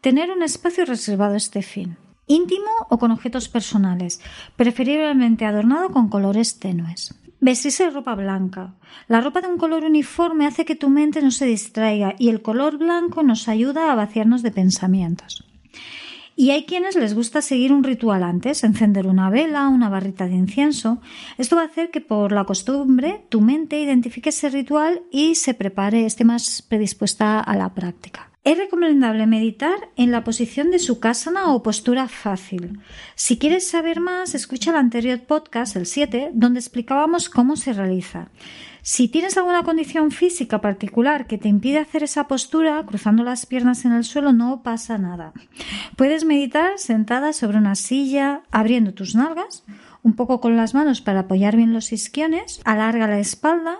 Tener 0.00 0.30
un 0.30 0.42
espacio 0.42 0.84
reservado 0.84 1.34
a 1.34 1.36
este 1.36 1.62
fin. 1.62 1.96
Íntimo 2.26 2.70
o 2.88 2.98
con 2.98 3.10
objetos 3.10 3.48
personales, 3.48 4.20
preferiblemente 4.56 5.44
adornado 5.44 5.90
con 5.90 6.08
colores 6.08 6.58
tenues. 6.58 7.14
Vestirse 7.40 7.84
de 7.84 7.90
ropa 7.90 8.14
blanca. 8.14 8.74
La 9.08 9.20
ropa 9.20 9.40
de 9.40 9.48
un 9.48 9.58
color 9.58 9.84
uniforme 9.84 10.46
hace 10.46 10.64
que 10.64 10.76
tu 10.76 10.88
mente 10.88 11.20
no 11.20 11.32
se 11.32 11.46
distraiga 11.46 12.14
y 12.18 12.28
el 12.28 12.40
color 12.40 12.78
blanco 12.78 13.24
nos 13.24 13.48
ayuda 13.48 13.90
a 13.90 13.96
vaciarnos 13.96 14.42
de 14.42 14.52
pensamientos. 14.52 15.44
Y 16.34 16.50
hay 16.50 16.64
quienes 16.64 16.96
les 16.96 17.14
gusta 17.14 17.42
seguir 17.42 17.72
un 17.72 17.84
ritual 17.84 18.22
antes, 18.22 18.64
encender 18.64 19.06
una 19.06 19.30
vela, 19.30 19.68
una 19.68 19.88
barrita 19.88 20.26
de 20.26 20.34
incienso. 20.34 21.00
Esto 21.38 21.56
va 21.56 21.62
a 21.62 21.66
hacer 21.66 21.90
que 21.90 22.00
por 22.00 22.32
la 22.32 22.44
costumbre 22.44 23.24
tu 23.28 23.40
mente 23.40 23.80
identifique 23.80 24.30
ese 24.30 24.48
ritual 24.48 25.02
y 25.10 25.34
se 25.34 25.54
prepare, 25.54 26.06
esté 26.06 26.24
más 26.24 26.62
predispuesta 26.62 27.40
a 27.40 27.56
la 27.56 27.74
práctica. 27.74 28.30
Es 28.44 28.58
recomendable 28.58 29.24
meditar 29.28 29.90
en 29.96 30.10
la 30.10 30.24
posición 30.24 30.72
de 30.72 30.80
sukhasana 30.80 31.54
o 31.54 31.62
postura 31.62 32.08
fácil. 32.08 32.80
Si 33.14 33.38
quieres 33.38 33.68
saber 33.68 34.00
más, 34.00 34.34
escucha 34.34 34.70
el 34.70 34.76
anterior 34.78 35.20
podcast, 35.20 35.76
el 35.76 35.86
7, 35.86 36.30
donde 36.34 36.58
explicábamos 36.58 37.28
cómo 37.28 37.54
se 37.54 37.72
realiza. 37.72 38.30
Si 38.84 39.06
tienes 39.06 39.36
alguna 39.36 39.62
condición 39.62 40.10
física 40.10 40.60
particular 40.60 41.28
que 41.28 41.38
te 41.38 41.48
impide 41.48 41.78
hacer 41.78 42.02
esa 42.02 42.26
postura, 42.26 42.84
cruzando 42.84 43.22
las 43.22 43.46
piernas 43.46 43.84
en 43.84 43.92
el 43.92 44.02
suelo, 44.02 44.32
no 44.32 44.64
pasa 44.64 44.98
nada. 44.98 45.32
Puedes 45.96 46.24
meditar 46.24 46.78
sentada 46.78 47.32
sobre 47.32 47.58
una 47.58 47.76
silla, 47.76 48.42
abriendo 48.50 48.92
tus 48.92 49.14
nalgas, 49.14 49.64
un 50.02 50.16
poco 50.16 50.40
con 50.40 50.56
las 50.56 50.74
manos 50.74 51.00
para 51.00 51.20
apoyar 51.20 51.56
bien 51.56 51.72
los 51.72 51.92
isquiones, 51.92 52.60
alarga 52.64 53.06
la 53.06 53.20
espalda, 53.20 53.78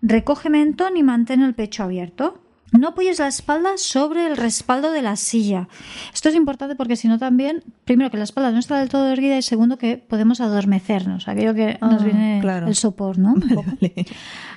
recoge 0.00 0.48
mentón 0.48 0.96
y 0.96 1.02
mantén 1.02 1.42
el 1.42 1.54
pecho 1.54 1.82
abierto. 1.82 2.40
No 2.72 2.88
apoyes 2.88 3.18
la 3.18 3.26
espalda 3.28 3.70
sobre 3.76 4.26
el 4.26 4.36
respaldo 4.36 4.92
de 4.92 5.02
la 5.02 5.16
silla. 5.16 5.68
Esto 6.14 6.28
es 6.28 6.34
importante 6.36 6.76
porque 6.76 6.96
si 6.96 7.08
no 7.08 7.18
también, 7.18 7.64
primero 7.84 8.10
que 8.10 8.16
la 8.16 8.24
espalda 8.24 8.52
no 8.52 8.58
está 8.60 8.78
del 8.78 8.88
todo 8.88 9.08
erguida 9.08 9.36
y 9.36 9.42
segundo 9.42 9.76
que 9.76 9.96
podemos 9.98 10.40
adormecernos, 10.40 11.26
aquello 11.28 11.54
que 11.54 11.78
nos 11.80 12.02
Ah, 12.02 12.04
viene 12.04 12.38
claro. 12.40 12.68
el 12.68 12.74
sopor, 12.76 13.18
¿no? 13.18 13.34
Vale. 13.80 14.06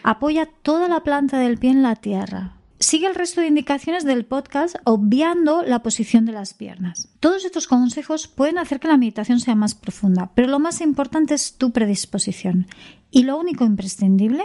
Apoya 0.03 0.47
toda 0.61 0.87
la 0.87 1.01
planta 1.01 1.39
del 1.39 1.57
pie 1.57 1.71
en 1.71 1.81
la 1.83 1.95
tierra. 1.95 2.53
Sigue 2.79 3.07
el 3.07 3.15
resto 3.15 3.39
de 3.39 3.47
indicaciones 3.47 4.03
del 4.03 4.25
podcast 4.25 4.75
obviando 4.83 5.61
la 5.63 5.81
posición 5.83 6.25
de 6.25 6.33
las 6.33 6.53
piernas. 6.53 7.07
Todos 7.21 7.45
estos 7.45 7.65
consejos 7.65 8.27
pueden 8.27 8.57
hacer 8.57 8.79
que 8.81 8.89
la 8.89 8.97
meditación 8.97 9.39
sea 9.39 9.55
más 9.55 9.73
profunda, 9.73 10.31
pero 10.35 10.49
lo 10.49 10.59
más 10.59 10.81
importante 10.81 11.33
es 11.33 11.57
tu 11.57 11.71
predisposición. 11.71 12.67
Y 13.09 13.23
lo 13.23 13.37
único 13.39 13.63
imprescindible, 13.63 14.43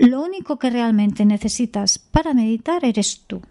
lo 0.00 0.22
único 0.22 0.58
que 0.58 0.70
realmente 0.70 1.24
necesitas 1.24 1.98
para 1.98 2.34
meditar 2.34 2.84
eres 2.84 3.24
tú. 3.26 3.42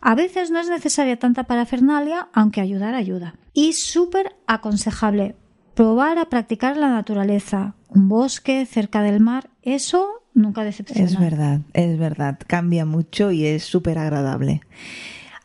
A 0.00 0.14
veces 0.14 0.50
no 0.50 0.58
es 0.60 0.68
necesaria 0.68 1.18
tanta 1.18 1.44
parafernalia, 1.44 2.28
aunque 2.32 2.60
ayudar 2.60 2.94
ayuda. 2.94 3.34
Y 3.52 3.72
súper 3.72 4.36
aconsejable 4.46 5.36
probar 5.74 6.18
a 6.18 6.28
practicar 6.28 6.76
la 6.76 6.88
naturaleza, 6.88 7.74
un 7.88 8.08
bosque 8.08 8.66
cerca 8.66 9.02
del 9.02 9.20
mar, 9.20 9.50
eso 9.62 10.24
nunca 10.34 10.64
decepciona. 10.64 11.04
Es 11.04 11.18
verdad, 11.18 11.60
es 11.72 11.96
verdad. 11.96 12.38
Cambia 12.46 12.84
mucho 12.84 13.30
y 13.30 13.46
es 13.46 13.62
súper 13.62 13.98
agradable. 13.98 14.62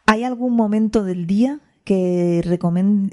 ¿Hay 0.07 0.23
algún 0.23 0.55
momento 0.55 1.03
del 1.03 1.27
día 1.27 1.59
que 1.83 2.41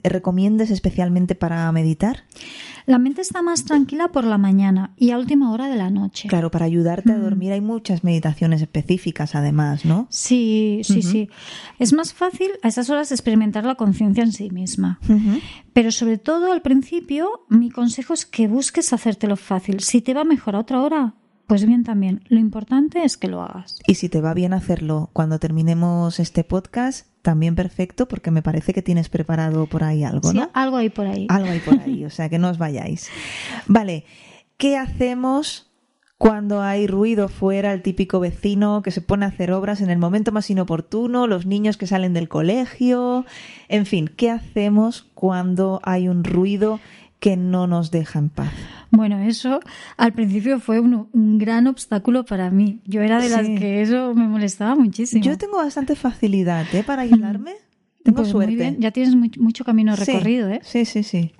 recomiendes 0.02 0.70
especialmente 0.70 1.34
para 1.34 1.70
meditar? 1.72 2.24
La 2.90 2.98
mente 2.98 3.20
está 3.20 3.40
más 3.40 3.66
tranquila 3.66 4.08
por 4.08 4.24
la 4.24 4.36
mañana 4.36 4.94
y 4.96 5.12
a 5.12 5.18
última 5.18 5.52
hora 5.52 5.68
de 5.68 5.76
la 5.76 5.90
noche. 5.90 6.28
Claro, 6.28 6.50
para 6.50 6.64
ayudarte 6.64 7.12
a 7.12 7.18
dormir 7.18 7.52
hay 7.52 7.60
muchas 7.60 8.02
meditaciones 8.02 8.62
específicas 8.62 9.36
además, 9.36 9.84
¿no? 9.84 10.08
Sí, 10.10 10.80
sí, 10.82 11.02
sí. 11.02 11.28
Es 11.78 11.92
más 11.92 12.12
fácil 12.12 12.50
a 12.62 12.66
esas 12.66 12.90
horas 12.90 13.12
experimentar 13.12 13.64
la 13.64 13.76
conciencia 13.76 14.24
en 14.24 14.32
sí 14.32 14.50
misma. 14.50 14.98
Pero 15.72 15.92
sobre 15.92 16.18
todo 16.18 16.50
al 16.50 16.62
principio, 16.62 17.46
mi 17.48 17.70
consejo 17.70 18.12
es 18.12 18.26
que 18.26 18.48
busques 18.48 18.92
hacértelo 18.92 19.36
fácil. 19.36 19.78
Si 19.78 20.00
te 20.02 20.12
va 20.12 20.24
mejor 20.24 20.56
a 20.56 20.58
otra 20.58 20.82
hora, 20.82 21.14
pues 21.46 21.64
bien 21.66 21.84
también. 21.84 22.24
Lo 22.26 22.40
importante 22.40 23.04
es 23.04 23.16
que 23.16 23.28
lo 23.28 23.40
hagas. 23.40 23.78
Y 23.86 23.94
si 23.94 24.08
te 24.08 24.20
va 24.20 24.34
bien 24.34 24.52
hacerlo 24.52 25.10
cuando 25.12 25.38
terminemos 25.38 26.18
este 26.18 26.42
podcast, 26.42 27.06
también 27.22 27.54
perfecto, 27.54 28.06
porque 28.08 28.30
me 28.30 28.42
parece 28.42 28.72
que 28.72 28.82
tienes 28.82 29.08
preparado 29.08 29.66
por 29.66 29.84
ahí 29.84 30.04
algo, 30.04 30.30
Sí, 30.30 30.36
¿no? 30.38 30.50
algo 30.54 30.76
hay 30.76 30.90
por 30.90 31.06
ahí. 31.06 31.26
Algo 31.28 31.50
hay 31.50 31.60
por 31.60 31.78
ahí, 31.80 32.04
o 32.04 32.10
sea 32.10 32.28
que 32.28 32.38
no 32.38 32.48
os 32.48 32.58
vayáis. 32.58 33.08
Vale, 33.66 34.04
¿qué 34.56 34.76
hacemos 34.76 35.70
cuando 36.20 36.60
hay 36.60 36.86
ruido 36.86 37.28
fuera, 37.28 37.72
el 37.72 37.80
típico 37.80 38.20
vecino 38.20 38.82
que 38.82 38.90
se 38.90 39.00
pone 39.00 39.24
a 39.24 39.28
hacer 39.28 39.52
obras 39.52 39.80
en 39.80 39.88
el 39.88 39.96
momento 39.98 40.32
más 40.32 40.50
inoportuno, 40.50 41.26
los 41.26 41.46
niños 41.46 41.78
que 41.78 41.86
salen 41.86 42.12
del 42.12 42.28
colegio, 42.28 43.24
en 43.68 43.86
fin, 43.86 44.06
¿qué 44.14 44.30
hacemos 44.30 45.06
cuando 45.14 45.80
hay 45.82 46.08
un 46.08 46.22
ruido 46.24 46.78
que 47.20 47.38
no 47.38 47.66
nos 47.66 47.90
deja 47.90 48.18
en 48.18 48.28
paz? 48.28 48.52
Bueno, 48.90 49.18
eso 49.20 49.60
al 49.96 50.12
principio 50.12 50.58
fue 50.60 50.80
un, 50.80 51.08
un 51.12 51.38
gran 51.38 51.66
obstáculo 51.68 52.24
para 52.24 52.50
mí. 52.50 52.80
Yo 52.84 53.02
era 53.02 53.20
de 53.20 53.28
las 53.28 53.46
Sí. 53.46 53.54
que 53.54 53.82
eso 53.82 54.14
me 54.14 54.26
molestaba 54.26 54.74
muchísimo. 54.74 55.22
Yo 55.24 55.38
tengo 55.38 55.56
bastante 55.58 55.94
facilidad 55.94 56.66
¿eh? 56.74 56.82
para 56.82 57.02
aislarme. 57.02 57.52
Tengo 58.02 58.16
Pues 58.16 58.28
muy 58.28 58.32
suerte. 58.46 58.54
bien, 58.56 58.76
Ya 58.80 58.90
tienes 58.92 59.14
mu- 59.14 59.28
mucho 59.38 59.64
camino 59.64 59.94
Sí, 59.96 60.04
recorrido, 60.04 60.48
¿eh? 60.48 60.60
Sí, 60.64 60.84
sí, 60.86 61.02
sí. 61.02 61.32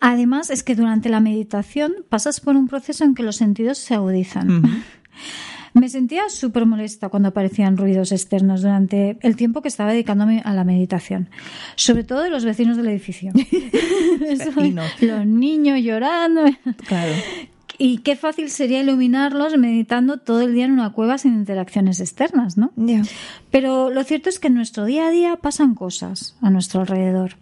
Además, 0.00 0.50
es 0.50 0.62
que 0.62 0.74
durante 0.74 1.08
la 1.08 1.20
meditación 1.20 1.94
pasas 2.08 2.40
por 2.40 2.56
un 2.56 2.66
proceso 2.66 3.04
en 3.04 3.14
que 3.14 3.22
los 3.22 3.36
sentidos 3.36 3.78
se 3.78 3.94
agudizan. 3.94 4.58
Ujú. 4.58 4.68
Me 5.78 5.90
sentía 5.90 6.30
súper 6.30 6.64
molesta 6.64 7.10
cuando 7.10 7.28
aparecían 7.28 7.76
ruidos 7.76 8.10
externos 8.10 8.62
durante 8.62 9.18
el 9.20 9.36
tiempo 9.36 9.60
que 9.60 9.68
estaba 9.68 9.92
dedicándome 9.92 10.40
a 10.42 10.54
la 10.54 10.64
meditación. 10.64 11.28
Sobre 11.74 12.02
todo 12.02 12.22
de 12.22 12.30
los 12.30 12.46
vecinos 12.46 12.78
del 12.78 12.88
edificio. 12.88 13.32
Vecinos. 14.20 14.90
los 15.02 15.26
niños 15.26 15.80
llorando. 15.82 16.44
Claro. 16.86 17.12
Y 17.76 17.98
qué 17.98 18.16
fácil 18.16 18.48
sería 18.48 18.80
iluminarlos 18.80 19.58
meditando 19.58 20.16
todo 20.16 20.40
el 20.40 20.54
día 20.54 20.64
en 20.64 20.72
una 20.72 20.92
cueva 20.92 21.18
sin 21.18 21.34
interacciones 21.34 22.00
externas, 22.00 22.56
¿no? 22.56 22.72
Pero 23.50 23.90
lo 23.90 24.02
cierto 24.04 24.30
es 24.30 24.38
que 24.38 24.46
en 24.46 24.54
nuestro 24.54 24.86
día 24.86 25.08
a 25.08 25.10
día 25.10 25.36
pasan 25.36 25.74
cosas 25.74 26.36
a 26.40 26.48
nuestro 26.48 26.80
alrededor. 26.80 27.36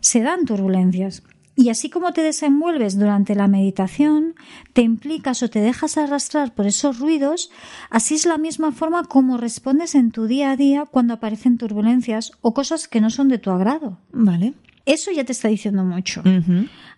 Se 0.00 0.22
dan 0.22 0.44
turbulencias. 0.44 1.22
Y 1.58 1.70
así 1.70 1.88
como 1.88 2.12
te 2.12 2.22
desenvuelves 2.22 2.98
durante 2.98 3.34
la 3.34 3.48
meditación, 3.48 4.34
te 4.74 4.82
implicas 4.82 5.42
o 5.42 5.48
te 5.48 5.60
dejas 5.60 5.96
arrastrar 5.96 6.54
por 6.54 6.66
esos 6.66 6.98
ruidos, 6.98 7.50
así 7.88 8.14
es 8.14 8.26
la 8.26 8.36
misma 8.36 8.72
forma 8.72 9.04
como 9.04 9.38
respondes 9.38 9.94
en 9.94 10.10
tu 10.10 10.26
día 10.26 10.50
a 10.50 10.56
día 10.56 10.84
cuando 10.84 11.14
aparecen 11.14 11.56
turbulencias 11.56 12.32
o 12.42 12.52
cosas 12.52 12.88
que 12.88 13.00
no 13.00 13.08
son 13.08 13.28
de 13.28 13.38
tu 13.38 13.50
agrado. 13.50 13.98
Vale. 14.12 14.52
Eso 14.84 15.10
ya 15.10 15.24
te 15.24 15.32
está 15.32 15.48
diciendo 15.48 15.82
mucho. 15.82 16.22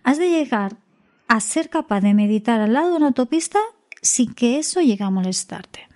Has 0.03 0.17
de 0.17 0.29
llegar 0.29 0.75
a 1.29 1.39
ser 1.39 1.69
capaz 1.69 2.01
de 2.01 2.13
meditar 2.13 2.59
al 2.59 2.73
lado 2.73 2.91
de 2.91 2.97
una 2.97 3.07
autopista 3.07 3.59
sin 4.01 4.33
que 4.33 4.59
eso 4.59 4.81
llegue 4.81 5.05
a 5.05 5.09
molestarte. 5.09 5.87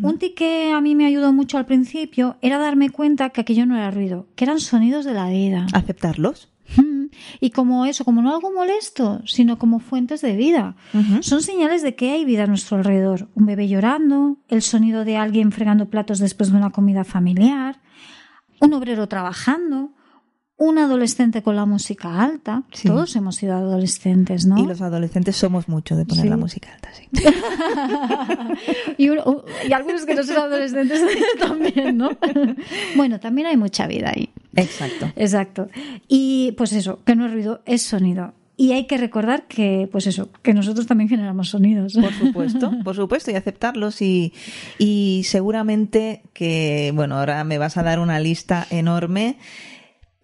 Un 0.00 0.18
tic 0.18 0.36
que 0.36 0.72
a 0.72 0.80
mí 0.80 0.94
me 0.94 1.06
ayudó 1.06 1.32
mucho 1.32 1.58
al 1.58 1.66
principio 1.66 2.36
era 2.40 2.58
darme 2.58 2.90
cuenta 2.90 3.30
que 3.30 3.40
aquello 3.40 3.66
no 3.66 3.76
era 3.76 3.90
ruido, 3.90 4.28
que 4.36 4.44
eran 4.44 4.60
sonidos 4.60 5.04
de 5.04 5.12
la 5.12 5.28
vida. 5.28 5.66
¿Aceptarlos? 5.72 6.53
Mm. 6.76 7.06
Y 7.40 7.50
como 7.50 7.86
eso, 7.86 8.04
como 8.04 8.22
no 8.22 8.34
algo 8.34 8.52
molesto, 8.52 9.22
sino 9.26 9.58
como 9.58 9.78
fuentes 9.78 10.20
de 10.20 10.36
vida. 10.36 10.76
Son 11.20 11.42
señales 11.42 11.82
de 11.82 11.94
que 11.94 12.12
hay 12.12 12.24
vida 12.24 12.44
a 12.44 12.46
nuestro 12.46 12.76
alrededor. 12.76 13.28
Un 13.34 13.46
bebé 13.46 13.68
llorando, 13.68 14.38
el 14.48 14.62
sonido 14.62 15.04
de 15.04 15.16
alguien 15.16 15.52
fregando 15.52 15.88
platos 15.88 16.18
después 16.18 16.50
de 16.50 16.56
una 16.56 16.70
comida 16.70 17.04
familiar, 17.04 17.80
un 18.60 18.72
obrero 18.74 19.08
trabajando, 19.08 19.92
un 20.56 20.78
adolescente 20.78 21.42
con 21.42 21.56
la 21.56 21.66
música 21.66 22.22
alta. 22.22 22.62
Sí. 22.72 22.86
Todos 22.88 23.16
hemos 23.16 23.36
sido 23.36 23.54
adolescentes, 23.56 24.46
¿no? 24.46 24.58
Y 24.62 24.66
los 24.66 24.80
adolescentes 24.80 25.34
somos 25.36 25.68
mucho 25.68 25.96
de 25.96 26.04
poner 26.06 26.22
Sí. 26.24 26.28
la 26.30 26.36
música 26.36 26.72
alta, 26.74 26.90
sí. 26.94 27.08
y, 28.98 29.08
uno- 29.08 29.44
y 29.68 29.72
algunos 29.72 30.04
que 30.06 30.14
no 30.14 30.22
son 30.22 30.36
adolescentes 30.36 31.00
también, 31.40 31.96
¿no? 31.96 32.10
bueno, 32.96 33.20
también 33.20 33.48
hay 33.48 33.56
mucha 33.56 33.86
vida 33.86 34.12
ahí. 34.14 34.30
Exacto. 34.56 35.10
Exacto. 35.16 35.68
Y 36.08 36.52
pues 36.56 36.72
eso, 36.72 37.00
que 37.04 37.16
no 37.16 37.26
es 37.26 37.32
ruido, 37.32 37.60
es 37.66 37.82
sonido. 37.82 38.34
Y 38.56 38.70
hay 38.70 38.86
que 38.86 38.98
recordar 38.98 39.48
que, 39.48 39.88
pues 39.90 40.06
eso, 40.06 40.30
que 40.42 40.54
nosotros 40.54 40.86
también 40.86 41.08
generamos 41.08 41.48
sonidos. 41.48 41.94
Por 41.94 42.12
supuesto, 42.12 42.70
por 42.84 42.94
supuesto, 42.94 43.32
y 43.32 43.34
aceptarlos 43.34 44.00
y, 44.00 44.32
y 44.78 45.22
seguramente 45.24 46.22
que, 46.32 46.92
bueno, 46.94 47.18
ahora 47.18 47.42
me 47.42 47.58
vas 47.58 47.76
a 47.78 47.82
dar 47.82 47.98
una 47.98 48.20
lista 48.20 48.64
enorme, 48.70 49.38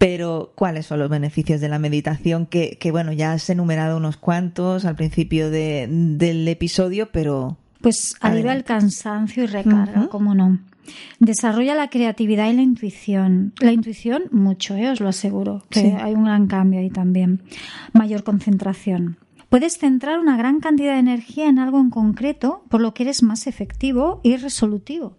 pero 0.00 0.52
¿cuáles 0.54 0.86
son 0.86 0.98
los 0.98 1.10
beneficios 1.10 1.60
de 1.60 1.68
la 1.68 1.78
meditación? 1.78 2.46
Que, 2.46 2.78
que 2.80 2.90
bueno, 2.90 3.12
ya 3.12 3.32
has 3.32 3.50
enumerado 3.50 3.98
unos 3.98 4.16
cuantos 4.16 4.86
al 4.86 4.96
principio 4.96 5.50
de- 5.50 5.86
del 5.90 6.48
episodio, 6.48 7.10
pero 7.12 7.58
Pues 7.82 8.14
alivia 8.22 8.54
el 8.54 8.64
cansancio 8.64 9.44
y 9.44 9.46
recarga, 9.46 10.08
cómo 10.08 10.34
no. 10.34 10.58
Desarrolla 11.18 11.74
la 11.74 11.90
creatividad 11.90 12.50
y 12.50 12.54
la 12.54 12.62
intuición. 12.62 13.52
La 13.60 13.72
intuición, 13.72 14.22
mucho, 14.32 14.74
¿eh? 14.74 14.88
os 14.88 15.00
lo 15.00 15.08
aseguro, 15.10 15.62
que 15.68 15.80
Sí. 15.82 15.86
hay 16.00 16.14
un 16.14 16.24
gran 16.24 16.46
cambio 16.46 16.80
ahí 16.80 16.88
también. 16.88 17.42
Mayor 17.92 18.24
concentración. 18.24 19.18
Puedes 19.50 19.76
centrar 19.78 20.18
una 20.18 20.36
gran 20.38 20.60
cantidad 20.60 20.94
de 20.94 21.00
energía 21.00 21.46
en 21.48 21.58
algo 21.58 21.78
en 21.78 21.90
concreto, 21.90 22.64
por 22.70 22.80
lo 22.80 22.94
que 22.94 23.02
eres 23.02 23.22
más 23.22 23.46
efectivo 23.46 24.20
y 24.22 24.36
resolutivo. 24.38 25.18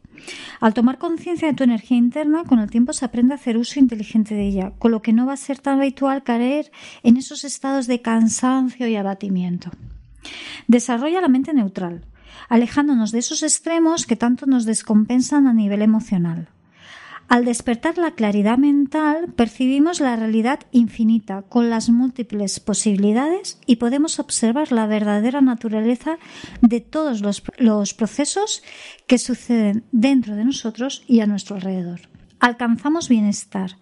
Al 0.60 0.74
tomar 0.74 0.98
conciencia 0.98 1.48
de 1.48 1.54
tu 1.54 1.64
energía 1.64 1.98
interna, 1.98 2.44
con 2.44 2.60
el 2.60 2.70
tiempo 2.70 2.94
se 2.94 3.06
aprende 3.06 3.34
a 3.34 3.38
hacer 3.38 3.58
uso 3.58 3.80
inteligente 3.80 4.36
de 4.36 4.48
ella, 4.48 4.74
con 4.78 4.92
lo 4.92 5.02
que 5.02 5.14
no 5.14 5.26
va 5.26 5.34
a 5.34 5.38
ser 5.38 5.60
tan 5.60 5.80
habitual 5.80 6.24
caer 6.24 6.72
en 7.04 7.18
esos 7.18 7.44
estados 7.44 7.88
de 7.88 8.02
cansancio 8.02 8.88
y 8.88 8.96
abatimiento. 8.96 9.72
Desarrolla 10.68 11.22
la 11.22 11.28
mente 11.28 11.54
neutral, 11.54 12.06
alejándonos 12.50 13.12
de 13.12 13.20
esos 13.20 13.44
extremos 13.44 14.06
que 14.06 14.16
tanto 14.16 14.46
nos 14.46 14.66
descompensan 14.66 15.48
a 15.48 15.54
nivel 15.54 15.82
emocional. 15.82 16.50
Al 17.32 17.46
despertar 17.46 17.98
la 17.98 18.12
claridad 18.12 18.58
mental, 18.58 19.32
percibimos 19.34 20.02
la 20.02 20.18
realidad 20.18 20.60
infinita 20.74 21.44
con 21.44 21.70
las 21.70 21.90
múltiples 21.90 22.60
posibilidades 22.60 23.58
y 23.66 23.78
podemos 23.78 24.20
observar 24.20 24.74
la 24.74 24.86
verdadera 24.86 25.40
naturaleza 25.40 26.18
de 26.60 26.82
todos 26.82 27.22
los, 27.22 27.94
procesos 27.94 28.64
que 29.08 29.18
suceden 29.18 29.86
dentro 29.94 30.36
de 30.36 30.44
nosotros 30.44 31.06
y 31.08 31.22
a 31.22 31.26
nuestro 31.26 31.56
alrededor. 31.56 32.02
Alcanzamos 32.42 33.08
bienestar, 33.08 33.78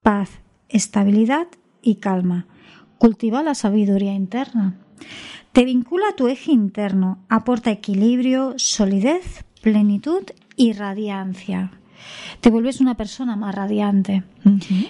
paz, 0.00 0.30
estabilidad 0.68 1.48
y 1.82 1.96
calma. 1.96 2.46
Cultiva 2.98 3.42
la 3.42 3.56
sabiduría 3.56 4.14
interna. 4.14 4.78
Te 5.50 5.64
vincula 5.64 6.10
a 6.10 6.14
tu 6.14 6.28
eje 6.28 6.52
interno, 6.52 7.18
aporta 7.28 7.72
equilibrio, 7.72 8.54
solidez, 8.58 9.44
plenitud 9.60 10.22
y 10.54 10.72
radiancia. 10.72 11.72
Te 12.40 12.50
vuelves 12.50 12.80
una 12.80 12.94
persona 12.96 13.36
más 13.36 13.54
radiante. 13.54 14.24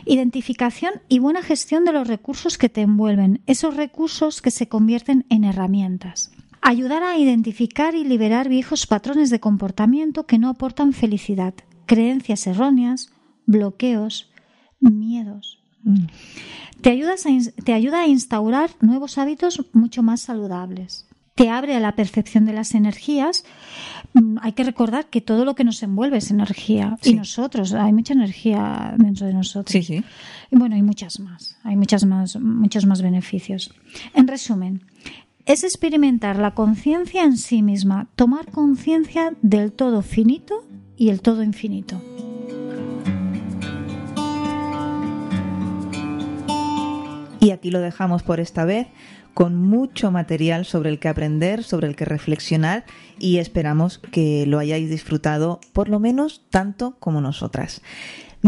Identificación 0.04 0.92
y 1.08 1.18
buena 1.18 1.42
gestión 1.42 1.84
de 1.84 1.92
los 1.92 2.06
recursos 2.08 2.58
que 2.58 2.68
te 2.68 2.82
envuelven, 2.82 3.40
esos 3.46 3.76
recursos 3.76 4.42
que 4.42 4.50
se 4.50 4.68
convierten 4.68 5.24
en 5.28 5.44
herramientas. 5.44 6.30
Ayudar 6.62 7.02
a 7.02 7.16
identificar 7.18 7.94
y 7.94 8.04
liberar 8.04 8.48
viejos 8.48 8.86
patrones 8.86 9.30
de 9.30 9.40
comportamiento 9.40 10.26
que 10.26 10.38
no 10.38 10.48
aportan 10.48 10.92
felicidad, 10.92 11.54
creencias 11.86 12.46
erróneas, 12.46 13.10
bloqueos, 13.46 14.30
miedos. 14.80 15.58
mm, 15.84 16.06
Te, 16.80 16.90
ayudas 16.90 17.24
a 17.26 17.30
ins- 17.30 17.54
te 17.64 17.72
ayuda 17.72 18.00
a 18.02 18.06
instaurar 18.06 18.70
nuevos 18.80 19.18
hábitos 19.18 19.64
mucho 19.72 20.02
más 20.02 20.20
saludables. 20.20 21.05
Te 21.36 21.50
abre 21.50 21.76
a 21.76 21.80
la 21.80 21.94
percepción 21.94 22.46
de 22.46 22.52
las 22.54 22.74
energías. 22.74 23.44
Mm, 24.14 24.38
Hay 24.40 24.52
que 24.52 24.64
recordar 24.64 25.06
que 25.06 25.20
todo 25.20 25.44
lo 25.44 25.54
que 25.54 25.64
nos 25.64 25.82
envuelve 25.82 26.16
es 26.16 26.30
energía. 26.30 26.96
Sí. 27.02 27.10
Y 27.10 27.14
nosotros, 27.14 27.72
hay 27.74 27.92
mucha 27.92 28.14
energía 28.14 28.94
dentro 28.98 29.26
de 29.26 29.34
nosotros. 29.34 29.70
sí, 29.70 29.82
sí. 29.82 30.02
Y 30.50 30.56
bueno, 30.56 30.74
hay 30.76 30.82
muchas 30.82 31.20
más. 31.20 31.56
Hay 31.62 31.76
muchas 31.76 32.04
más, 32.04 32.36
muchos 32.40 32.86
más 32.86 33.02
beneficios. 33.02 33.72
En 34.14 34.26
resumen, 34.26 34.82
es 35.44 35.62
experimentar 35.62 36.38
la 36.38 36.54
conciencia 36.54 37.22
en 37.22 37.36
sí 37.36 37.62
misma, 37.62 38.08
tomar 38.16 38.50
conciencia 38.50 39.32
del 39.42 39.72
todo 39.72 40.02
finito 40.02 40.66
y 40.96 41.10
el 41.10 41.20
todo 41.20 41.42
infinito. 41.42 42.00
Y 47.40 47.50
aquí 47.50 47.70
lo 47.70 47.80
dejamos 47.80 48.22
por 48.22 48.40
esta 48.40 48.64
vez 48.64 48.86
con 49.34 49.54
mucho 49.54 50.10
material 50.10 50.64
sobre 50.64 50.88
el 50.88 50.98
que 50.98 51.08
aprender, 51.08 51.62
sobre 51.62 51.88
el 51.88 51.94
que 51.94 52.06
reflexionar 52.06 52.84
y 53.18 53.36
esperamos 53.36 53.98
que 53.98 54.46
lo 54.46 54.58
hayáis 54.58 54.88
disfrutado 54.88 55.60
por 55.74 55.90
lo 55.90 56.00
menos 56.00 56.46
tanto 56.48 56.96
como 57.00 57.20
nosotras. 57.20 57.82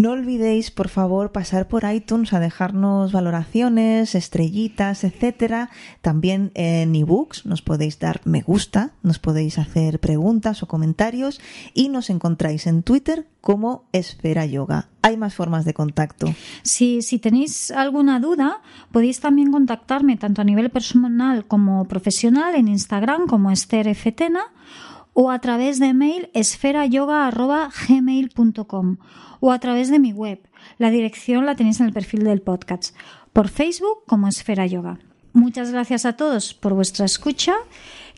No 0.00 0.12
olvidéis, 0.12 0.70
por 0.70 0.88
favor, 0.88 1.32
pasar 1.32 1.66
por 1.66 1.82
iTunes 1.92 2.32
a 2.32 2.38
dejarnos 2.38 3.10
valoraciones, 3.10 4.14
estrellitas, 4.14 5.02
etcétera. 5.02 5.70
También 6.02 6.52
en 6.54 6.94
ebooks 6.94 7.46
nos 7.46 7.62
podéis 7.62 7.98
dar 7.98 8.20
me 8.24 8.42
gusta, 8.42 8.92
nos 9.02 9.18
podéis 9.18 9.58
hacer 9.58 9.98
preguntas 9.98 10.62
o 10.62 10.68
comentarios 10.68 11.40
y 11.74 11.88
nos 11.88 12.10
encontráis 12.10 12.68
en 12.68 12.84
Twitter 12.84 13.26
como 13.40 13.88
Esfera 13.92 14.46
Yoga. 14.46 14.86
Hay 15.02 15.16
más 15.16 15.34
formas 15.34 15.64
de 15.64 15.74
contacto. 15.74 16.32
Si, 16.62 17.02
si 17.02 17.18
tenéis 17.18 17.72
alguna 17.72 18.20
duda, 18.20 18.62
podéis 18.92 19.18
también 19.18 19.50
contactarme 19.50 20.16
tanto 20.16 20.42
a 20.42 20.44
nivel 20.44 20.70
personal 20.70 21.44
como 21.44 21.86
profesional 21.86 22.54
en 22.54 22.68
Instagram 22.68 23.26
como 23.26 23.50
Esther 23.50 23.88
F. 23.88 24.12
Tena, 24.12 24.44
o 25.12 25.32
a 25.32 25.40
través 25.40 25.80
de 25.80 25.92
mail 25.92 26.30
esferayoga.gmail.com 26.34 28.98
o 29.40 29.52
a 29.52 29.58
través 29.58 29.90
de 29.90 29.98
mi 29.98 30.12
web. 30.12 30.40
La 30.78 30.90
dirección 30.90 31.46
la 31.46 31.54
tenéis 31.54 31.80
en 31.80 31.86
el 31.86 31.92
perfil 31.92 32.24
del 32.24 32.42
podcast. 32.42 32.94
Por 33.32 33.48
Facebook 33.48 34.04
como 34.06 34.28
Esfera 34.28 34.66
Yoga. 34.66 34.98
Muchas 35.32 35.70
gracias 35.70 36.04
a 36.04 36.14
todos 36.14 36.54
por 36.54 36.74
vuestra 36.74 37.06
escucha 37.06 37.54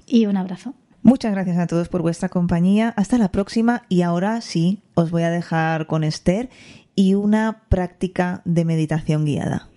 y 0.07 0.27
un 0.27 0.37
abrazo. 0.37 0.75
Muchas 1.03 1.33
gracias 1.33 1.59
a 1.59 1.67
todos 1.67 1.89
por 1.89 2.03
vuestra 2.03 2.29
compañía. 2.29 2.93
Hasta 2.97 3.19
la 3.19 3.33
próxima 3.33 3.83
y 3.89 4.03
ahora 4.03 4.41
sí, 4.41 4.83
os 4.95 5.11
voy 5.11 5.23
a 5.23 5.31
dejar 5.31 5.87
con 5.87 6.05
Esther 6.05 6.51
y 6.95 7.15
una 7.15 7.63
práctica 7.69 8.43
de 8.45 8.65
meditación 8.65 9.25
guiada. 9.25 9.69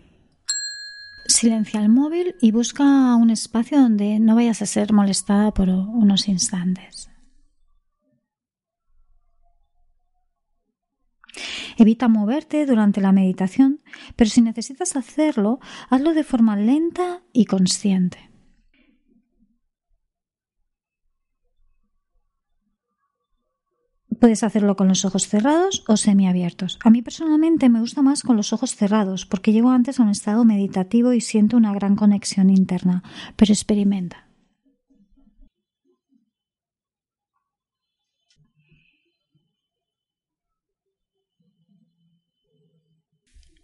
Silencia 1.28 1.80
el 1.80 1.88
móvil 1.88 2.36
y 2.42 2.52
busca 2.52 3.16
un 3.16 3.30
espacio 3.30 3.80
donde 3.80 4.20
no 4.20 4.36
vayas 4.36 4.62
a 4.62 4.66
ser 4.66 4.92
molestada 4.92 5.52
por 5.52 5.70
unos 5.70 6.28
instantes. 6.28 7.10
Evita 11.78 12.08
moverte 12.08 12.66
durante 12.66 13.02
la 13.02 13.12
meditación, 13.12 13.82
pero 14.16 14.30
si 14.30 14.42
necesitas 14.42 14.96
hacerlo, 14.96 15.60
hazlo 15.90 16.14
de 16.14 16.24
forma 16.24 16.56
lenta 16.56 17.22
y 17.32 17.46
consciente. 17.46 18.34
Puedes 24.24 24.44
hacerlo 24.44 24.78
con 24.78 24.88
los 24.88 25.04
ojos 25.04 25.28
cerrados 25.28 25.84
o 25.86 25.98
semiabiertos. 25.98 26.80
A 26.86 26.90
mí 26.90 27.02
personalmente 27.02 27.68
me 27.68 27.82
gusta 27.82 28.02
más 28.02 28.24
con 28.24 28.38
los 28.38 28.54
ojos 28.54 28.74
cerrados 28.74 29.26
porque 29.26 29.52
llego 29.52 29.70
antes 29.70 30.00
a 30.00 30.04
un 30.04 30.10
estado 30.10 30.46
meditativo 30.46 31.12
y 31.12 31.20
siento 31.20 31.58
una 31.58 31.74
gran 31.74 31.98
conexión 31.98 32.50
interna, 32.50 33.04
pero 33.36 33.52
experimenta. 33.52 34.28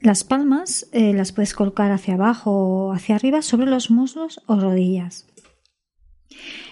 Las 0.02 0.24
palmas 0.24 0.88
eh, 0.93 1.14
las 1.14 1.34
puedes 1.34 1.54
colocar 1.54 1.91
hacia 1.91 2.14
abajo 2.14 2.52
o 2.52 2.93
hacia 2.93 3.16
arriba 3.16 3.41
sobre 3.41 3.70
los 3.70 3.91
muslos 3.91 4.41
o 4.45 4.58
rodillas. 4.58 5.28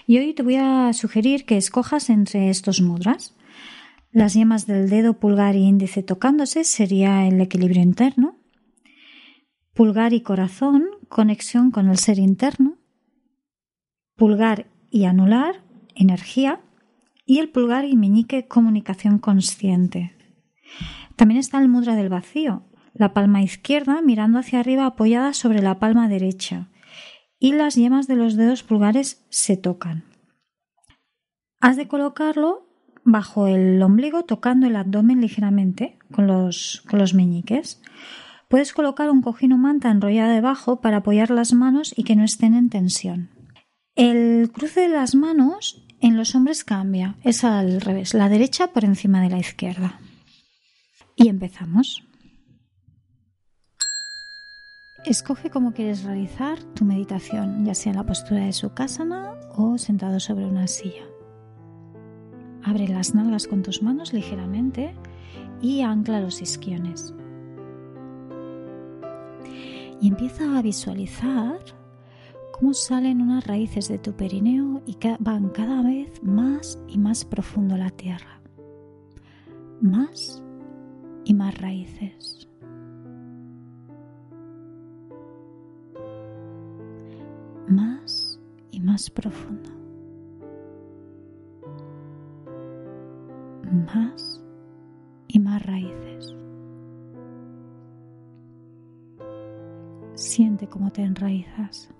Y 0.06 0.16
hoy 0.16 0.32
te 0.32 0.42
voy 0.42 0.56
a 0.56 0.92
sugerir 0.94 1.44
que 1.44 1.58
escojas 1.58 2.08
entre 2.08 2.48
estos 2.48 2.80
mudras. 2.80 3.36
Las 4.10 4.32
yemas 4.32 4.66
del 4.66 4.88
dedo 4.88 5.20
pulgar 5.20 5.56
y 5.56 5.64
índice 5.64 6.02
tocándose 6.02 6.64
sería 6.64 7.26
el 7.26 7.38
equilibrio 7.42 7.82
interno. 7.82 8.38
Pulgar 9.74 10.14
y 10.14 10.22
corazón, 10.22 10.86
conexión 11.10 11.70
con 11.70 11.90
el 11.90 11.98
ser 11.98 12.18
interno. 12.18 12.78
Pulgar 14.16 14.70
y 14.90 15.04
anular, 15.04 15.62
energía. 15.94 16.62
Y 17.26 17.40
el 17.40 17.50
pulgar 17.50 17.84
y 17.84 17.94
meñique, 17.94 18.48
comunicación 18.48 19.18
consciente. 19.18 20.16
También 21.16 21.38
está 21.38 21.60
el 21.60 21.68
mudra 21.68 21.94
del 21.94 22.08
vacío, 22.08 22.62
la 22.98 23.14
palma 23.14 23.42
izquierda 23.42 24.02
mirando 24.02 24.38
hacia 24.38 24.60
arriba 24.60 24.86
apoyada 24.86 25.32
sobre 25.32 25.62
la 25.62 25.78
palma 25.78 26.08
derecha 26.08 26.68
y 27.38 27.52
las 27.52 27.76
yemas 27.76 28.06
de 28.06 28.16
los 28.16 28.36
dedos 28.36 28.62
pulgares 28.62 29.24
se 29.30 29.56
tocan. 29.56 30.04
Has 31.60 31.76
de 31.76 31.88
colocarlo 31.88 32.66
bajo 33.04 33.46
el 33.46 33.80
ombligo 33.82 34.24
tocando 34.24 34.66
el 34.66 34.76
abdomen 34.76 35.20
ligeramente 35.20 35.98
con 36.12 36.26
los, 36.26 36.82
con 36.88 36.98
los 36.98 37.14
meñiques. 37.14 37.80
Puedes 38.48 38.72
colocar 38.72 39.10
un 39.10 39.22
cojín 39.22 39.52
o 39.52 39.58
manta 39.58 39.90
enrollada 39.90 40.34
debajo 40.34 40.80
para 40.80 40.98
apoyar 40.98 41.30
las 41.30 41.52
manos 41.52 41.94
y 41.96 42.04
que 42.04 42.16
no 42.16 42.24
estén 42.24 42.54
en 42.54 42.70
tensión. 42.70 43.30
El 43.94 44.50
cruce 44.52 44.82
de 44.82 44.88
las 44.88 45.14
manos 45.14 45.84
en 46.00 46.16
los 46.16 46.34
hombres 46.34 46.64
cambia, 46.64 47.16
es 47.24 47.44
al 47.44 47.80
revés, 47.80 48.14
la 48.14 48.28
derecha 48.28 48.68
por 48.68 48.84
encima 48.84 49.20
de 49.20 49.30
la 49.30 49.38
izquierda. 49.38 49.98
Y 51.16 51.28
empezamos. 51.28 52.07
Escoge 55.08 55.48
cómo 55.48 55.72
quieres 55.72 56.04
realizar 56.04 56.62
tu 56.74 56.84
meditación, 56.84 57.64
ya 57.64 57.74
sea 57.74 57.92
en 57.92 57.96
la 57.96 58.04
postura 58.04 58.44
de 58.44 58.52
Sukhasana 58.52 59.36
o 59.56 59.78
sentado 59.78 60.20
sobre 60.20 60.44
una 60.44 60.66
silla. 60.66 61.06
Abre 62.62 62.86
las 62.88 63.14
nalgas 63.14 63.46
con 63.46 63.62
tus 63.62 63.82
manos 63.82 64.12
ligeramente 64.12 64.92
y 65.62 65.80
ancla 65.80 66.20
los 66.20 66.42
isquiones. 66.42 67.14
Y 69.98 70.08
empieza 70.08 70.58
a 70.58 70.60
visualizar 70.60 71.58
cómo 72.52 72.74
salen 72.74 73.22
unas 73.22 73.46
raíces 73.46 73.88
de 73.88 73.96
tu 73.96 74.12
perineo 74.12 74.82
y 74.84 74.98
van 75.20 75.48
cada 75.48 75.80
vez 75.80 76.22
más 76.22 76.78
y 76.86 76.98
más 76.98 77.24
profundo 77.24 77.78
la 77.78 77.88
tierra. 77.88 78.42
Más 79.80 80.44
y 81.24 81.32
más 81.32 81.56
raíces. 81.56 82.47
Más 87.68 88.40
y 88.70 88.80
más 88.80 89.10
profundo. 89.10 89.70
Más 93.94 94.42
y 95.28 95.38
más 95.38 95.64
raíces. 95.64 96.34
Siente 100.14 100.66
cómo 100.66 100.90
te 100.90 101.02
enraizas. 101.02 101.90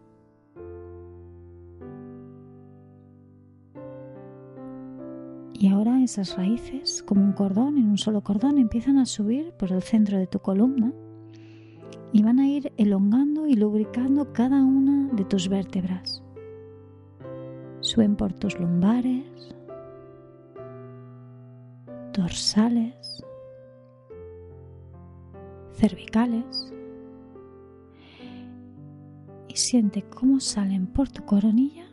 Y 5.53 5.69
ahora 5.69 6.03
esas 6.03 6.37
raíces, 6.37 7.03
como 7.03 7.23
un 7.25 7.33
cordón, 7.33 7.79
en 7.79 7.89
un 7.89 7.99
solo 7.99 8.23
cordón, 8.23 8.59
empiezan 8.59 8.99
a 8.99 9.07
subir 9.07 9.53
por 9.53 9.73
el 9.73 9.83
centro 9.83 10.17
de 10.17 10.29
tu 10.29 10.39
columna 10.39 10.93
y 12.13 12.23
van 12.23 12.39
a 12.39 12.49
ir 12.49 12.73
elongando 12.77 13.47
y 13.47 13.55
lubricando 13.55 14.33
cada 14.33 14.63
una 14.65 15.09
de 15.13 15.25
tus 15.25 15.49
vértebras. 15.49 16.23
Suben 17.81 18.17
por 18.17 18.33
tus 18.33 18.59
lumbares, 18.59 19.55
dorsales, 22.13 23.25
cervicales 25.73 26.73
y 29.47 29.57
siente 29.57 30.03
cómo 30.03 30.41
salen 30.41 30.87
por 30.89 31.09
tu 31.09 31.25
coronilla 31.25 31.87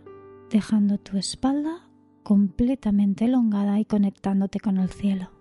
dejando 0.49 0.97
tu 0.97 1.18
espalda 1.18 1.89
completamente 2.24 3.26
elongada 3.26 3.80
y 3.80 3.86
conectándote 3.86 4.59
con 4.59 4.78
el 4.78 4.89
cielo. 4.89 5.35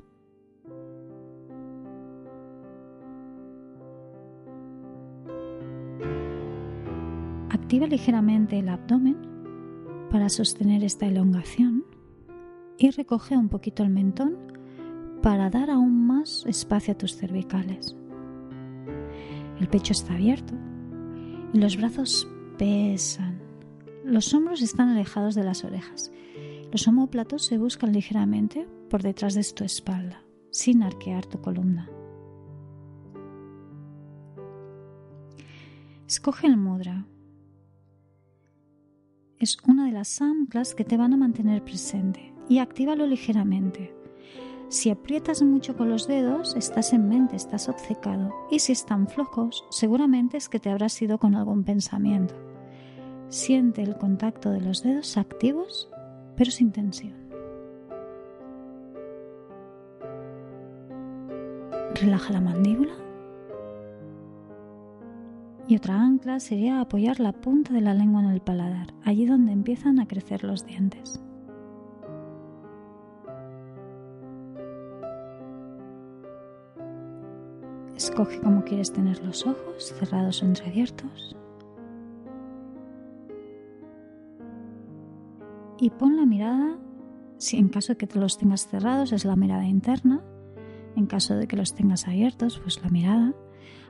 Activa 7.74 7.88
ligeramente 7.88 8.56
el 8.60 8.68
abdomen 8.68 9.16
para 10.08 10.28
sostener 10.28 10.84
esta 10.84 11.06
elongación 11.06 11.84
y 12.78 12.92
recoge 12.92 13.36
un 13.36 13.48
poquito 13.48 13.82
el 13.82 13.90
mentón 13.90 14.36
para 15.22 15.50
dar 15.50 15.70
aún 15.70 16.06
más 16.06 16.44
espacio 16.46 16.94
a 16.94 16.96
tus 16.96 17.16
cervicales. 17.16 17.96
El 19.58 19.66
pecho 19.66 19.92
está 19.92 20.14
abierto 20.14 20.54
y 21.52 21.58
los 21.58 21.76
brazos 21.76 22.28
pesan. 22.58 23.40
Los 24.04 24.32
hombros 24.34 24.62
están 24.62 24.90
alejados 24.90 25.34
de 25.34 25.42
las 25.42 25.64
orejas. 25.64 26.12
Los 26.70 26.86
omóplatos 26.86 27.44
se 27.44 27.58
buscan 27.58 27.92
ligeramente 27.92 28.68
por 28.88 29.02
detrás 29.02 29.34
de 29.34 29.42
tu 29.52 29.64
espalda, 29.64 30.22
sin 30.52 30.84
arquear 30.84 31.26
tu 31.26 31.40
columna. 31.40 31.90
Escoge 36.06 36.46
el 36.46 36.56
mudra 36.56 37.08
es 39.38 39.58
una 39.66 39.86
de 39.86 39.92
las 39.92 40.20
anclas 40.20 40.74
que 40.74 40.84
te 40.84 40.96
van 40.96 41.12
a 41.12 41.16
mantener 41.16 41.62
presente 41.62 42.32
y 42.48 42.58
actívalo 42.58 43.06
ligeramente. 43.06 43.94
Si 44.68 44.90
aprietas 44.90 45.42
mucho 45.42 45.76
con 45.76 45.88
los 45.88 46.06
dedos, 46.06 46.56
estás 46.56 46.92
en 46.92 47.08
mente, 47.08 47.36
estás 47.36 47.68
obcecado. 47.68 48.34
Y 48.50 48.60
si 48.60 48.72
están 48.72 49.08
flojos, 49.08 49.64
seguramente 49.70 50.36
es 50.36 50.48
que 50.48 50.58
te 50.58 50.70
habrás 50.70 51.00
ido 51.02 51.18
con 51.18 51.34
algún 51.34 51.64
pensamiento. 51.64 52.34
Siente 53.28 53.82
el 53.82 53.96
contacto 53.96 54.50
de 54.50 54.60
los 54.60 54.82
dedos 54.82 55.16
activos, 55.16 55.88
pero 56.36 56.50
sin 56.50 56.72
tensión. 56.72 57.14
Relaja 61.94 62.32
la 62.32 62.40
mandíbula 62.40 62.94
y 65.66 65.76
otra 65.76 66.00
ancla 66.00 66.40
sería 66.40 66.80
apoyar 66.80 67.20
la 67.20 67.32
punta 67.32 67.72
de 67.72 67.80
la 67.80 67.94
lengua 67.94 68.22
en 68.22 68.30
el 68.30 68.40
paladar, 68.40 68.88
allí 69.04 69.24
donde 69.24 69.52
empiezan 69.52 69.98
a 69.98 70.06
crecer 70.06 70.44
los 70.44 70.66
dientes. 70.66 71.20
Escoge 77.96 78.40
cómo 78.40 78.64
quieres 78.64 78.92
tener 78.92 79.24
los 79.24 79.46
ojos, 79.46 79.94
cerrados 79.98 80.42
o 80.42 80.46
entreabiertos. 80.46 81.36
Y 85.78 85.90
pon 85.90 86.16
la 86.16 86.26
mirada, 86.26 86.78
si 87.38 87.56
en 87.56 87.68
caso 87.68 87.94
de 87.94 87.96
que 87.96 88.06
te 88.06 88.18
los 88.18 88.36
tengas 88.36 88.68
cerrados, 88.68 89.12
es 89.12 89.24
la 89.24 89.36
mirada 89.36 89.66
interna. 89.66 90.22
En 90.96 91.06
caso 91.06 91.34
de 91.34 91.46
que 91.46 91.56
los 91.56 91.74
tengas 91.74 92.06
abiertos, 92.06 92.60
pues 92.60 92.82
la 92.82 92.90
mirada 92.90 93.34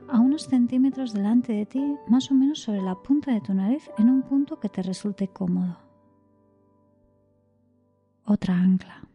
a 0.09 0.19
unos 0.19 0.43
centímetros 0.43 1.13
delante 1.13 1.53
de 1.53 1.65
ti, 1.65 1.95
más 2.07 2.31
o 2.31 2.33
menos 2.33 2.59
sobre 2.59 2.81
la 2.81 2.95
punta 2.95 3.31
de 3.31 3.41
tu 3.41 3.53
nariz, 3.53 3.89
en 3.97 4.09
un 4.09 4.21
punto 4.21 4.59
que 4.59 4.69
te 4.69 4.81
resulte 4.81 5.27
cómodo. 5.27 5.77
otra 8.25 8.55
ancla. 8.55 9.07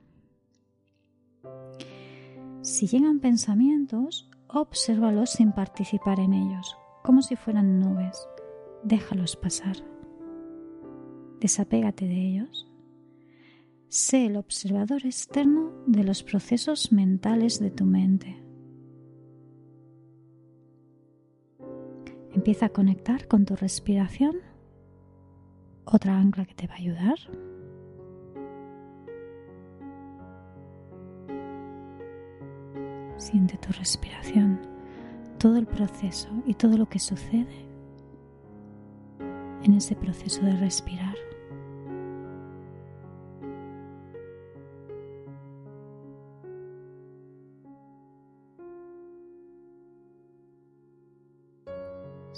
Si 2.62 2.86
llegan 2.86 3.18
pensamientos, 3.18 4.30
obsérvalos 4.46 5.30
sin 5.30 5.52
participar 5.52 6.20
en 6.20 6.32
ellos, 6.32 6.76
como 7.02 7.22
si 7.22 7.34
fueran 7.34 7.80
nubes. 7.80 8.28
Déjalos 8.84 9.36
pasar. 9.36 9.76
Desapégate 11.40 12.06
de 12.06 12.28
ellos. 12.28 12.68
Sé 13.88 14.26
el 14.26 14.36
observador 14.36 15.04
externo 15.04 15.72
de 15.86 16.04
los 16.04 16.22
procesos 16.22 16.92
mentales 16.92 17.58
de 17.58 17.70
tu 17.70 17.86
mente. 17.86 18.40
Empieza 22.40 22.64
a 22.64 22.70
conectar 22.70 23.28
con 23.28 23.44
tu 23.44 23.54
respiración, 23.54 24.36
otra 25.84 26.16
ancla 26.16 26.46
que 26.46 26.54
te 26.54 26.66
va 26.66 26.72
a 26.72 26.78
ayudar. 26.78 27.18
Siente 33.18 33.58
tu 33.58 33.70
respiración, 33.72 34.58
todo 35.36 35.58
el 35.58 35.66
proceso 35.66 36.30
y 36.46 36.54
todo 36.54 36.78
lo 36.78 36.88
que 36.88 36.98
sucede 36.98 37.66
en 39.62 39.74
ese 39.74 39.94
proceso 39.94 40.40
de 40.40 40.56
respirar. 40.56 41.16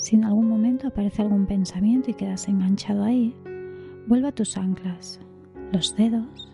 Si 0.03 0.17
en 0.17 0.25
algún 0.25 0.49
momento 0.49 0.89
aparece 0.89 1.23
algún 1.23 1.47
pensamiento 1.47 2.11
y 2.11 2.15
quedas 2.15 2.49
enganchado 2.49 3.05
ahí, 3.05 3.37
vuelve 4.09 4.27
a 4.27 4.33
tus 4.33 4.59
anclas, 4.59 5.21
los 5.71 5.95
dedos, 5.95 6.53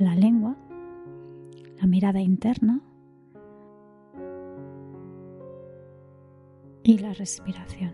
la 0.00 0.16
lengua, 0.16 0.56
la 1.80 1.86
mirada 1.86 2.20
interna 2.20 2.80
y 6.82 6.98
la 6.98 7.12
respiración. 7.12 7.92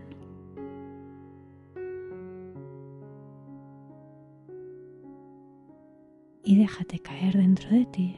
Y 6.43 6.57
déjate 6.57 6.97
caer 6.97 7.35
dentro 7.35 7.69
de 7.69 7.85
ti. 7.85 8.17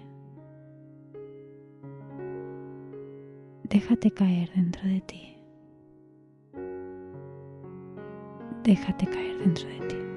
Déjate 3.64 4.12
caer 4.12 4.50
dentro 4.56 4.88
de 4.88 5.02
ti. 5.02 5.37
Déjate 8.68 9.06
caer 9.06 9.38
dentro 9.40 9.66
de 9.80 9.88
ti. 9.88 10.17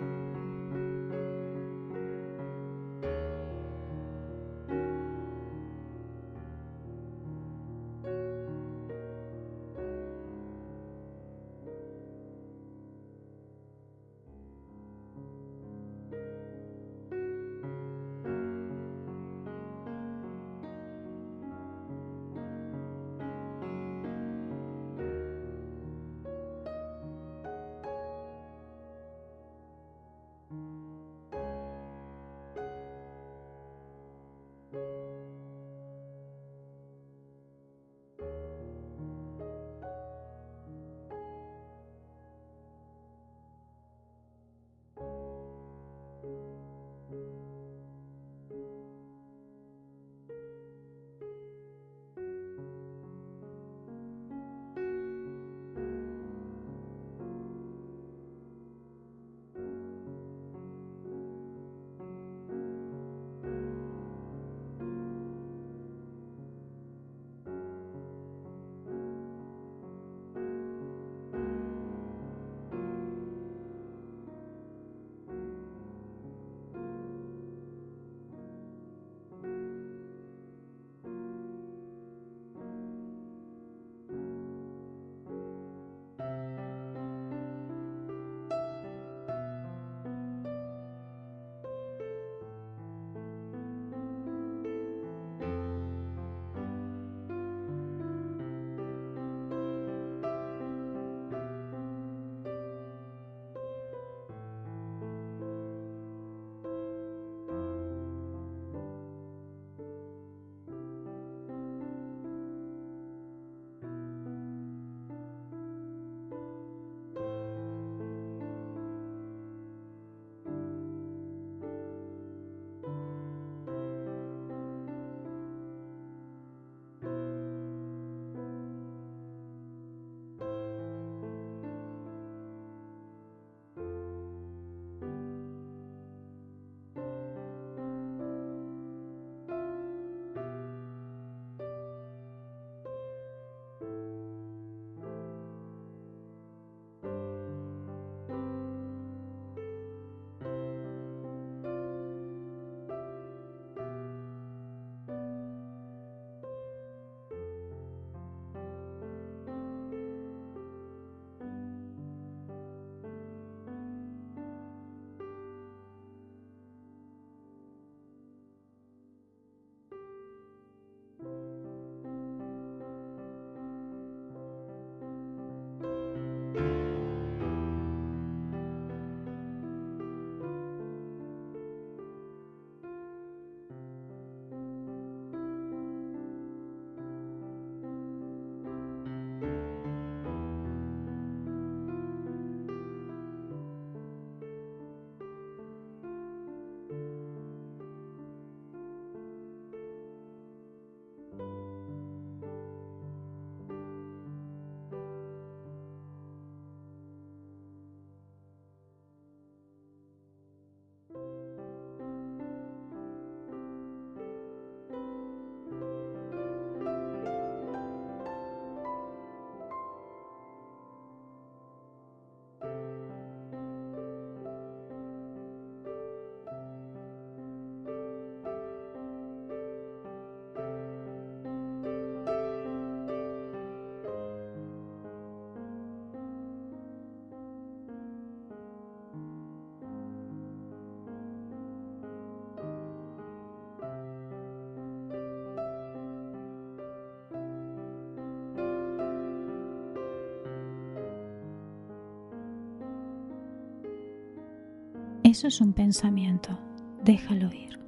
Eso 255.30 255.46
es 255.46 255.60
un 255.60 255.72
pensamiento. 255.72 256.58
Déjalo 257.04 257.52
ir. 257.52 257.79